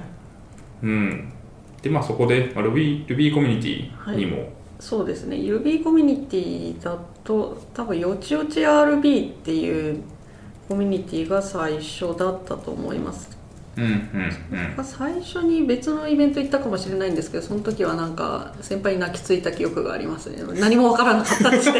[0.83, 1.33] うん。
[1.81, 4.49] でまあそこで、まあ、Ruby, Ruby コミュニティにも、
[4.79, 5.37] そうですね。
[5.37, 10.03] Ruby コミュニティだと多分よちよち RB っていう
[10.67, 13.35] コミュニティが最初だったと思います
[14.83, 20.41] 最初に別のイベント行ったかもしれないんですけどその時はなんか先輩に泣きついた記憶がありますね。
[20.59, 21.79] 何もわからなかった ですね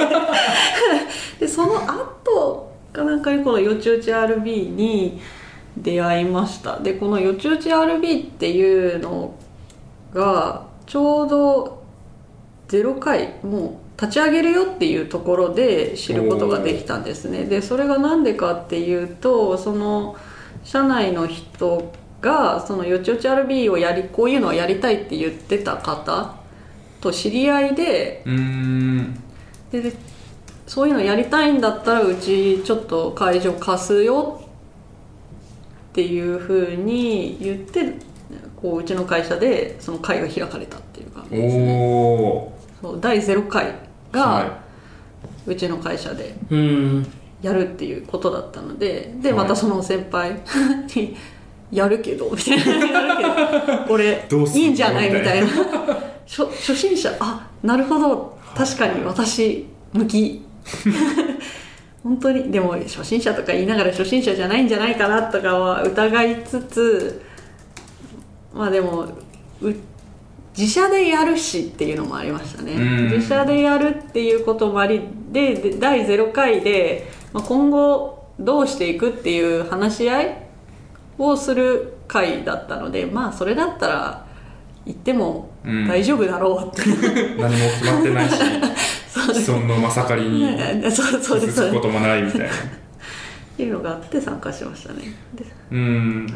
[1.39, 5.21] でその後かなんかにこのよちよち RB に
[5.77, 6.79] 出会いました。
[6.79, 9.35] でこのよちよち RB っていうの
[10.13, 11.83] がちょうど
[12.67, 17.45] 0回もう立ち上げるよっていうところで知ることができたんですね。
[17.45, 20.15] でそれが何でかっていうとその
[20.65, 26.35] 社内の人がそのよちよち RB をやりこういうのをやりたいって言ってた方
[26.99, 29.23] と知り合いでうーん。
[29.71, 29.93] でで
[30.65, 34.41] そういうのやりたいんだったらうちちょっと会場貸すよ
[35.91, 37.93] っていうふうに言って
[38.59, 42.53] こううちの会社でその会が開かれたっていう感じですね。
[42.81, 43.75] そう第0回ー
[44.11, 44.59] がは
[45.45, 46.35] うちの会社で。
[46.49, 47.07] うん
[47.45, 49.37] やるっていうことだったのでではい。
[49.43, 50.41] またその先輩
[50.95, 51.15] に
[51.71, 53.23] 「やるけど」みたいな「やるけ
[53.71, 55.47] どこれいいんじゃない?」みみたいな。
[56.27, 58.35] 初初心者あなるほど。
[58.55, 60.41] 確かに私向き。
[62.03, 62.51] 本当に。
[62.51, 67.21] でも初心者とか言いながら初心者じゃないんじゃないかなとかは疑いつつ
[68.53, 69.01] まあでも
[69.61, 69.73] う
[70.57, 72.73] 自社でやるしっていうのもありましたね。
[72.73, 73.11] うん。
[73.11, 80.37] 自社でやるっていうこともありでで第0回で、まあ、今後どうしていくっていう話し合い
[81.17, 84.25] をする回だったのでまあそれだったら
[84.85, 85.87] 言ってもうん。
[85.87, 86.87] 大丈夫だろうって、
[87.35, 88.35] 何も決まってないし
[89.33, 90.47] 既存のまさかりに
[90.89, 92.45] 続くこともないみたいな。
[92.47, 92.49] っ
[93.57, 94.99] ていうのがあって参加しましたね。
[95.33, 96.27] でうん。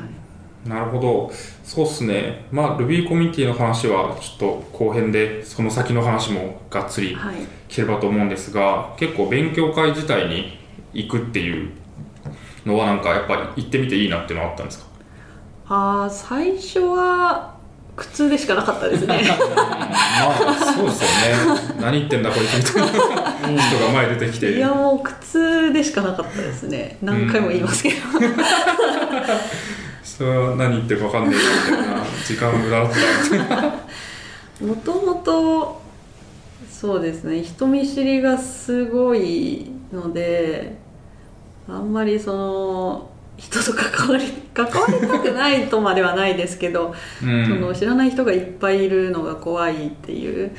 [0.66, 1.32] なるほど。
[1.64, 2.46] そうっすね。
[2.52, 7.36] まあ Ruby コミュニティの話はちょっと後編でその先の話もがっつりはい。
[7.70, 10.59] 聞ければと思うんですが結構勉強会自体に
[10.94, 11.70] 行くっていう
[12.66, 14.86] のはなんかやっぱり行ってみていいなっていうのはあったんですか？
[15.72, 17.54] あー最初は
[17.96, 19.22] 苦痛でしかなかったですね。
[19.28, 21.62] まあそうですよね。
[21.82, 22.90] 何言ってんだこいつみた
[23.50, 24.54] いな人が前出てきて。
[24.56, 26.98] いやもう苦痛でしかなかったですね。
[27.02, 27.96] 何回も言いますけど、
[30.04, 31.42] それは何言ってるか分かんないみ
[31.76, 32.98] たいな時間無駄だった。
[33.38, 33.74] みたいな
[34.62, 35.79] もともと
[36.80, 37.44] そうですね。
[37.44, 40.78] 人見知りがすごいので
[41.68, 44.26] あんまりその人と関わり
[44.56, 47.46] 関わりたくないとまではないですけど、うん。
[47.46, 50.52] その知らない人がいっぱいいるのが怖いっていう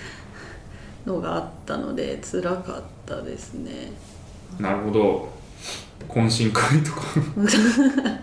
[1.07, 3.91] のがあったので辛かったですね。
[4.59, 5.27] なるほど。
[6.07, 7.01] 懇親会とか。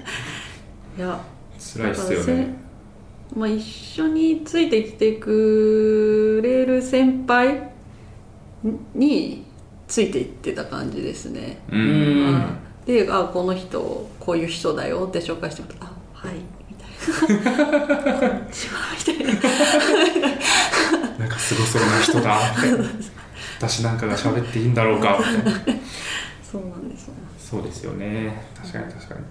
[0.96, 1.20] いや
[1.58, 2.56] 辛いっすよね。
[3.36, 7.76] まあ、一緒についてきてくれる先輩
[8.94, 9.46] に
[9.88, 12.36] ついていってた感じですね、ううん。
[12.36, 16.36] んであこの人こういう人だよって紹介してもらったあはい
[16.70, 17.54] みたいな。
[21.04, 21.20] な。
[21.20, 22.38] なんかすごそうな人だ。
[23.60, 25.20] 私なんかが喋っていいんだろうか。
[26.44, 27.14] そうなんですよ。
[27.38, 28.46] そうですよね。
[28.56, 29.22] 確かに確かに。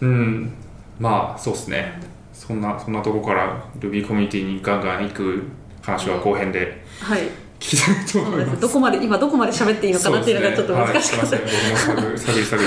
[0.00, 0.52] うん。
[0.98, 2.00] まあそうですね。
[2.32, 5.42] そんなそんなとこから Ruby コミュニティにガンガン行く
[5.82, 6.84] 話は後編で。
[7.00, 7.22] はい
[7.60, 8.56] 聞きたいと思います。
[8.56, 12.64] すどこまで今どこまで喋っていいのかなっていうのがちょっと難しかった、そうですね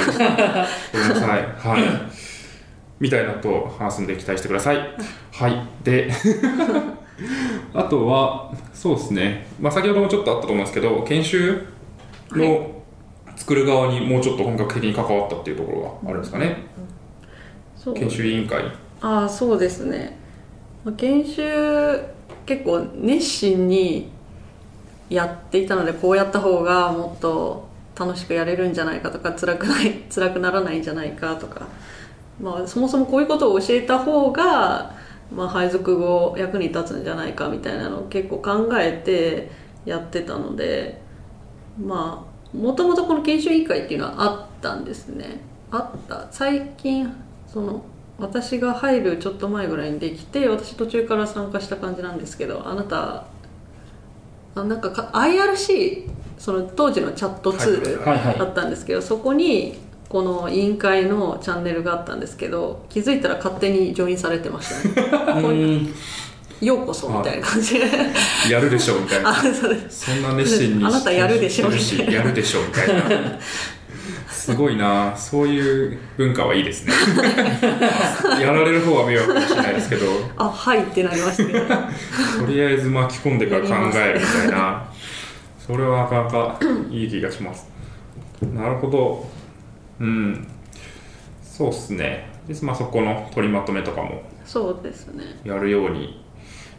[1.57, 2.13] はい、
[2.99, 3.27] みたい。
[3.27, 4.77] なことを話すんで期待してください。
[4.77, 5.67] はい。
[5.83, 6.11] で
[7.73, 11.65] あとはそうですね、まあ、先ほどもちょっとあったと思うんですけど研修
[12.31, 12.83] の
[13.35, 15.53] 作る側にもうちょっと本格的に関わったってい。
[15.53, 16.57] うところがあるんですかね、
[17.75, 18.63] そう研修委員会
[19.01, 20.17] ああそうですね
[20.83, 22.03] まあ研修
[22.45, 24.11] 結構熱心に
[25.13, 31.67] やっていたのでこうやった方がもっと楽しくやれるんじゃないかとか辛くない 辛くならないんじゃないかとか、
[32.41, 34.91] まあ、そもそもこういうことを教えた方が、
[35.31, 39.51] まあ、配属後役に立つんじゃないかみたいなのを結構考えて
[39.85, 40.99] やってたので
[41.79, 45.41] まあもともとこの研修委員会っていうのはあったんですね。
[45.71, 46.27] あった。
[46.29, 47.11] 最近
[47.47, 47.83] その
[48.19, 53.25] 私が入るちょっと前ぐらいにできて私途中から参加した感じなんですけどあなた
[54.55, 59.79] なんかか IRC その当時のチャットツールだったんですけど、そこに
[60.09, 65.41] この委員会のチャンネルがあったんですけど気づいたら勝手にジョインされてましたね。
[65.41, 65.93] うん。
[66.61, 67.85] ようこそみたいな感じで。
[68.49, 69.29] やるでしょうみたいな。
[69.31, 69.33] あ
[69.89, 73.03] そんな熱心にあなたやるでしょ研修してるしやるでしょうみたいな
[74.43, 75.15] すごいな。
[75.15, 76.91] そういう文化はいいですね。
[78.41, 80.05] やられる方は迷惑かもしれないですけど。
[80.35, 84.85] あはいってなりましたけどとりあえず巻き込んでから考えるみたいな。
[85.57, 86.59] それはなかなか
[86.91, 87.69] いい気がします。
[88.53, 89.25] なるほど。
[90.01, 90.45] うん。
[91.41, 92.29] そうっすね。
[92.45, 95.23] で、まあ、そこの取りまとめとかもそうですね。
[95.45, 96.21] やるように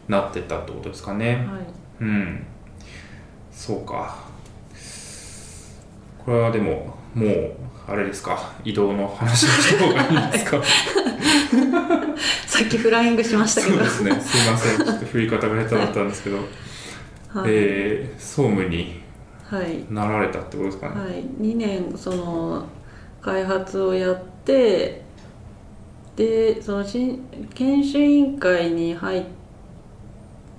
[0.07, 1.65] なってったってことですかね、はい。
[2.01, 2.45] うん。
[3.51, 4.17] そうか。
[6.23, 7.51] これはでももう
[7.87, 8.53] あれですか？
[8.63, 10.61] 移動の話をした方がいいですか？
[12.47, 13.77] さっきフライングしましたけど。
[13.77, 14.21] そうですね。
[14.21, 14.85] すいません。
[14.85, 16.45] ちょっと振り方が下手だったんですけど、はい、
[17.47, 19.01] えー総務に
[19.49, 19.85] はい。
[19.89, 22.65] なられたってことですかね、はい、2年その
[23.21, 25.03] 開発をやって
[26.15, 29.23] でその新研修委員会に入っ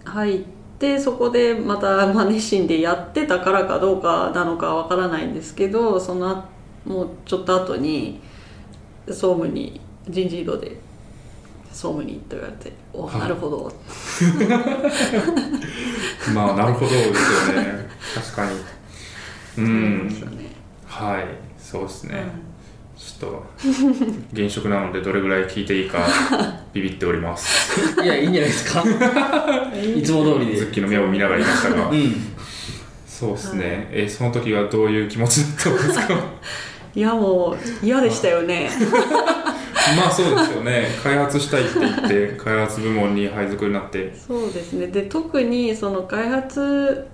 [0.04, 0.55] 入って
[1.01, 6.45] そこでまた、まあ、熱心でやってたからかどうかなのかわからないんですけどそのあ
[6.85, 8.20] もうちょっと後に
[9.09, 10.77] 総務に人事異動で
[11.72, 13.20] 総務にと言われて「おはい。
[13.20, 13.72] なるほど」
[16.35, 17.89] まあなるほどですよね。
[18.14, 18.59] 確かに。
[19.59, 20.11] うん。
[20.87, 21.27] はい。
[21.59, 22.45] そうですね、はい
[22.97, 23.44] ちょっと
[24.32, 25.99] 現職なのでどれぐらい聞いていいか
[26.72, 28.03] ビビっております。
[28.03, 28.82] いやいいんじゃないですか。
[29.94, 30.57] いつも通りで。
[30.57, 31.88] ズッキーの目を見ながら言いましたが。
[31.90, 32.14] うん。
[33.07, 36.14] そうですね、えーその時はどういう気持ちだったんですか？
[36.94, 38.70] いやもう嫌でしたよね。
[39.97, 40.88] まあそうですよね。
[41.03, 44.14] 開発したいって言って開発部門に配属になって。
[44.26, 44.86] そうですね。
[44.88, 47.07] で特にその開発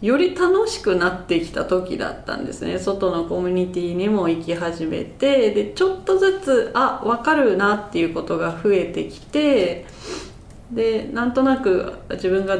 [0.00, 2.78] より楽しくなってきた時だったんですね。
[2.78, 9.84] 外のコミュニティにも行き始めてでちょっとずつあ分かるなっていうことが増えてきて
[10.72, 12.56] でなんとなく自分が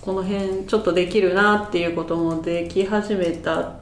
[0.00, 3.74] この辺ちょっとできるなっていうこともでき始めた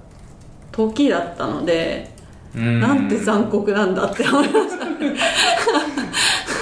[0.73, 2.11] 時だったので
[2.57, 2.81] うん。
[2.81, 4.87] なんて残酷なんだって思いました。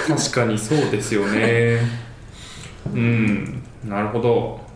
[0.07, 1.79] 確かにそうですよね。
[2.93, 3.63] うん。
[3.83, 4.66] なるほど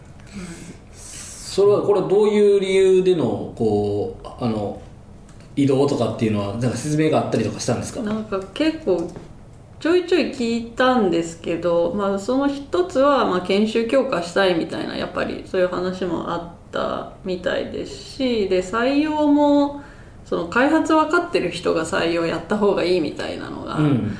[1.51, 4.81] それはこれはどういう理由でのこうあの
[5.57, 8.01] 移動とかっていうのはなんか説明があったりとかしたんですか？
[8.03, 9.11] なんか結構
[9.81, 19.81] ちょいちょい聞いたんですけど、まあ、その一つはまあ研修強化したいみたいなやっぱりそういう話もあったみたいですしで採用も
[20.23, 24.15] その開発分かってる人が採用やった方がいいみたいなのがうん。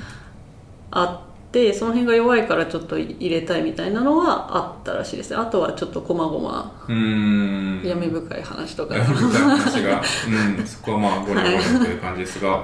[0.92, 1.31] あって、
[1.74, 5.36] その辺が弱いからちょっと入れたいみたいなのはあったらしいですね。
[5.36, 7.82] あとはちょっとこまごまうーん。
[7.84, 8.95] 闇深い話とか。
[8.95, 10.02] みたいな話が、
[10.58, 12.64] うん、 そこはまあごにょごにょという感じですが、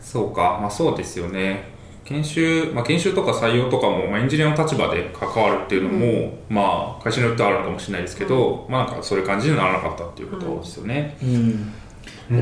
[0.00, 1.76] そうか、まあそうですよね。
[2.04, 11.16] 研修、まあ、研修とか採用とかも、まあ、エンジニアの立場で関わるっていうのも、まあ会社によってはあるのかもしれないですけど、まあなんかそういう感じにならなかったっていうことですよね。
[11.22, 11.72] うん。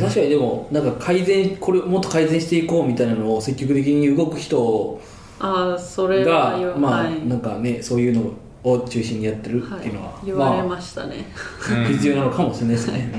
[0.01, 5.01] 確かにでもなんか改善これもっと改善していこうみたいなのを積極的に動く人
[5.45, 7.27] ああそれはがまあはい。
[7.27, 8.33] なんかねそういうの
[8.63, 13.13] を中心にやってるっていうのは、はい、言われまましたね、あ必要なのかもしれないですね、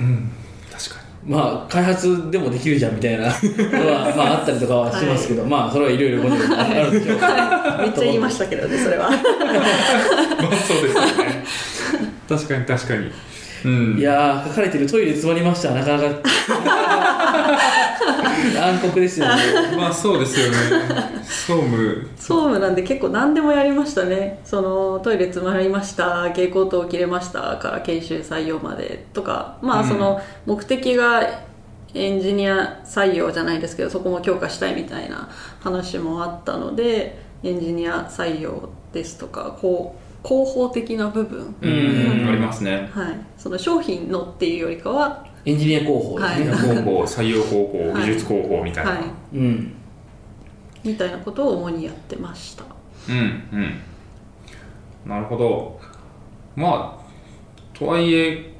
[0.00, 0.30] うん。
[0.72, 9.10] 確かまあ開発でもできるじゃんみたいなのは まああったりとかはしますけど、まあそれはいろいろごにょごにょあるんでしょうめっちゃ言いましたけどねそれは。
[9.10, 9.16] に。
[9.20, 11.44] まあそうですよね。
[12.26, 13.10] 確かに確かに。
[13.64, 13.98] うん。
[13.98, 16.06] いやー書かれてるトイレ詰まりましたなかなか
[18.60, 19.34] 暗黒ですよね。
[19.76, 20.56] まあそうですよね。
[21.24, 22.08] 総務。
[22.16, 24.40] 総務なんで結構何でもやりましたね。
[24.44, 26.22] そのトイレ詰まりました。
[26.28, 27.56] 蛍光灯切れました。
[27.56, 29.06] から研修採用まで。
[29.12, 29.56] とか。
[29.62, 31.22] まあうんその目的が
[31.94, 35.28] エンジニア採用じゃないですけどそこも強化したいみたいな
[35.60, 42.90] 話もあったのでエンジニア採用ですとかこう広報的な部分、うん、ありますね。
[42.92, 46.20] はい、その商品のっていうよりかは、エンジニア広報。
[46.20, 46.58] ですね、はい。
[46.66, 48.02] 広報、採用広報、はい。
[48.02, 48.90] 技術広報みたいな。
[48.90, 49.02] はい、
[49.34, 49.74] うん。
[50.84, 52.64] みたいなことを主にやってました。
[53.08, 53.80] うんうん。
[55.06, 55.80] なるほど。
[56.56, 58.52] まあとはいえ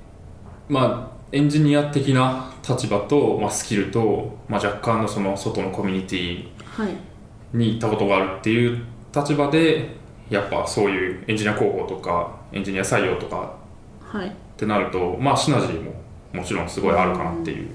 [0.69, 6.95] まあエンジニア的な立場と、まあ、スキルと、まあ、若干のその外のコミュニティはい。
[7.57, 8.83] に行ったことがあるっていう
[9.15, 9.97] 立場で
[10.29, 13.57] やっぱそういうエンジニア広報とかエンジニア採用とか
[14.01, 14.29] はい。
[14.29, 15.93] ってなるとまあシナジーも
[16.33, 17.69] もちろんすごいあるかなっていう。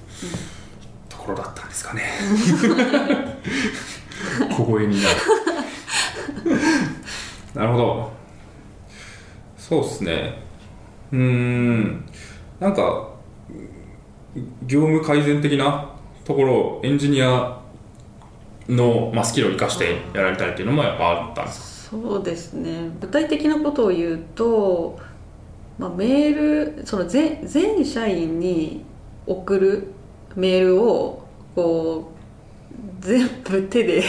[1.10, 2.03] ところだったんですかね。
[4.56, 5.16] 小声になる。
[7.56, 8.12] なるほど。
[9.58, 10.41] そうですね。
[11.12, 12.06] うーん。
[12.60, 13.10] なんか
[14.68, 15.89] 業務改善的な
[16.24, 17.60] ところをエンジニア
[18.70, 21.97] の、まあ、スキルを生かしてやられたりっていうのもやっぱあったんですか？
[21.97, 22.89] そうですね。
[22.99, 24.99] 具体的なことを言うと、
[25.78, 28.86] まあ、メールその全全社員に
[29.28, 29.91] 送る
[30.36, 34.03] メールをこう全部手で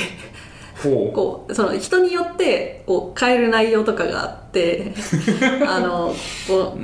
[0.82, 4.92] ほこうその人によってこう変える内容とかがあって
[5.66, 6.14] あの
[6.46, 6.78] こう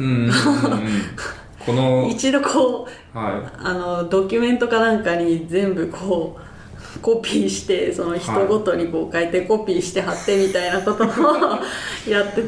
[1.65, 11.07] このう 一度こうはあのドキュメントかなんかに全部こうコピーしてその人ごとにこう書いてコピーして貼ってみたいなことを
[12.09, 12.43] やって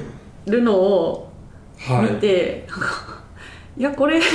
[0.47, 1.34] るのを
[1.89, 2.13] いはい。
[2.13, 2.67] 見て、
[3.77, 4.27] い、やこれこ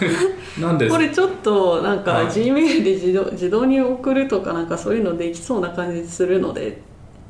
[0.00, 2.32] れなんでこれちょっとなんかはい。
[2.32, 6.80] G メールで自動自動に送るとかなんかそういうのできそうな感じするので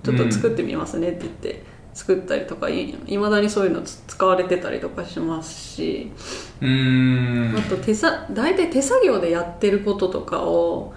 [0.02, 1.62] ちょっと作ってみますねって言って
[1.92, 6.12] 作ったりとかいいまだにそういうのつ使われてたりとかしますし。
[6.60, 7.56] うーん。
[7.56, 10.94] あと手さ大体手作業でやってることとかを、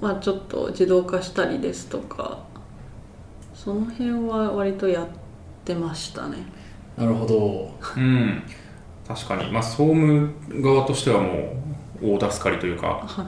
[0.00, 2.44] まあ、ちょっと自動化したりですとか
[3.54, 5.06] その辺は割とやっ
[5.64, 6.38] てましたね
[6.96, 7.70] なるほど。
[7.96, 8.42] うん。
[9.06, 9.50] 確かに。
[9.50, 11.54] まあ総務側としてはも
[12.02, 13.26] う大助かりというかはい。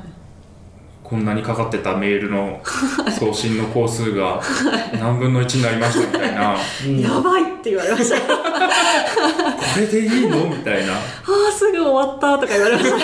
[1.03, 2.63] こんなにかかってたメールの
[3.19, 4.41] 送信の工数が
[4.99, 6.57] 何分の1になりましたみたいな。
[6.87, 8.17] う んやばいって言われました。
[8.17, 8.21] あ
[9.53, 10.95] これでいいのみたいな。
[10.95, 10.99] あ
[11.53, 12.99] すぐ終わったとか言われました。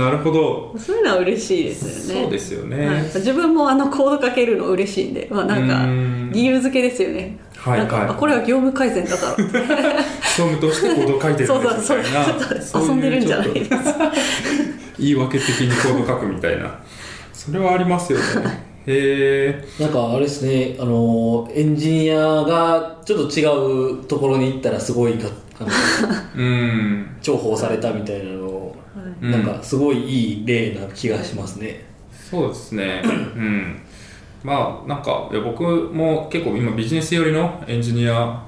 [0.00, 0.74] なるほど。
[0.78, 2.22] そういうのは嬉しいですよね。
[2.22, 5.86] そうですよね、はい、自分もあのコード書けるの嬉しいんで、まあ、なんか
[6.32, 10.02] 理由付けですよねはいなんか、はいあこれは業務改善だから。
[10.22, 11.60] 総務としてコードを書いてるそう。
[11.60, 12.86] んそうそうですみたいなそう。
[12.88, 14.12] 遊んでるんじゃないそううですか
[14.98, 16.80] 言い訳的にコード書くみたいな。
[17.32, 18.24] それはありますよね。
[18.86, 20.76] へえなんかあれですね。
[20.80, 23.44] あのエンジニアがちょっと違
[24.00, 25.28] うところに行ったらすごいか
[25.58, 25.68] あの
[26.36, 27.16] うん。
[27.20, 28.76] 重宝されたみたいなのを、
[29.20, 29.30] うん。
[29.30, 31.84] なんかすごいいい例な気がしますね、
[32.30, 33.02] そうですね。
[33.04, 33.08] う
[33.38, 33.82] ん
[34.42, 38.42] まあなんかいや僕も結構今ビジネス寄りのエンジニア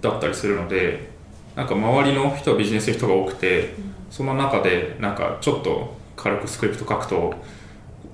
[0.00, 1.10] だったりするので
[1.54, 3.74] なんか周りの人はビジネスの人が多くて
[4.10, 7.34] その中でなんかちょっと軽くスクリプト書くと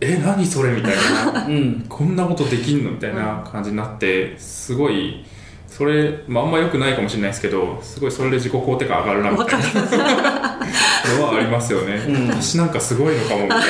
[0.00, 1.46] え何それみたいな。
[1.46, 1.86] うん。
[1.88, 5.24] こんなことできんのみたいな感じになってすごい
[5.68, 9.60] それ、まあ、あんま良くないかもしれないですけどすごいそれで自己肯定感上がるなみたい
[9.98, 10.58] な。
[11.18, 12.28] のはありますよね、うん。
[12.28, 13.60] 私なんかすごいのかもみたい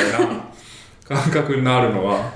[1.09, 2.33] な感覚になるのは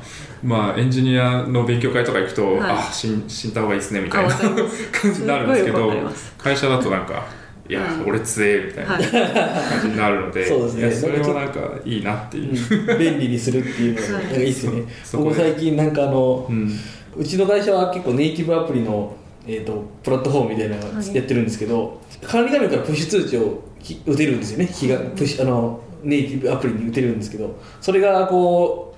[0.47, 2.60] まあエンジニアの勉強会とか行くと、はい。
[2.70, 5.93] あ死ん死んだ方がいいですねみたいな感じになるんですけど
[6.39, 7.27] 会社だとなんか
[7.68, 9.05] いや、うん俺強えみたいなはい。
[9.05, 10.81] 感じになるので、 そうですね。
[10.82, 12.98] いやそれはなんかいいなっていう、うん。
[12.98, 14.82] 便利にするっていうのがはいいいですよね。
[15.02, 16.70] そこで僕最近なんかあのうん。
[17.16, 19.16] うちの会社は結構ネイティブアプリの、
[19.47, 24.66] えー、とプラットフォームみたいなのやってるんですけど、管理画面からプッシュ通知をき打てるんですよね。
[24.66, 28.95] 日がプッシュあのネイティブアプリに打てるんですけどそれがこう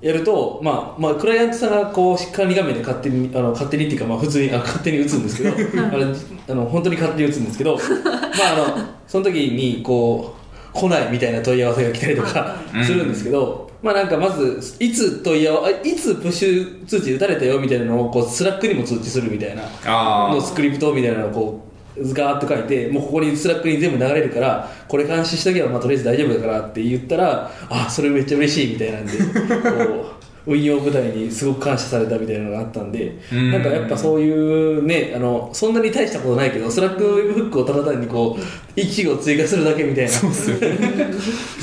[0.00, 10.34] やると、まあまあ、クライアントさんがこう管理画面で勝手にあの勝手にっていうか、まあ、普通にあ勝手に打つんですけど あれあの本当に勝手に打つんですけど、 まあ、あのその時にこ
[10.74, 12.84] う来ないみたいな問い合わせが来たりとかうん。
[12.84, 21.65] するんですけど、まあなんかまずいつ問い合わあいつプッシュ通知打たれたよみたいなのをこう Slack にも通知するみたいなあのスクリプトみたいなのをこう
[21.98, 30.16] ガーッと書いてもうここに Slack に全部流れるからこれ監視しとけばまあとりあえず大丈夫だからって言ったらあそれめっちゃ嬉しいみたいなんでこう
[30.46, 33.50] 運用部隊にすごく感謝されたみたいなのがあったんでうん。
[33.50, 40.10] なんかやっぱそういうねあのそんなに大したことないけど Slack Webhook をただ単にこう1行追加するだけみたいな。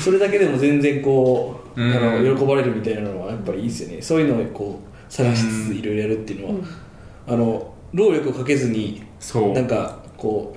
[0.04, 1.92] それだけでも全然こう、うん。
[1.92, 4.02] あの喜ばれるみたいなのはやっぱりいいですよね。
[4.02, 6.54] そういうのをこう探しつついろいろやるっていうのは、
[7.26, 9.52] あの労力をかけずにそう。
[9.52, 10.56] なんかこ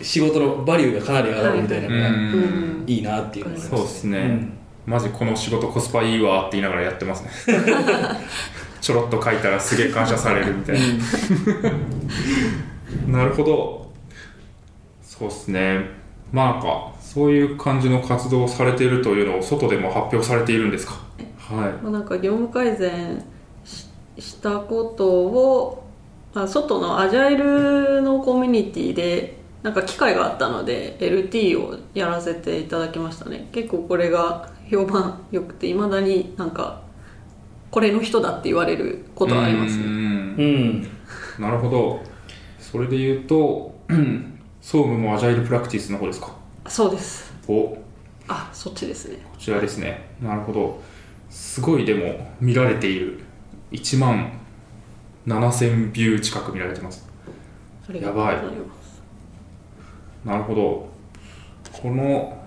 [0.00, 2.14] う仕事のバリューがかなり上がるみたいなのがうん。
[2.14, 2.18] う
[2.60, 4.46] んいいなっていうのそうですね、
[4.84, 7.30] マジこの仕事コスパいいわって言いながらやってますね。
[8.82, 10.76] ちょろっと書いたらすげえ感謝されるみたい
[13.08, 13.18] な。
[13.20, 13.90] なるほど。
[15.02, 15.80] そうですね。
[16.30, 20.98] まあなんかそういう感じの活動をされているというのを外でも発表されているんですか？
[21.38, 21.72] はい。
[21.82, 23.24] まあ、なんか業務改善
[23.64, 23.86] し
[24.18, 25.83] したことをあ
[26.46, 33.48] 外のアジャイルのコミュニティでなんか機会があったので LT をやらせていただきましたね。
[33.52, 36.82] 結構これが評判良くていまだになんか
[37.70, 39.84] これの人だって言われることがありますね。
[39.84, 39.90] うん。
[39.90, 40.88] うん
[41.38, 42.00] なるほど。
[42.58, 46.34] それで言うとうん 総務もアジャイルプラクティスの方ですか？
[46.68, 47.32] そうです。
[47.46, 47.52] お。
[47.68, 47.78] こ
[48.28, 49.18] あそっちですね。
[49.38, 50.08] ちらですね。
[50.22, 50.80] なるほど。
[51.30, 53.20] すごいでも見られている。
[53.72, 54.32] 1万
[55.26, 57.08] 7000ビュー近く見られてます。
[57.88, 58.36] ありがとうござい
[60.24, 60.88] なるほど。
[61.82, 62.42] この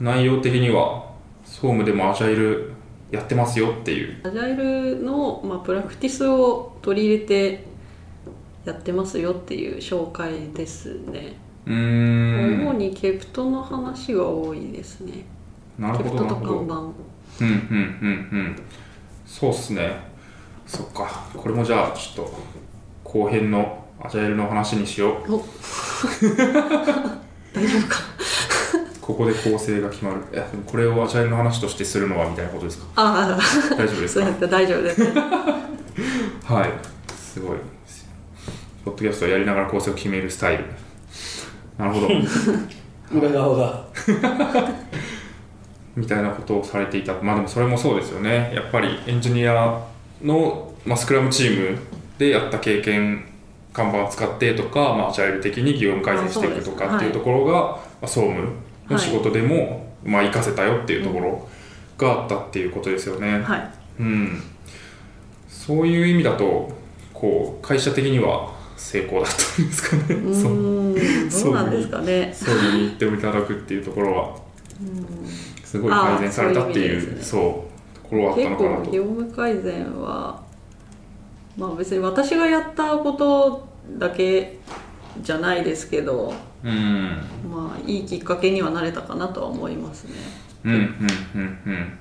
[0.00, 1.10] 内容的には
[1.44, 2.72] 総務でもアジャイル
[3.10, 4.20] やってますよっていう。
[4.26, 7.64] アジャイルの、まあ、プラクティスを取り入れて
[8.64, 11.36] やってますよっていう紹介ですね。
[11.66, 12.68] うーん。
[12.68, 15.24] 主にケプトの話が多いですね。
[15.78, 16.44] なるケプトとほど。
[16.44, 16.84] なるほど看
[17.38, 17.44] 板。
[17.44, 17.58] うんうん
[18.02, 18.56] うんうん。
[19.26, 20.09] そうっすね
[20.70, 21.24] そっか。
[21.36, 22.32] これもじゃあちょっと
[23.04, 25.34] 後編のアジャイルの話にしよう。
[25.34, 25.38] お。
[27.52, 27.96] 大丈夫か。
[29.02, 30.18] ここで構成が決まる。
[30.32, 32.84] いやでもこれをアジャイルの話としてするのはみたいなことですか？
[32.96, 33.36] あ
[33.70, 34.20] あ大丈夫ですか？
[34.20, 35.02] そうやって大丈夫です。
[36.46, 36.70] はい。
[37.16, 37.58] すごい
[38.84, 40.64] ポッドキャストをやりながら構成を決めるスタイル。
[41.76, 42.08] なるほど。
[43.18, 43.84] 裏側が。
[45.96, 47.14] みたいなことをされていた。
[47.20, 48.52] まあでもそれもそうですよね。
[48.54, 49.76] やっぱりエンジニア
[50.22, 51.78] の、まあ、スクラムチーム
[52.18, 53.24] でやった経験
[53.72, 58.48] 看板を使ってとか、まあ、アジャイル的に業務改善していくとかっていうところが、まあ、総務
[58.88, 61.48] の仕事でも、まあ、活かせたよっていうところ
[61.98, 63.70] があったっていうことですよね、はい。
[64.00, 64.42] うん、
[65.48, 66.72] そういう意味だと
[67.12, 70.14] こう会社的には成功だったんですかね。
[70.14, 70.48] うそ
[71.50, 72.32] うなんですかね。
[72.34, 74.36] そうに言っていただくっていうところは。
[75.64, 77.69] すごい改善されたっていうそうい
[78.10, 80.42] 結のかなと構業務改善は
[81.56, 83.68] まあ別に私がやったこと
[83.98, 84.58] だけ
[85.22, 86.32] じゃないですけど
[86.62, 87.22] うん。
[87.50, 90.12] まあいいきっかけにはなれたかなとは思いますね。
[90.64, 90.80] うんうん
[91.34, 91.98] うんうん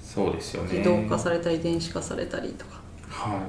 [0.00, 0.78] そうですよね。
[0.78, 2.80] 自動化されたり電子化されたりとか。
[3.08, 3.40] はい。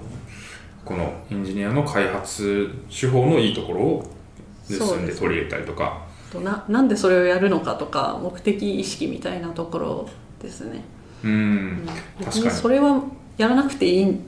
[0.83, 4.11] このエンジニアの開発手法のいいところを
[4.67, 6.05] 盗んで取り入れたりとか。
[6.43, 10.09] ななんでそれをやるのかとか目的意識みたいなところ
[10.39, 10.83] ですね、
[11.23, 11.31] うん。
[11.31, 11.85] うん。
[12.23, 12.43] 確別に。
[12.43, 13.01] かにそれは
[13.37, 14.23] やらなくていいん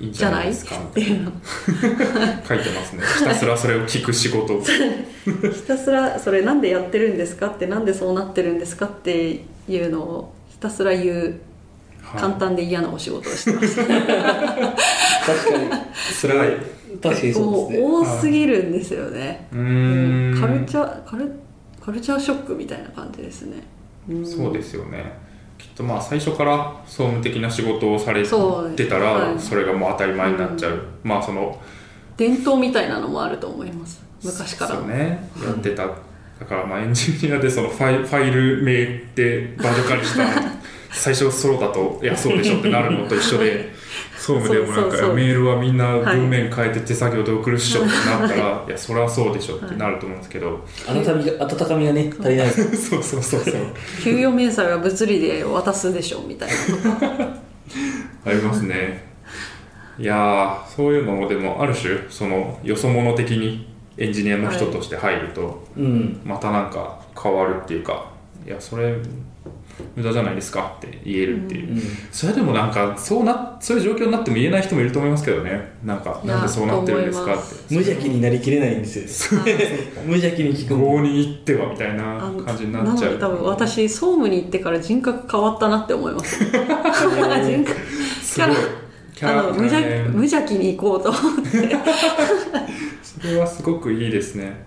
[0.00, 0.76] じじゃないですか？
[0.94, 1.32] ていうの。
[2.46, 3.02] 書いてますね。
[3.18, 4.60] ひたすらそれを聞く仕事。
[4.64, 7.46] ひたすらそれなんでやってるんですか？
[7.48, 8.86] ってなんでそうなってるんですか？
[8.86, 11.34] っていうのをひたすら言う
[12.16, 14.02] 簡単で嫌なお仕事をしてました、確か
[16.20, 16.48] 辛い。
[16.50, 17.86] に確かにそうもうですね。
[17.86, 20.40] 多すぎるんですよね、うーん。
[20.40, 21.32] カルチャーカル
[21.80, 23.62] カルチャーショックみたいな感じですね、
[24.10, 24.26] うん。
[24.26, 25.12] そうですよね
[25.62, 29.38] きっとまあ最初から総務的な仕事をされてたらはい。
[29.38, 31.60] それがもう当たり前になっちゃう、まあその
[32.16, 34.02] 伝統みたいなのもあると思います。
[34.24, 34.74] 昔から。
[34.74, 35.30] そうね。
[35.40, 35.86] やってた。
[35.86, 38.74] だからまあエンジニアでそのファイファイル名
[39.14, 40.52] でバージョン管理したら
[40.90, 43.72] 最初ソロだといやそうでしょってなるのと一緒で
[44.22, 46.16] 総務でもなんかそうそうそうメールはみんなはい。
[46.16, 52.46] 文面変えて手作業で送るっしょってなったら、い、やそれはそうでしょってなると思うんですけど、温かみが温かみがね足りない。
[52.46, 53.40] ですそうそうそう。
[53.40, 53.54] そう
[54.04, 56.54] 給与明細は物理で渡すでしょみたいな。
[58.24, 59.04] ありますね。
[59.98, 66.20] いやーそういうのもでもある種そのよそ者的にエンジニアの人として入ると、うん。
[66.24, 68.12] またなんか変わるっていうか
[68.46, 68.96] いやそれ
[69.96, 75.72] 無駄じゃないですかって言えるっていう、うんそれでもなんかそうなそういう状況になっても言えない人もいると思いますけどね。
[75.84, 77.42] なんかなんでそうなってるんですかって。
[77.70, 79.40] 無邪気になりきれないんですよ。
[80.04, 82.94] 無邪気に聞く合に行ってはみたいあなの感じになっちゃう。
[82.94, 86.44] なので多分私総務に行ってから人格変わったなって思います。
[86.44, 86.52] 人
[87.64, 87.80] 格。
[88.22, 88.48] すごい。
[89.14, 90.04] キャラあの無邪ね。
[90.08, 91.76] 無邪気に行こうと思って。
[93.02, 94.66] それはすごくいいですね。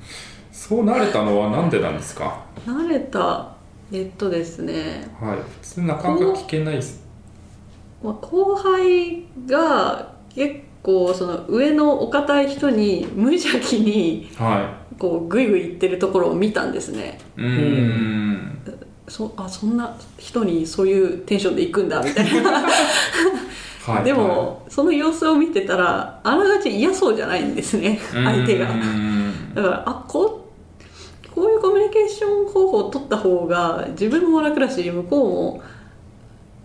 [0.52, 2.44] そうなれたのはなんでなんですか？
[2.66, 3.55] 慣れた
[3.92, 5.38] えっとですね、はい。
[5.38, 7.04] 普通なかなか聞けないです。
[8.04, 17.20] まあ、後輩が結構その上のお堅い人に無邪気にはこうグイグイ言ってるところを見たんですね。
[17.38, 18.62] いうーん。
[19.08, 22.68] そあそんな人にそういうテンションで行くんだみたいな。
[23.86, 24.04] はい。
[24.04, 28.72] でも、その様子を見てたらあながち嫌そうじゃないんですねはい相手が。
[28.72, 29.54] うーん。
[29.54, 30.45] だからあこう
[31.36, 35.64] こういうコミュニケーション方法を取った方が自分も楽だし向こうも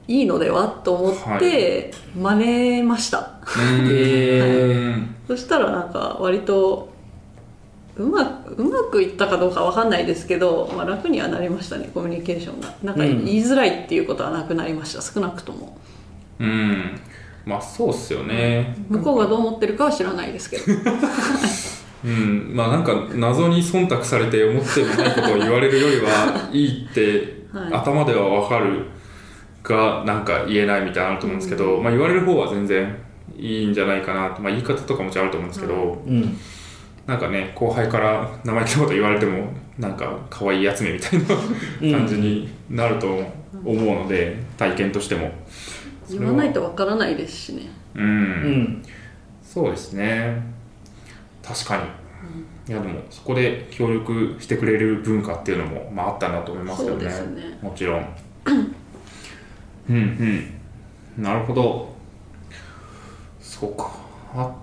[0.06, 6.90] いいのではと思って真似ました、うーんそしたらなんか割と
[7.96, 12.74] うまくうまくいったかどうかわかんないですけど、まあ、楽にはなりましたねコミュニケーションが。
[12.82, 13.24] なんかうん。
[13.24, 15.76] 言いづらいっていうことはなくなりました、少なくとも。
[16.38, 17.00] うん。
[17.44, 18.76] まあそうっすよね。
[18.88, 20.64] 向こうがどう思ってるかは知らないですけど
[22.04, 22.52] うん。
[22.54, 27.72] まあなんか謎に忖度されて思ってもないことを言われるよりはいいって、はい。
[27.72, 28.86] 頭ではわかる
[29.62, 32.96] がなんか言えないみたいなのあると思うんですけど、まあ言われる方は全然
[33.36, 36.36] いいんじゃないかなと、まあ、言い方とかもちろんあると思うんですけど、うん
[37.06, 43.24] なんかね後輩から生意気なこと言われてもなんか可愛いやつめみたいな感じになると思
[43.64, 45.32] うので、体験としても。
[46.08, 47.62] 言わないとわからないですしね。
[47.94, 48.82] うんうん。
[49.42, 50.40] そうですね
[51.42, 57.06] 確かに、いやでもそこで協力してくれる文化っていうのも、まあ、あったなと思いますよね。
[57.06, 57.58] ね。
[57.62, 58.06] もちろん。
[59.88, 61.22] うんうん。
[61.22, 61.94] なるほど。
[63.40, 63.90] そうか。
[64.34, 64.54] あ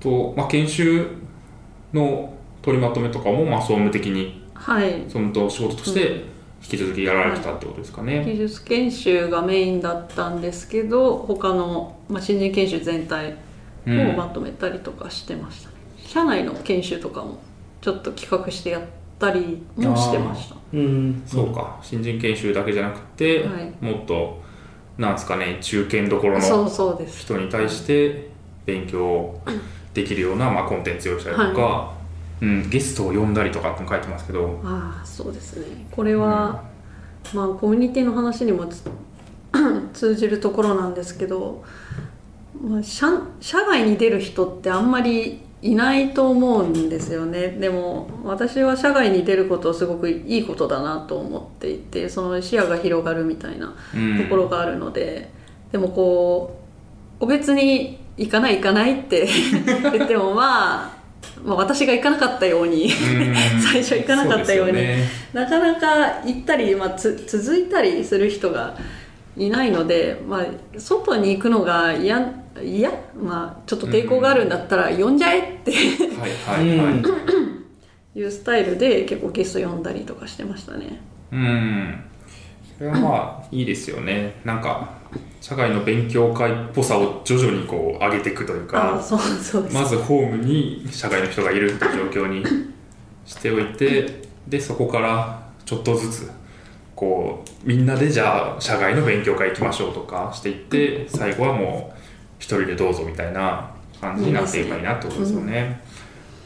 [0.00, 1.06] と、まあ、研修
[1.92, 5.02] の取りまとめとかも、まあ、総務的にはい。
[5.04, 6.24] 総務と仕事として
[6.62, 13.36] 引き続きやられてたってことですかね、技術研修がメインだったんですけど他の、まあ、新人研修全体
[13.86, 14.16] をうん。
[14.16, 17.38] まとめたりとかしてましたね、社内の研修とかも
[17.80, 18.82] ちょっと企画してやっ
[19.18, 20.56] たりもしてました。
[20.72, 21.22] うん。
[21.26, 21.78] そうか。
[21.82, 23.72] 新人研修だけじゃなくて、はい。
[23.84, 24.40] もっと
[24.98, 26.68] なんですかね中堅どころの
[27.06, 28.28] 人に対して
[28.66, 29.40] 勉強
[29.94, 31.94] できるような、まあ、コンテンツをしたりとか、
[32.40, 34.60] うん、ゲストを呼んだりとかっても書いてますけど。
[34.64, 35.86] ああそうですね。
[35.90, 36.64] これは、
[37.32, 38.82] まあコミュニティの話にもつ
[39.94, 41.64] 通じるところなんですけど、
[42.60, 43.06] まあ、社
[43.40, 47.48] 社外に出る人ってあんまりいないと思うんですよね。
[47.48, 55.30] でも私は社外に出ることをすごくいいことだなと思っていてその視野が広がるみたいなうんところがあるので、
[55.72, 56.60] でもこ
[57.16, 59.26] う個別に行かない行かないって
[59.92, 60.98] 言ってもまあ
[61.44, 63.34] まあ私が行かなかったようにうん。
[63.60, 65.08] 最初行かなかったようにね。
[65.32, 68.76] なかなか行ったり、まあ、つ続いたりする人が
[69.38, 70.46] いないので、まあ、
[70.78, 76.90] 外に行くのが嫌嫌、まあ、ちょっと抵抗があるんだったら呼んじゃえってはいはいは
[78.14, 81.00] い、 いうスタイルで結構ゲスト呼んだりとかしてましたね。
[81.30, 82.00] うん。
[82.76, 84.40] それはまあいいですよね。
[84.44, 84.98] なんか
[85.40, 92.44] 社会の勉強会っぽさを徐々にこう上げていくというかあそうそうまずホームに社会の人がいるっていう状況に
[93.24, 96.30] しておいてでそこからちょっとずつ
[96.98, 101.98] こうみんなでじゃあ社外の勉強会行きましょうとかしていって最後はもう
[102.40, 103.70] 一人でどうぞみたいな
[104.00, 105.80] 感じになっていけばいいなってことですよね。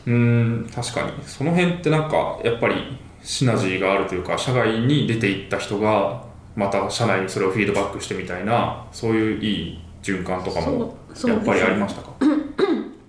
[0.07, 1.13] うん確かに。
[1.25, 6.23] その辺ってなんかやっぱりシナジーがあるというか社外に出ていった人が
[6.55, 12.13] また社内にそれをフィードバックしてみたいなそういういい循環とかもやっぱりありましたか？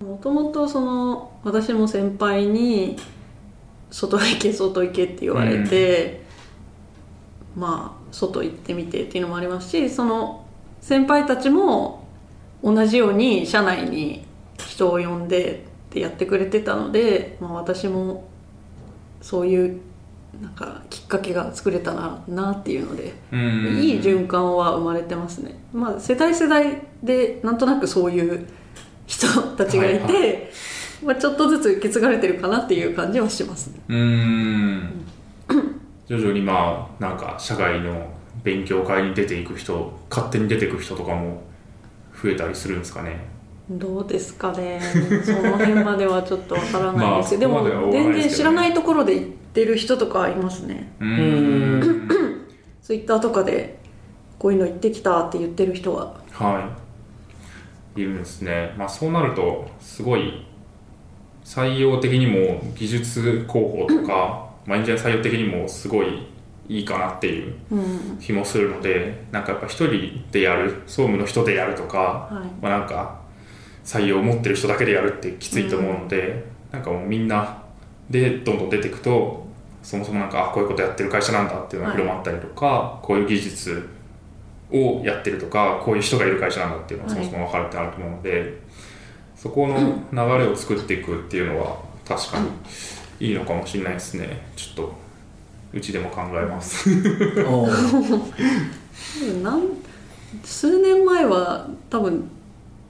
[0.00, 2.96] もともとその私も先輩に
[3.90, 6.23] 「外行け外行け」って言われて、
[7.56, 10.46] まあ外行ってみてっていうのもありますしその
[10.80, 12.06] 先輩たちも
[12.62, 14.26] 同じように社内に
[14.58, 18.28] 人を呼んでってやってくれてたので、まあ、私も
[19.20, 19.80] そういう
[20.40, 23.40] なんかきっかけが作れたななっていうので、うん。
[23.80, 28.46] いい循環は生まれてますね、まあ、世代世代でなんとなくそういう
[29.06, 29.26] 人
[29.56, 30.48] たちがいて、はい
[31.04, 33.80] まあ、ちょっとずつ受け継がれてるかなっていう感じはしますね。
[33.88, 35.06] うーん
[36.06, 38.06] 徐々にまあなんか社外の
[38.42, 41.42] 勉強会に出ていく人勝手に出ていく人とかも
[42.22, 43.34] 増えたりするんですかね。
[43.70, 44.78] どうですかね。
[45.24, 50.92] その辺まではちょっとわからないですけど、まあでも全然知らないところで行ってる人とかいますね。
[51.00, 52.08] うーん。
[52.82, 53.78] ツイッターとかで
[54.38, 56.14] こういうの行ってきたって言ってる人は。
[56.32, 56.70] は
[57.96, 58.00] い。
[58.02, 58.74] いるんですね。
[58.76, 60.44] まあそうなるとすごい
[61.42, 66.26] 採用的にも技術広報とか、まあ、エンジニア採用的にもすごい
[66.68, 68.18] いいかなっていううん。
[68.18, 72.62] 気もするのでなんかやっぱ一人でやる総務の人でやるとか、はい。
[72.62, 73.20] まあ、なんか
[73.84, 77.62] 採用を持ってる人だけでやるってきついと思うので、なんかもうみんな
[78.08, 79.46] でどんどん出ていくと
[79.82, 83.88] そもそもなんかあこういうことやってる会社なんだっていうのが広まったりとか、こういう技術
[84.72, 88.62] をやってるとかこういう人がいる会社なんだっていうのがそもそも分かるってあると思うので、
[89.36, 89.78] そこの
[90.10, 91.76] 流れを作っていくっていうのは
[92.08, 92.48] 確かに
[93.24, 94.46] いいのかもしれないですね。
[94.54, 94.94] ちょっと
[95.72, 96.90] うちでも考えます。
[99.42, 99.62] なん
[100.42, 102.28] 数年前は多分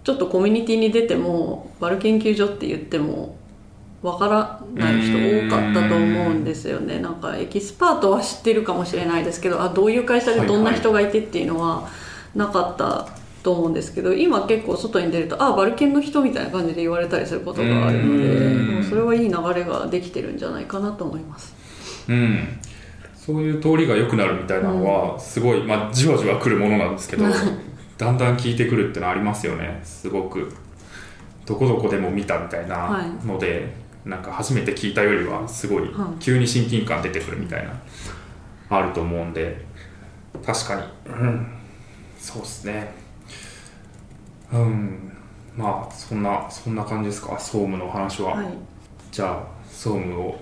[0.03, 3.37] ちょっとコミュニティに出てもバル研究所って言っても
[4.03, 6.99] わからない人多かったと思うんですよね。
[6.99, 11.89] なんかエキスパートは知ってるかもしれないですけどあどういう会社でどんな人がいてっていうのは
[12.35, 13.07] なかった
[13.45, 18.75] と思うんですけど今結構外に出るとあバルケンの人みたいな感じで言われたりすることがあるのでうん。
[18.77, 21.55] もうそれはいい流れができてるんじゃないかなと思います。
[22.09, 22.59] うん、
[23.15, 27.25] そういう通りが良くなるみたいなのはすごい、まあ、じわじわ来るものなんですけど
[27.99, 30.51] だんだん効いてくるってのはありますよねすごく。
[31.45, 33.75] どこどこでも見たみたいなので、
[34.07, 36.19] なんか初めて聞いたよりはすごいはい。
[36.19, 37.75] 急に親近感出てくるみたいな
[38.71, 39.67] あると思うんで
[40.45, 41.47] 確かに、うん、
[42.19, 43.04] そうですね
[44.55, 45.13] うん。
[45.57, 47.39] まあそんなそんな感じですか？
[47.39, 48.47] 総務の話は、はい。
[49.13, 49.39] じゃあ
[49.71, 50.37] 総務を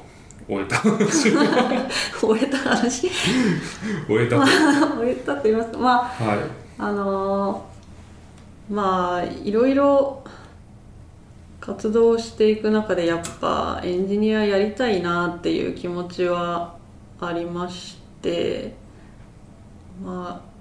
[0.49, 0.81] 終えた。
[2.21, 3.11] 終えた話？
[4.09, 4.47] 終えたと。
[4.99, 5.79] 終えたと言いますか。
[5.79, 6.39] まあはい。
[6.79, 7.73] あのー
[8.71, 10.23] まあいろいろ
[11.61, 16.75] 活動していく中でやっぱエンジニアやりたいなっていう気持ちは
[17.21, 18.75] ありまして
[20.03, 20.52] まあ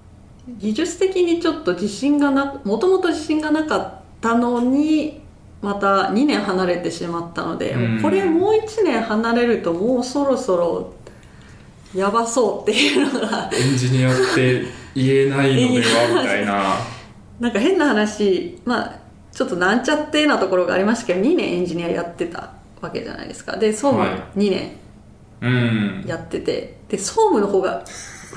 [0.47, 5.22] 技術的にちょっと自信がなもともと自信がなかったのに
[5.61, 8.01] また2年離れてしまったので、うん。
[8.01, 10.93] これもう1年離れるともうそろそろ
[11.93, 13.49] やばそうっていうのが。
[13.53, 14.65] エンジニアって
[14.95, 16.76] 言えないのではみたいな。
[17.39, 18.99] なんか変な話まあ
[19.31, 23.57] ちょっとなんちゃってなところがありましたけど2年エンジニアやってたわけじゃないですか。
[23.57, 24.39] で総務はい。
[24.39, 24.72] 2年
[25.41, 27.84] うんやってて、で総務の方が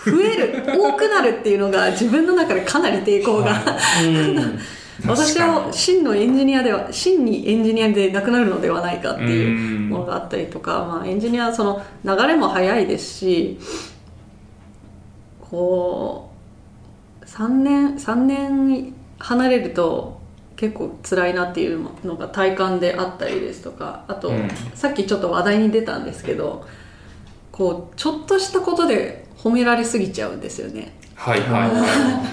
[0.05, 3.62] 増える多くなるっていうのが自分の中でかなり抵抗が、
[4.02, 4.59] うん。
[5.06, 9.89] 私は真のエンジニアでは真にエンジニアでなくなるのではないかっていううん。
[9.90, 13.59] ものがあったりとか、まあ、エンジニアその流れも早いですし
[15.40, 16.31] こ
[17.20, 20.20] う3年3年離れると
[20.56, 24.48] 結構辛いなっていうのが体感であったりですとかあと、うん。
[24.74, 26.66] さっきちょっと話題に出たんですけど
[27.51, 30.97] こうちょっとしたことで褒められすぎちゃうんですよね。
[31.15, 32.25] はいはいは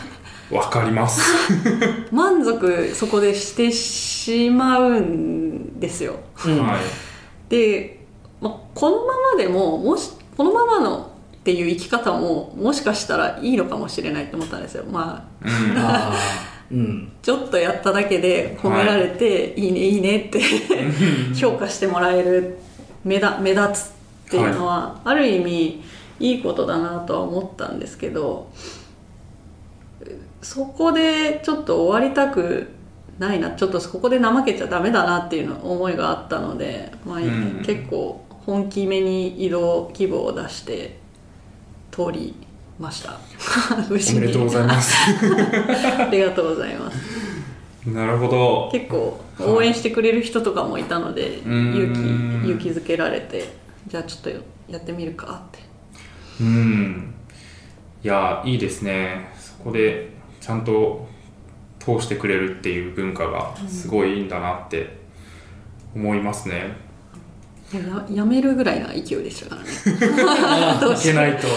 [0.50, 0.56] い。
[0.56, 1.22] わかります。
[2.10, 6.16] 満足そこでしてしまうんですよ。
[6.46, 6.80] うんはい。
[7.50, 8.00] で、
[8.40, 14.86] まあ、このままでももしこのままのっていう生き方ももしかしたらいいのかもしれないと思ったんですよ。
[14.90, 15.78] まあうん。
[15.78, 16.14] あ
[16.72, 17.12] ーうん。
[17.22, 20.40] ちょっとやっただけで褒められて、い、いねいいねって
[21.36, 22.58] 評価してもらえる
[23.04, 25.84] 目だ目立つっていうのは、ある意味
[26.22, 28.52] いいことだなとは思ったんですけど
[30.42, 32.70] そこでちょっと終わりたく
[33.20, 40.98] ないなちょっとここで怠けちゃダメだなっていうの思いがあったので、まあん結構本気めに移動希望を出して
[41.92, 42.34] 通り
[42.80, 43.20] ました。
[43.90, 44.96] 無おめでとうございます。
[46.02, 46.98] ありがとうございます。
[47.86, 48.70] なるほど。
[48.72, 51.76] 結構応援してくれる人とかもいたので、ん。
[51.76, 53.54] 勇気勇気づけられて
[53.88, 54.30] じゃあちょっと
[54.72, 55.71] やってみるかって
[56.40, 57.14] うん。
[58.04, 59.32] いやいいですね。
[59.40, 60.10] そこで
[60.40, 61.08] ちゃんと
[61.80, 65.02] 通してくれるっていう文化がすごいいいんだなって
[65.96, 66.76] 思いますね、
[67.74, 69.70] ややめるぐらいな勢いでしたからね。
[70.98, 71.48] いけないと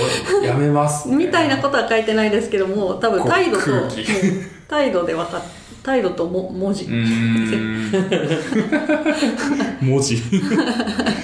[0.44, 3.64] やめますみたいなことは書いてないですけども多分態度と
[4.68, 5.42] 態度で分かっ
[5.82, 7.04] 態度とも文字、文
[10.00, 10.16] 字。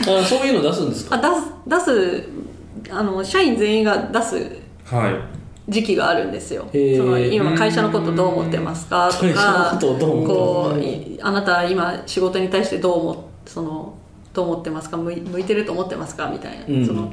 [0.07, 1.17] あそういうの出すんですか？
[1.17, 1.21] あ
[1.67, 2.29] 出す出す
[2.91, 4.37] あの社員全員が出す
[4.85, 5.15] はい。
[5.71, 6.67] 時期があるんですよ。
[6.73, 6.97] へー。
[6.97, 10.35] その今会社のことどう思ってますかとかこう思ってますか？
[10.35, 13.95] こういあなた今仕事に対してどう思その
[14.33, 14.97] どう思ってますか？
[14.97, 16.29] 向いてると思ってますか？
[16.29, 16.87] みたいな、うん。
[16.87, 17.13] その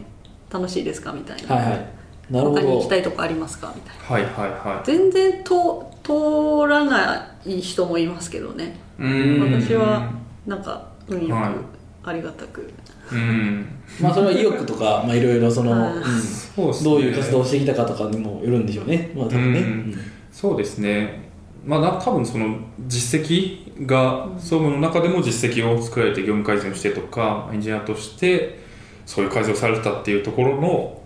[0.52, 1.12] 楽しいですか？
[1.12, 1.86] みたいな、はいはい。
[2.32, 3.72] なるほ他に行きどたいとこありますか？
[3.76, 4.04] みたいな。
[4.04, 4.86] はいはいはい。
[4.86, 8.80] 全然と通らない人もいますけどね。
[8.98, 9.62] うーん。
[9.62, 10.12] 私は
[10.48, 11.54] なんか運よはい。
[11.54, 12.74] くありがたく、
[13.12, 13.68] うん
[14.02, 16.04] まあそれは意欲とかまあいろいろその、はいうん。
[16.04, 16.80] そうね。
[16.84, 19.12] どういう活動をしてきたかとかにもよるんでしょうね。
[19.16, 19.96] まあ多分ね、うん。
[20.32, 21.28] そうですね。
[21.66, 22.58] まあな多分その
[22.88, 28.60] 実績が総務の中でも実績を作られて業務改善をしてとかエンジニアとして
[29.06, 31.02] そういう改善をされたっていうところの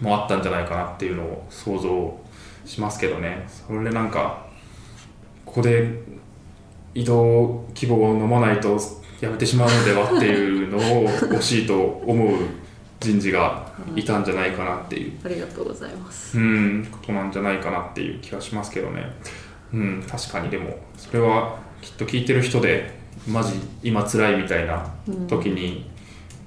[0.00, 2.18] もあったんじゃないかなっていうのを想像
[2.64, 3.46] しますけどね。
[3.66, 4.46] それでなんか
[5.44, 6.02] ここで
[6.94, 8.78] 移動希望を飲まないと
[9.20, 12.38] やめてしまうのではっていうのを惜しいと思う
[13.00, 15.12] 人事がいたんじゃないかなっていう。
[15.24, 16.38] ありがとうございます。
[16.38, 19.12] うん、ことなんじゃないかなっていう気がしますけどね。
[19.72, 22.98] うん、確かにでも、それはきっと聞いてる人で、
[23.28, 24.90] マジ今辛いみたいな
[25.28, 25.90] 時に、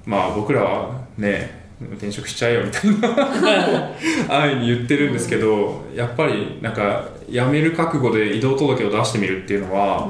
[0.04, 1.64] まあ僕らはね、
[1.94, 3.90] 転職しちゃえよみたいな
[4.42, 10.08] 安易に言ってるんですけど、やっぱりなんか辞める覚悟で移動届を出してみるっていうのは、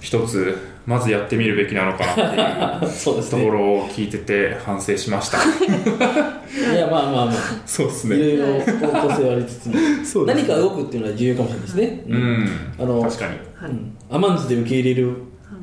[0.00, 5.38] 一つまずやってみるべきなのかなっていう そうですとこねろを聞いてて反省しました。
[6.74, 7.34] いやまあまあまあ。
[7.64, 9.74] そうですいろいろ方向性はありつつも。
[10.04, 12.48] そうです何か動くっていうのは重要かもしれないですね、うん、
[12.78, 13.30] あの確かに。
[13.30, 13.70] はい。
[13.70, 13.96] うん。
[14.10, 15.12] アマンズで受け入れる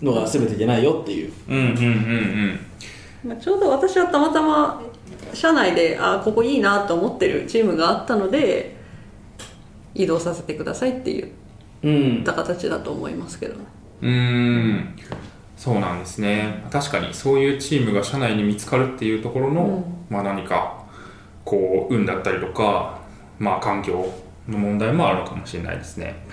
[0.01, 1.31] のが全てじゃないよっていう。
[1.49, 3.29] うんうんうんうん。
[3.29, 4.81] まあ、ちょうど私はたまたま
[5.33, 8.75] 社内であここいいなと思ってるチームがあったので
[9.93, 11.27] 移動させてくださいって言っ
[11.83, 12.23] うん。
[12.23, 13.59] た形だと思いますけどね。
[13.61, 14.95] うーん。
[15.57, 16.63] そうなんですね。
[16.71, 20.83] 確かにそういうチームが社内に見つかるっていうところの、まあ、何か
[21.45, 22.99] こう運だったりとか、
[23.37, 24.11] まあ、環境
[24.47, 26.25] の問題もあるのかもしれないですね。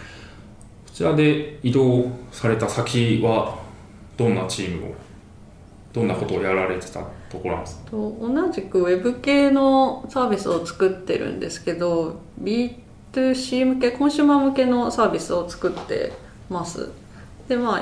[0.87, 3.59] こちらで移動された先は
[4.17, 4.95] どんなチームを
[5.93, 7.01] どんなことをやられてた
[7.31, 7.91] ところなんですか？
[7.91, 16.13] と同じくウェブ系のサービスを作ってるんですけど B2C 向けコンシューマー向けのサービスを作って
[16.51, 16.91] ます
[17.49, 17.81] でまあ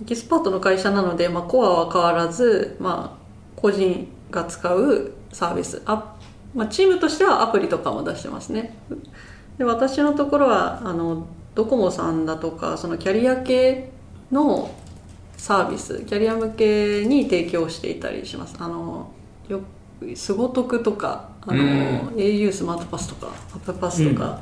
[0.00, 3.24] エキスパートの会社なので、まあ、コアは変わらず、まあ、
[3.56, 6.16] 個人が使うサービスあ、
[6.54, 8.76] まあ、チームとしてはアプリとかも出してますね。
[9.56, 13.90] で私のところはあのドコモさんだとかそのキャリア系
[14.32, 14.74] の
[15.36, 18.56] サービスキャリア向けに提供していたりします。
[18.58, 19.12] あの
[19.48, 19.60] よ
[20.16, 22.08] すごとくとかあの、うん。
[22.16, 24.40] au スマートパスとかアップパスとか、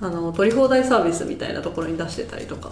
[0.00, 2.70] あの取り放題サービスみたいなところに出してたりとか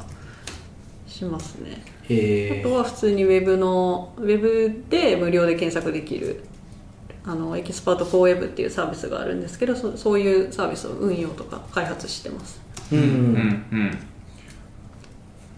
[1.14, 1.82] しますね。
[1.86, 6.44] あへとは普通にウェブのウェブで無料で検索できる
[7.24, 12.60] あのエキスパート4ウェブっていうサービスがあるんですけどそそういうサービスを運用とか開発してます。
[12.92, 13.98] えうんうん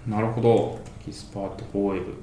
[0.06, 0.10] うん。
[0.10, 0.78] なるほど。
[1.02, 2.14] エキスパートフォーウェブ。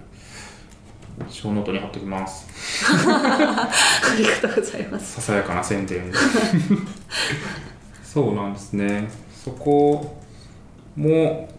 [1.30, 2.48] ショーノートに貼っておきます。
[3.08, 3.70] あ
[4.18, 5.14] りがとうございます。
[5.14, 6.12] ささやかな宣伝
[8.04, 9.10] そうなんですね。
[9.34, 10.18] そこ
[10.96, 11.50] も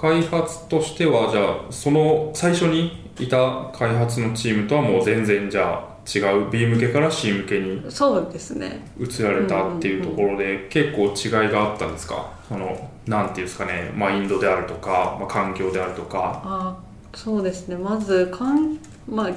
[0.00, 8.80] 開発としてはじゃあその最初にいた開発のチームとはもう全然じゃあ違う B 向けから C 向けにそうですね。
[8.98, 12.32] 移られたっていうところで結構違いがあったんですか？
[12.48, 16.40] そのなんていうんですかねマインドであるとか、まあ、環境であるとか。
[16.44, 16.78] あ
[17.14, 17.76] そうですね。
[17.76, 19.30] まずかん、まあ、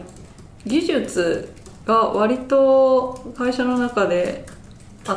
[0.65, 1.51] 技術
[1.85, 4.45] が割と会社の中で
[5.03, 5.15] 新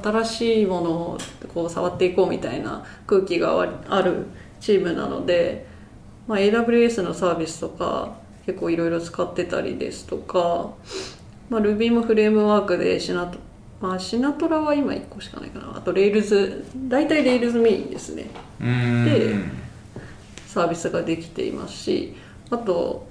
[0.00, 1.18] 新しいものを
[1.52, 4.26] こう触っていこうみたいな空気が割ある
[4.60, 5.66] チームなので、
[6.26, 8.16] まあ、AWS のサービスとか
[8.46, 10.72] 結構いろいろ使ってたりですとか、
[11.50, 13.38] まあ、Ruby もフレームワークでシナト,、
[13.80, 15.76] まあ、シナトラは今1個しかないかな。
[15.76, 18.26] あと Rails 大体 Rails メインですね。
[18.58, 19.34] で
[20.46, 22.14] サービスができていますし
[22.50, 23.06] あと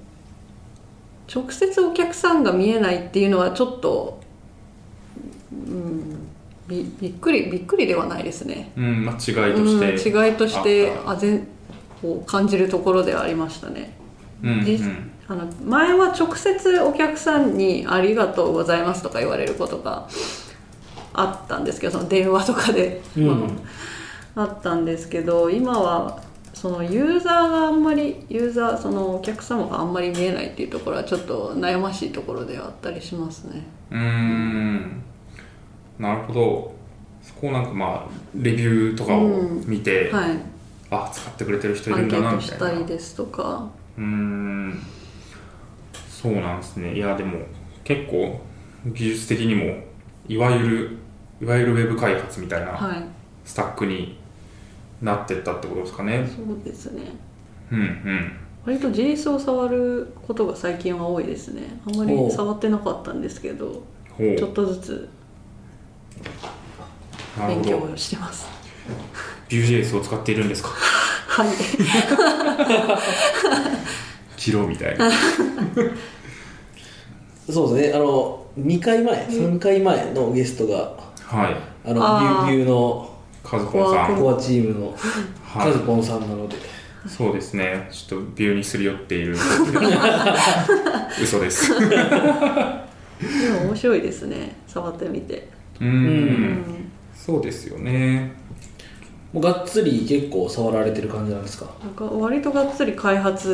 [1.34, 4.20] 直接お客さんが見えないっていうのはちょっと、
[5.52, 6.21] うん、
[6.72, 8.72] びびっくりびっくりではないですね。
[8.76, 11.46] うんまあ、違いとして、うん、違いとしてああ全
[12.00, 13.96] こう感じるところではありましたね。
[14.42, 14.64] うんうん。
[14.64, 14.90] 実
[15.28, 20.08] あの前は直接お客さんに「ありがとうございます」とか言われることが
[21.14, 23.58] あったんですけどその電話とかで、うん。
[24.34, 26.22] あったんですけど今は
[26.54, 33.64] そのユーザーがあんまりユーザーそのお客様があんまり見えないっていうところはちょっと悩ましいところではあったりしますね。
[33.90, 35.02] うーん
[35.98, 36.74] なるほど。
[37.22, 39.28] そこをなんかまあレビューとかを
[39.66, 40.38] 見て、はい。
[40.90, 43.68] あ使ってくれてる人いるんだなートしたみたいなりですとか。
[43.96, 44.82] うーん。
[46.08, 46.94] そうなんですね。
[46.94, 47.38] いやでも
[47.84, 48.40] 結構
[48.86, 49.82] 技術的にも
[50.28, 50.98] いわゆる
[51.40, 53.04] いわゆるウェブ開発みたいなはい。
[53.44, 54.18] スタックに
[55.00, 56.28] なってったってことですかね。
[56.28, 57.02] そうですね。
[57.70, 58.32] うんうん。
[58.64, 61.80] 割と JS を触ることが最近は多いですね。
[61.86, 63.82] あんまり触ってなかったんですけど
[64.18, 65.08] ちょっとずつ
[67.48, 68.46] 勉強をしてます。
[69.48, 70.70] Vue.js を使っているんですか？
[70.70, 71.48] はい。
[74.36, 75.10] ジローみたいな。
[77.50, 77.94] そうですね。
[77.94, 80.92] あの2回前3回前のゲストが
[81.26, 81.56] はい。
[81.88, 82.46] あのあー。
[82.48, 83.08] ビュービューの
[83.44, 84.16] カズポンさん。
[84.16, 84.86] コアチームの
[85.42, 85.72] はい。
[85.72, 86.56] カズポンさんなので、
[87.08, 87.88] そうですね。
[87.90, 89.36] ちょっとビューにすり寄っている。
[91.22, 91.72] 嘘です。
[91.74, 94.56] うでも面白いですね。
[94.66, 95.34] 触ってみて。
[95.34, 95.88] ーうん。
[95.88, 96.64] ん
[97.14, 98.32] そうですよね。
[99.32, 101.66] もうがっつり結構触られてる感じなんですか？
[101.82, 103.52] なんか割とがっつり開発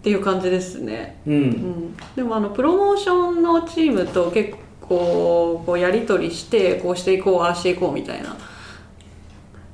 [0.00, 1.20] っていう感じですね。
[1.26, 8.36] ううんん、でもあのプロモーションのチームと結構こうやり取りしてこうしていこうああしていこうみたいな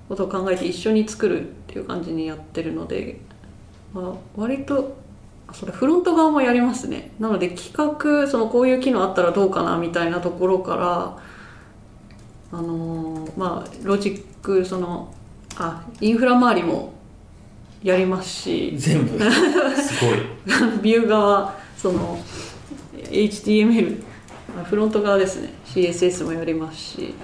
[0.08, 3.20] ことを考えて一緒に作るっていう感じにやってるので、
[3.94, 4.96] まあ、割と
[5.46, 7.12] あそれフロント側もやりますね。
[7.20, 11.18] なので企画そのこういう機能あったらどうかなみたいなところから
[12.52, 15.12] あのーまあロジックその
[15.56, 16.93] あインフラ周りも
[17.82, 18.74] やりますし。
[18.77, 19.18] 全部。
[19.18, 20.18] すごい。
[20.82, 22.18] ビュー側その
[23.10, 24.02] HTML
[24.60, 25.52] あフロント側ですね。
[25.66, 27.14] CSS もやりますし。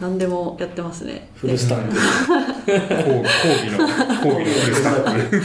[0.00, 1.30] 何でもやってますね。
[1.34, 3.78] フルスタック講講義の
[4.22, 5.40] 講義のフルスタック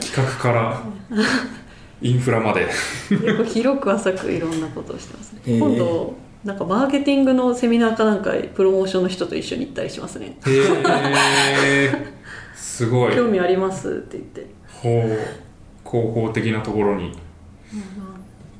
[0.00, 0.82] 企画から
[2.00, 2.68] インフラまで。
[3.08, 5.40] 結構広く浅くいろんなことをしてますね。
[5.46, 5.58] へー。
[5.58, 10.36] 今度なんかマーケティングのセミナーかなんかプロモーションの人と一緒に行ったりしますね。
[10.46, 12.12] へえ
[12.56, 13.14] すごい。
[13.14, 14.46] 興味ありますって言って。
[14.66, 15.88] ほう。
[15.88, 17.12] 広報的なところに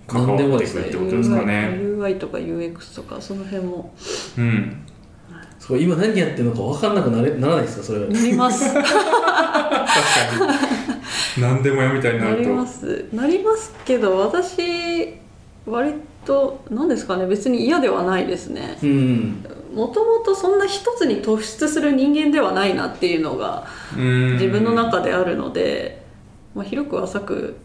[0.06, 0.82] 関わ何でもってですね。
[0.82, 3.92] くるってことですかね UI, UI とか UX とかその辺も。
[4.38, 4.84] うん。
[5.59, 8.00] そう今何やってるのか分かんなくなれならないですかそれ。
[8.00, 8.64] はなります。
[8.74, 8.90] 確か
[11.36, 11.42] に。
[11.42, 12.42] 何でもやみたいになると。
[12.42, 13.04] なります。
[13.12, 15.14] なりますけど私
[15.66, 15.94] 割
[16.24, 18.78] と何ですかね別に嫌ではないですね。
[18.82, 19.44] うん。
[19.74, 23.66] もともとそんな一つに突出する人間ではないなっていうのが
[23.97, 24.03] 自
[24.44, 26.03] 自分の中であるので、
[26.55, 27.57] まあ、広く浅く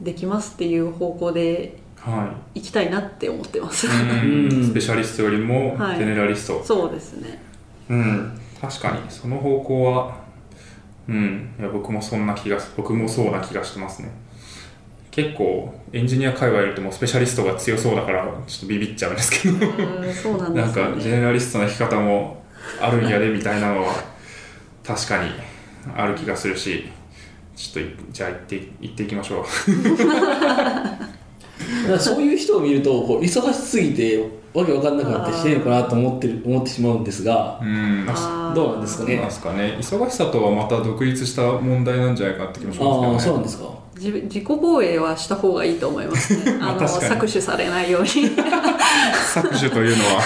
[0.00, 2.60] できますっていう方向ではい。
[2.60, 3.86] 行きたいなって思ってます。
[3.86, 4.48] うん。
[4.52, 5.98] う んスペシャリストよりもはい。
[5.98, 7.40] ゼネラリスト、そうですね。
[7.88, 8.40] うん。
[8.60, 10.16] 確かにその方向は
[11.08, 11.50] うん。
[11.58, 14.10] いや僕もそんな気が僕もそうな気がしてますね
[15.12, 19.58] 結構エンジニア界隈いるともうスペシャリストが強そうだからちょっとビビっちゃうんですけど。
[19.58, 19.66] な
[20.48, 20.96] んでなんすよね。
[20.96, 22.42] かジェネラリストな生き方も
[22.80, 23.92] あるんやでみたいなのは
[24.82, 25.30] 確かに
[25.94, 26.88] ある気がするし
[27.54, 29.44] ちょっといじゃあ行って行っていきましょう。
[30.08, 31.06] だか
[31.92, 37.60] らそういう人を見るとこう忙しすぎてわけわかんなくなってしてるのかなと思ってる思ってしまうんですが。
[37.62, 38.06] うん。
[38.54, 39.10] どうなんですかね？
[39.10, 39.76] どうなんですかね？
[39.78, 43.06] 忙しさとはまた独立した問題なんじゃないかって気もしますけどね。
[43.14, 46.58] ああそうなんですか自分自己防衛はした方がいいと思いますね。
[46.60, 48.08] あの搾取されないように。
[49.32, 50.22] 搾取というのは。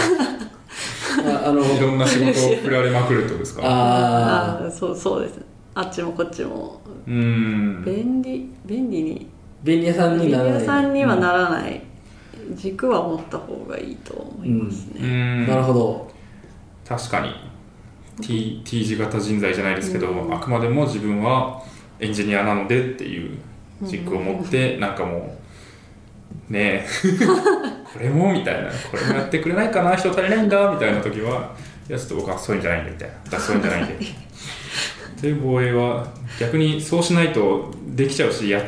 [1.44, 3.62] ああのいろんな仕事を振られまくるってことですか？
[3.64, 5.40] ああーそうそうです。
[5.74, 6.80] あっちもこっちも。
[7.06, 7.82] うん。
[7.84, 9.26] 便利便利に。
[9.62, 10.60] 便利屋さんに便利ならない。
[10.60, 11.82] 屋さんにはならない、
[12.54, 15.08] 軸は持った方がいいと思いますうね、
[15.44, 15.46] ん。
[15.46, 16.10] なるほど。
[16.88, 17.30] 確かに。
[18.22, 20.34] T, T 字型人材じゃないですけど、うん。
[20.34, 21.60] あくまでも自分は
[21.98, 23.36] エンジニアなのでっていう
[23.82, 25.36] 軸を持って、なんかも
[26.48, 26.86] うねえ。
[27.92, 28.70] これもみたいな。
[28.90, 31.54] これもやってくれないかな人足りないんだみたいな時は
[31.88, 33.14] いやちょっと僕はそういうんじゃないんでみたいな。
[33.26, 33.94] 私そういうんじゃないんで。
[33.94, 36.06] っていう防衛は
[36.38, 38.64] 逆にそうしないとできちゃうしやっ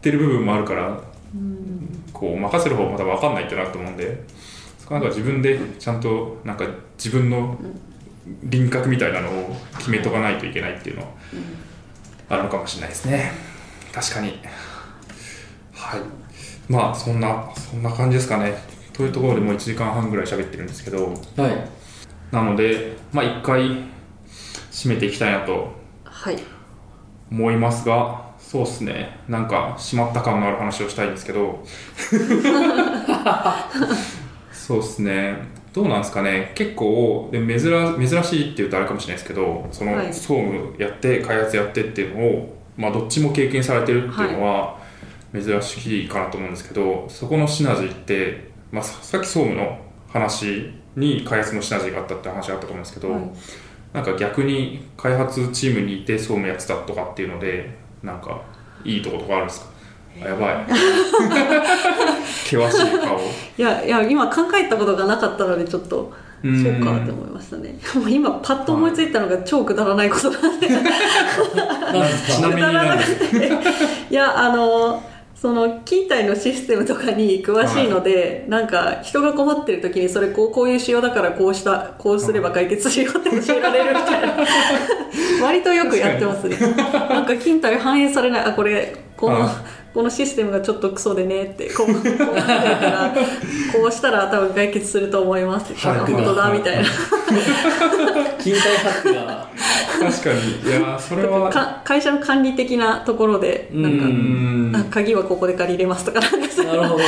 [0.00, 1.00] てる部分もあるから
[2.12, 4.24] こう任せる方また分かんないってなると思うんで
[4.78, 6.66] そこはなんか自分でちゃんとなんか
[6.96, 7.56] 自分の
[8.44, 11.08] 輪郭みたいなのを決めとかないといけないっていうのは
[12.30, 13.32] あるのかもしれないですね
[13.92, 14.38] 確かに。
[15.72, 16.00] はい。
[16.68, 18.54] まあそんなそんな感じですかね。
[18.92, 21.08] というところでもう1時間半ぐらい喋ってるんですけど。
[21.36, 21.68] はい。
[22.30, 23.60] なのでまあ一回
[24.70, 25.72] 締めていきたいなと
[26.04, 26.38] はい。
[27.30, 29.18] 思いますがそうですね。
[29.28, 31.62] なんか締まった感のある話をしたいんですけど。
[34.52, 35.36] そうですね。
[35.72, 36.52] どうなんですかね。
[36.54, 37.60] 結構で珍
[37.98, 40.12] 珍しいって言うとあれかもしれないですけどその、はい。
[40.12, 44.78] 総務やって開発やってっていうのを、まあ、どっちも経験されてるっていうのは
[45.34, 49.78] 珍しいかなと思うんですけど、そこのシナジーって、まあ、ささっき総務の
[50.08, 53.22] 話に開発のシナジーがあったって話があったと思うんですけど、はい。
[53.92, 57.70] なんか逆に開発チームにいて総務やってたとかっていうので
[58.02, 58.40] なんか
[58.84, 59.66] いいとことかあるんですか？
[60.24, 60.66] あやばい。
[62.44, 63.18] 険しい顔。
[63.18, 66.04] いやいや今考えたことがなかったのでちょっと。
[66.04, 67.78] うそうんかって思いましたね。
[67.94, 70.68] もう今パッと思いついたのが超くだらないことなんで。
[70.68, 70.90] なんで
[72.08, 72.32] すか？
[72.32, 73.36] ちなみになんです
[74.10, 75.02] いやあの
[75.34, 84.36] その勤怠のシステムとかに詳しいので、なんか人が困ってる時にそれこうこういう仕様だからこうしたこうすれば解決するよって教えられるみたいな。
[85.42, 86.56] 割とよくやってますね。
[86.56, 88.44] なんか勤怠反映されない。
[88.44, 89.50] あこれこのはい
[89.94, 96.84] このシステムがちょっとクソでねってこうこうこうしたら多分解決すると思いますってはいあ本当だみたいな
[98.38, 99.48] 勤怠ハックが
[100.10, 107.04] 確かにいやそれはか会社の管理的なところでなんかん鍵はここで借りれますとかなんかそういうなるほど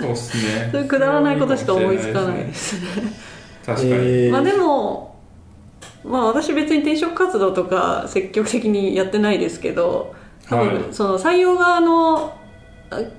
[0.00, 2.88] そうっすねそういうくだらないことしか思いつかないですね。
[3.64, 5.16] 確かに、えーまあでも、
[6.04, 10.14] まあ私別に転職活動とか積極的にやってないですけど、
[10.48, 10.68] 多はい。
[10.68, 12.36] 分その採用側の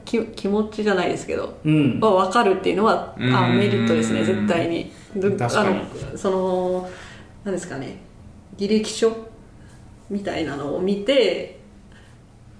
[0.06, 2.00] 気持ちじゃないですけど、うん。
[2.00, 3.58] は分かるっていうのはあうん。
[3.58, 4.92] メリットですね絶対に。
[5.16, 5.70] ど確かに。
[5.70, 6.90] あのその
[7.44, 7.98] なんですかね
[8.58, 9.12] 履歴書
[10.10, 11.60] みたいなのを見て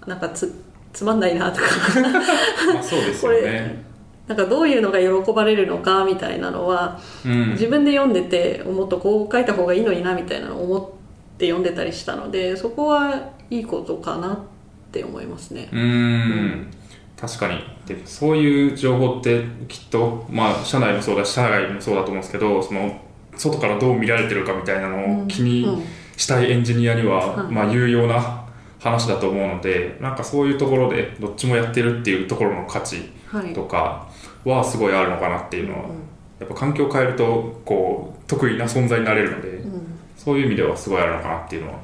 [0.06, 0.62] なんかつ
[0.92, 1.66] つまんないなとか。
[2.74, 3.84] まあ、そうですよね。
[4.26, 7.50] なんかどういうのが喜ばれるのかみたいなのはうん。
[7.52, 14.55] 自分で読んでてもっとこう書いた方がいいのになみたいなのを思って読んでたりしたのでそこはいいことかなって
[15.04, 15.68] 思いますね。
[15.72, 16.70] うーん。
[17.16, 17.58] 確かに。
[17.86, 23.00] でそういう情報ってきっとまあ社内もそうだし社外もそうだと思うんですけどその
[23.36, 25.82] 外からどう見られてるかみたいなのを気にうん
[26.16, 27.52] したいエンジニアには、はい。
[27.52, 28.46] まあ有用な
[28.78, 33.52] 話だと思うのでなんかそういうところでどっちもやってるっていうところの価値はい。
[33.52, 34.08] とか
[34.44, 35.94] はすごいあるのかなっていうのは、うん。
[36.38, 39.82] やっぱ環境を変えるとこう得意な存在になれるので、うん。
[40.16, 41.78] そういう意味ではすごいあるのかなっていうのは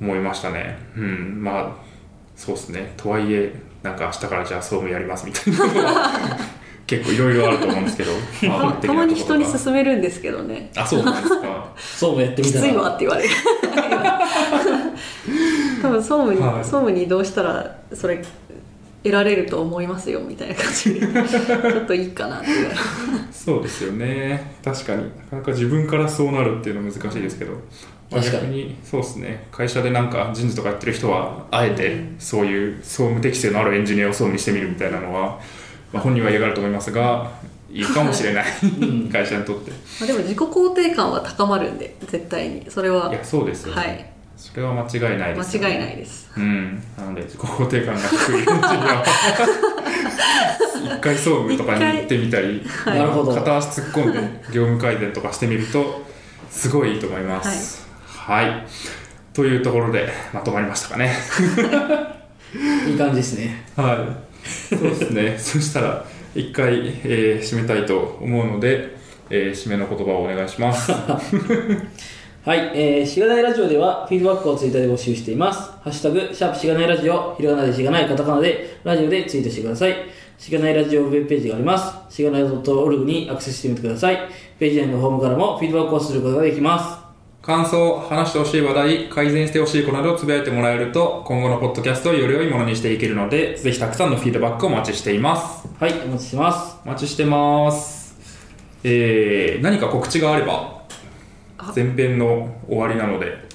[0.00, 0.78] 思いましたね。
[0.96, 1.87] うん、まあ
[2.38, 2.94] そうですね。
[2.96, 3.52] とはいえ
[3.82, 5.82] なんか明日からじゃあ総務やりますみたいな。
[5.82, 8.12] の は結構いろいろあると思うんですけど、
[8.48, 10.70] まあたたまに人にす勧めるんですけどね。
[10.74, 11.72] あそうなんですか。
[11.76, 12.64] そうもやってみたら。
[12.64, 13.30] きついわって言われる。
[15.82, 16.64] 多分総務に、はい。
[16.64, 18.22] 総務に移動したらそれ
[19.02, 21.00] 得られると思いますよみたいな感じで。
[21.00, 22.76] ちょっといいかなって言われる
[23.32, 24.54] そうですよね。
[24.64, 25.02] 確かに。
[25.02, 27.52] なかなか自分からそうなるっていうのは難しいですけど。
[28.10, 28.62] まあ確かに。
[28.62, 29.46] 逆にそうですね。
[29.50, 35.40] 会社でなんか人事とかやってる人はあえてそういう総務適性のあるエンジニアを総務にしてみるみたいなのは、
[35.92, 37.30] まあ、本人は嫌がると思いますが
[37.70, 38.44] いいかもしれない。
[39.12, 39.70] 会社にとって。
[39.70, 42.66] まあでも自己肯定感は高まるんで絶対に。
[42.68, 43.10] それは。
[43.10, 44.10] いやそうですよね、はい。
[44.36, 45.68] それは間違いないですよね。
[45.68, 46.30] 間違いないです。
[46.36, 46.82] うん。
[46.96, 49.04] なので自己肯定感が低いエンジニアは。
[50.78, 53.34] 一回総務とかに行ってみたり、はい。
[53.34, 54.20] 片足突っ込んで
[54.52, 56.06] 業務改善とかしてみると
[56.50, 57.48] すごいいいと思います。
[57.48, 57.87] はい、
[59.32, 61.12] というところでまとまりましたかね
[62.86, 66.74] いい感じですねはいそうですね そしたら一回、
[67.04, 68.96] えー締めたいと思うので、
[69.30, 70.92] えー締めの言葉をお願いします
[72.44, 75.70] はい、えー、しがないラジオではフィードバックをツイッターで募集しています。
[75.82, 79.94] ハッシュタグ、シャープしがないラジオ、ひらがなでしがない、カタカナで、ラジオでツイートしてください。
[80.38, 82.16] しがないラジオウェブページがあります。
[82.16, 84.18] しがない .org にアクセスしてみてください。
[84.58, 86.97] ページ内のホームからもフィードバックをすることができます。
[87.48, 95.66] 感想、話してほしい話題、改善してほしいことなどをつぶやいてもらえると、今後のポッドキャストをより良いものにしていけるので、ぜひたくさんのフィードバックをお待ちしています。
[95.80, 96.76] はい、お待ちしてます。
[96.84, 98.18] お待ちしてます。
[98.84, 100.82] えー、何か告知があれば
[101.56, 103.47] あ、前編の終わりなので、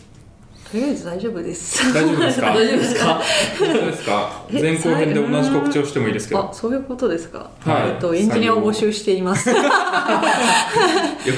[0.73, 1.83] とりあえず大丈夫です。
[1.93, 2.47] 大丈夫ですか？
[2.51, 3.21] 大丈夫ですか？
[3.61, 4.43] ですか？
[4.51, 6.49] え前後編で同じ告知をしてもいいですけど。
[6.49, 7.89] あ、そういうことですか、はい。
[7.89, 9.51] えっとエンジニアを募集しています。
[9.53, 9.63] レ よ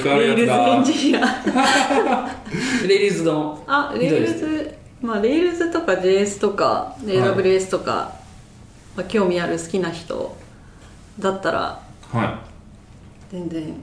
[0.02, 0.92] くあるールズエンやつだ。
[0.94, 1.20] ジニア。
[2.88, 3.62] レイリーズの。
[3.66, 8.12] あレールズまあレールズとか JS とか AWS とか、
[8.96, 10.34] まあ、興味ある好きな人
[11.18, 11.78] だったら
[12.10, 12.38] は
[13.30, 13.62] 全然。
[13.64, 13.74] い。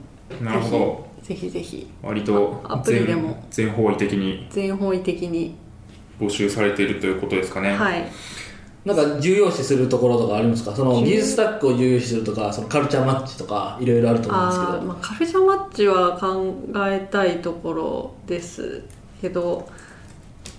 [0.44, 1.13] なるほど。
[1.24, 1.88] ぜひぜひ。
[2.02, 3.44] 割とあアプリでも。
[3.50, 4.46] 全全方位的に。
[4.50, 5.54] 全方位的に。
[6.20, 7.72] 募集されているということですかね。
[7.74, 8.04] はい。
[8.84, 10.76] なんか重要視するところとかありますか？
[10.76, 14.82] その重技術スタックを重要視するとか、そのカルチャーマッチとか、いろいろあると思うんですけど。
[14.82, 16.54] まあ、カルチャーマッチは考
[16.88, 18.82] えたいところです
[19.22, 19.66] けど、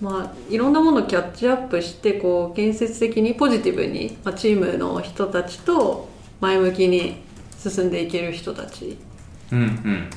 [0.00, 6.08] まあ、いろんなものをキャッチアップしてこう建設的にポジティブに、まあ、チームの人たちと
[6.40, 7.22] 前向きに
[7.56, 8.98] 進んでいける人たち。
[9.52, 10.10] うんうん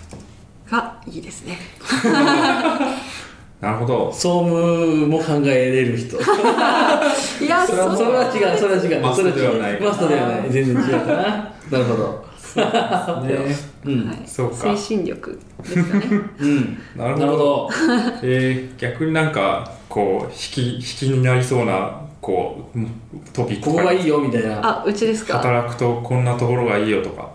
[0.70, 1.58] がいいですね。
[3.62, 4.12] なるほど。
[4.14, 6.16] 総務も考えれる人。
[7.44, 9.02] いやそれはそれは違うそれは違う。
[9.02, 9.78] マストではない。
[9.78, 9.84] それは違う。
[9.90, 10.50] マストではない。
[10.50, 11.14] 全然違うかな。
[11.72, 12.30] なるほど。
[13.28, 13.56] ね。
[13.86, 14.08] うん。
[14.08, 14.56] はい、そうか。
[14.70, 16.06] 推進力ですかね。
[16.40, 16.78] うん。
[16.96, 17.28] なるほど。
[17.28, 17.70] ほど。
[18.24, 21.92] えー、逆になんかこう引き引きになりそうな
[22.22, 22.80] こう
[23.34, 24.60] トピックここがいいよみたいな。
[24.64, 25.38] あうちですか？
[25.40, 27.28] 働くとこんなところがいいよとか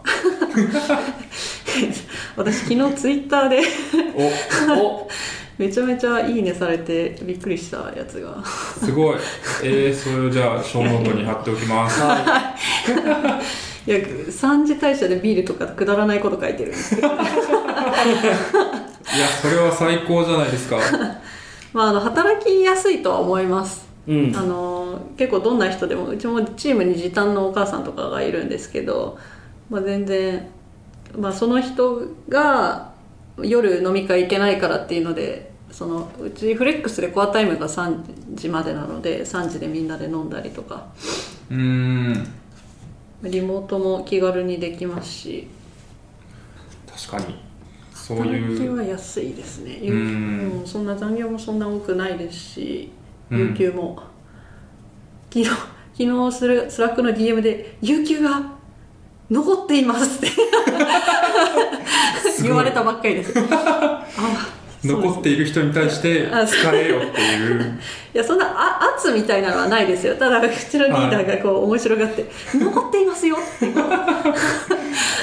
[2.37, 3.63] 私昨日ツイッターで
[5.59, 8.45] めちゃめちゃいいねされてびっくりしたやつが。
[8.45, 9.17] すごい。
[9.63, 12.01] えー、それをじゃあ小ノートに貼っておきます。
[12.01, 12.05] い。
[13.91, 16.97] や3次大社でビールとかくだらないこと書いてるんです。
[16.97, 17.11] いや
[19.41, 20.79] それは最高じゃないですか。
[21.73, 23.87] まああの働きやすいとは思います。
[24.09, 24.33] うん。
[24.37, 29.19] あの結構どんな人でもうちもチームに時短のお母さんとかがいるんですけど、
[29.71, 30.47] まあ、全然、
[31.19, 32.93] まあ、その人が
[33.39, 40.87] 夜飲み会行けないからっていうのでそのうちフレックスでコアタイムが3時までなので3時でみんなで飲んだりとか。
[41.51, 42.27] うーん。
[43.23, 45.49] リモートも気軽にできますし。
[47.09, 47.41] 確かに。
[47.93, 48.61] そう働いう。
[48.61, 49.81] きは安いですね。
[49.83, 50.61] うん。
[50.61, 52.93] うんそんな残業もそんな多くないですし
[53.31, 53.39] うん。
[53.39, 54.01] 有給も、
[55.33, 55.51] 昨日
[55.97, 58.54] 昨日スラスラックの DM で「有給が
[59.35, 60.37] 残っています」って。
[62.43, 63.35] 言われたばっかりです。
[64.85, 67.81] 残っている人に対してあ使えよっていう。
[68.15, 70.15] いやそんなあ圧みたいなのはないですよ。
[70.17, 73.73] ただうちのリーダーがこう面白がって「残っていますよ」って。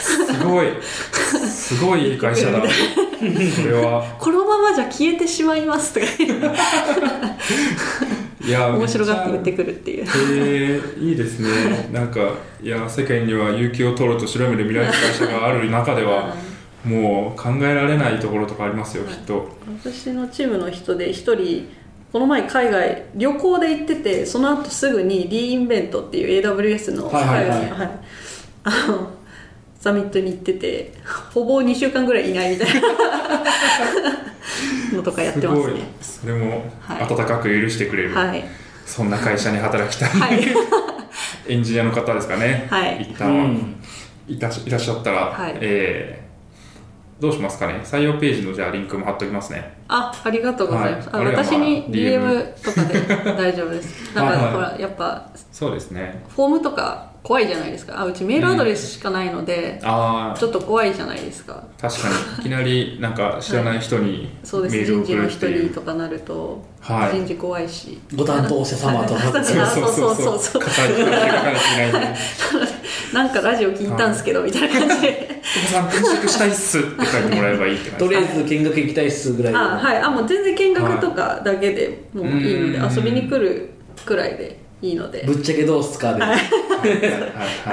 [0.01, 0.67] すごい。
[0.81, 2.59] すごいいい会社だ。
[3.55, 4.03] それは。
[4.17, 6.07] このままじゃ消えてしまいます」とか
[8.43, 10.05] いや面白がって言ってくくるっていう。
[10.05, 11.89] へえいいですね。
[11.93, 12.19] なんか
[12.61, 16.35] いや世間には有給を取ると白い目で見られる会社がある中では
[16.83, 19.49] もう考えられないところとかありますよきっと。
[19.83, 21.67] 私のチームの人で一人
[22.11, 27.47] この前海外旅行で行っててその後すぐにリーインベントっていう AWS のはいはいはい。
[27.47, 27.91] 海外のはい。
[28.63, 29.20] あの
[29.81, 30.93] サミットに行ってて
[31.33, 32.81] ほぼ2週間ぐらいいないみたいな
[34.93, 35.73] のとかやってますごい。
[35.73, 37.03] ねそれもはい。
[37.03, 38.43] 温かく許してくれる、はい。
[38.85, 40.47] そんな会社に働きたい、はい。
[41.49, 43.01] エンジニアの方ですかね、はい。
[43.01, 43.75] 一う旦は、ん。
[44.27, 45.57] いたしいらっしゃったら、はい。
[45.61, 46.31] えー
[47.21, 47.81] どうしますかね。
[47.83, 51.35] 採用ページのじゃあリンクも貼っておきますねあありがとうございます、あはい。
[51.35, 52.99] あ私に DM とかで
[53.33, 53.93] 大丈夫です。
[54.15, 54.53] なんかはいはい。
[54.53, 56.23] ほらやっぱそうですね。
[56.33, 57.99] フォームとか怖いじゃないですか。
[57.99, 61.61] あうちメールアドレスしかないので、ああちょっと怖いじゃないですか。
[61.79, 62.15] 確かに。
[62.39, 65.63] いきなりなんか 知らない人にメそうですールを送人事の人るっていう。
[65.65, 67.17] にとかなると、はい。
[67.17, 67.99] 人事怖いし。
[68.15, 70.39] ご担当者様と そうそうそうそう。
[70.39, 72.15] そうそうない。
[73.13, 79.97] なんかラジオ聞いたんすけど、みたいな感じで「お子さん転職したいっす」って書いてもらえばいいって感じとりあえず見学行きたいっすぐらいであはい。
[79.97, 83.69] あもう全然見学とかだけでもういいので、はい遊びに来る
[84.05, 85.23] くらいでいいので。
[85.25, 86.31] ぶっちゃけどうっすかで、はい。
[86.31, 86.39] はい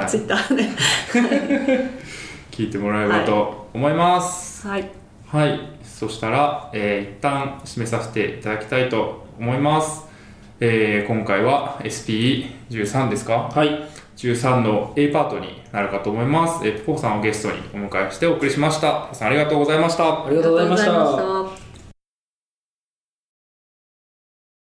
[0.01, 0.65] はいツイッターで。
[2.51, 4.67] 聞いてもらえればと思います。
[4.67, 4.91] はい。
[5.27, 10.07] はい、そしたら、えー一旦締めさせていただきたいと思います、
[10.59, 13.51] えー今回は SPE13 ですか？
[13.55, 13.89] はい。
[14.17, 19.15] 13の A パートになるかと思います、えー、ポーさんをゲストにお迎えしてお送りしました。
[19.15, 20.27] さんありがとうございました。
[20.27, 21.58] ありがとうございました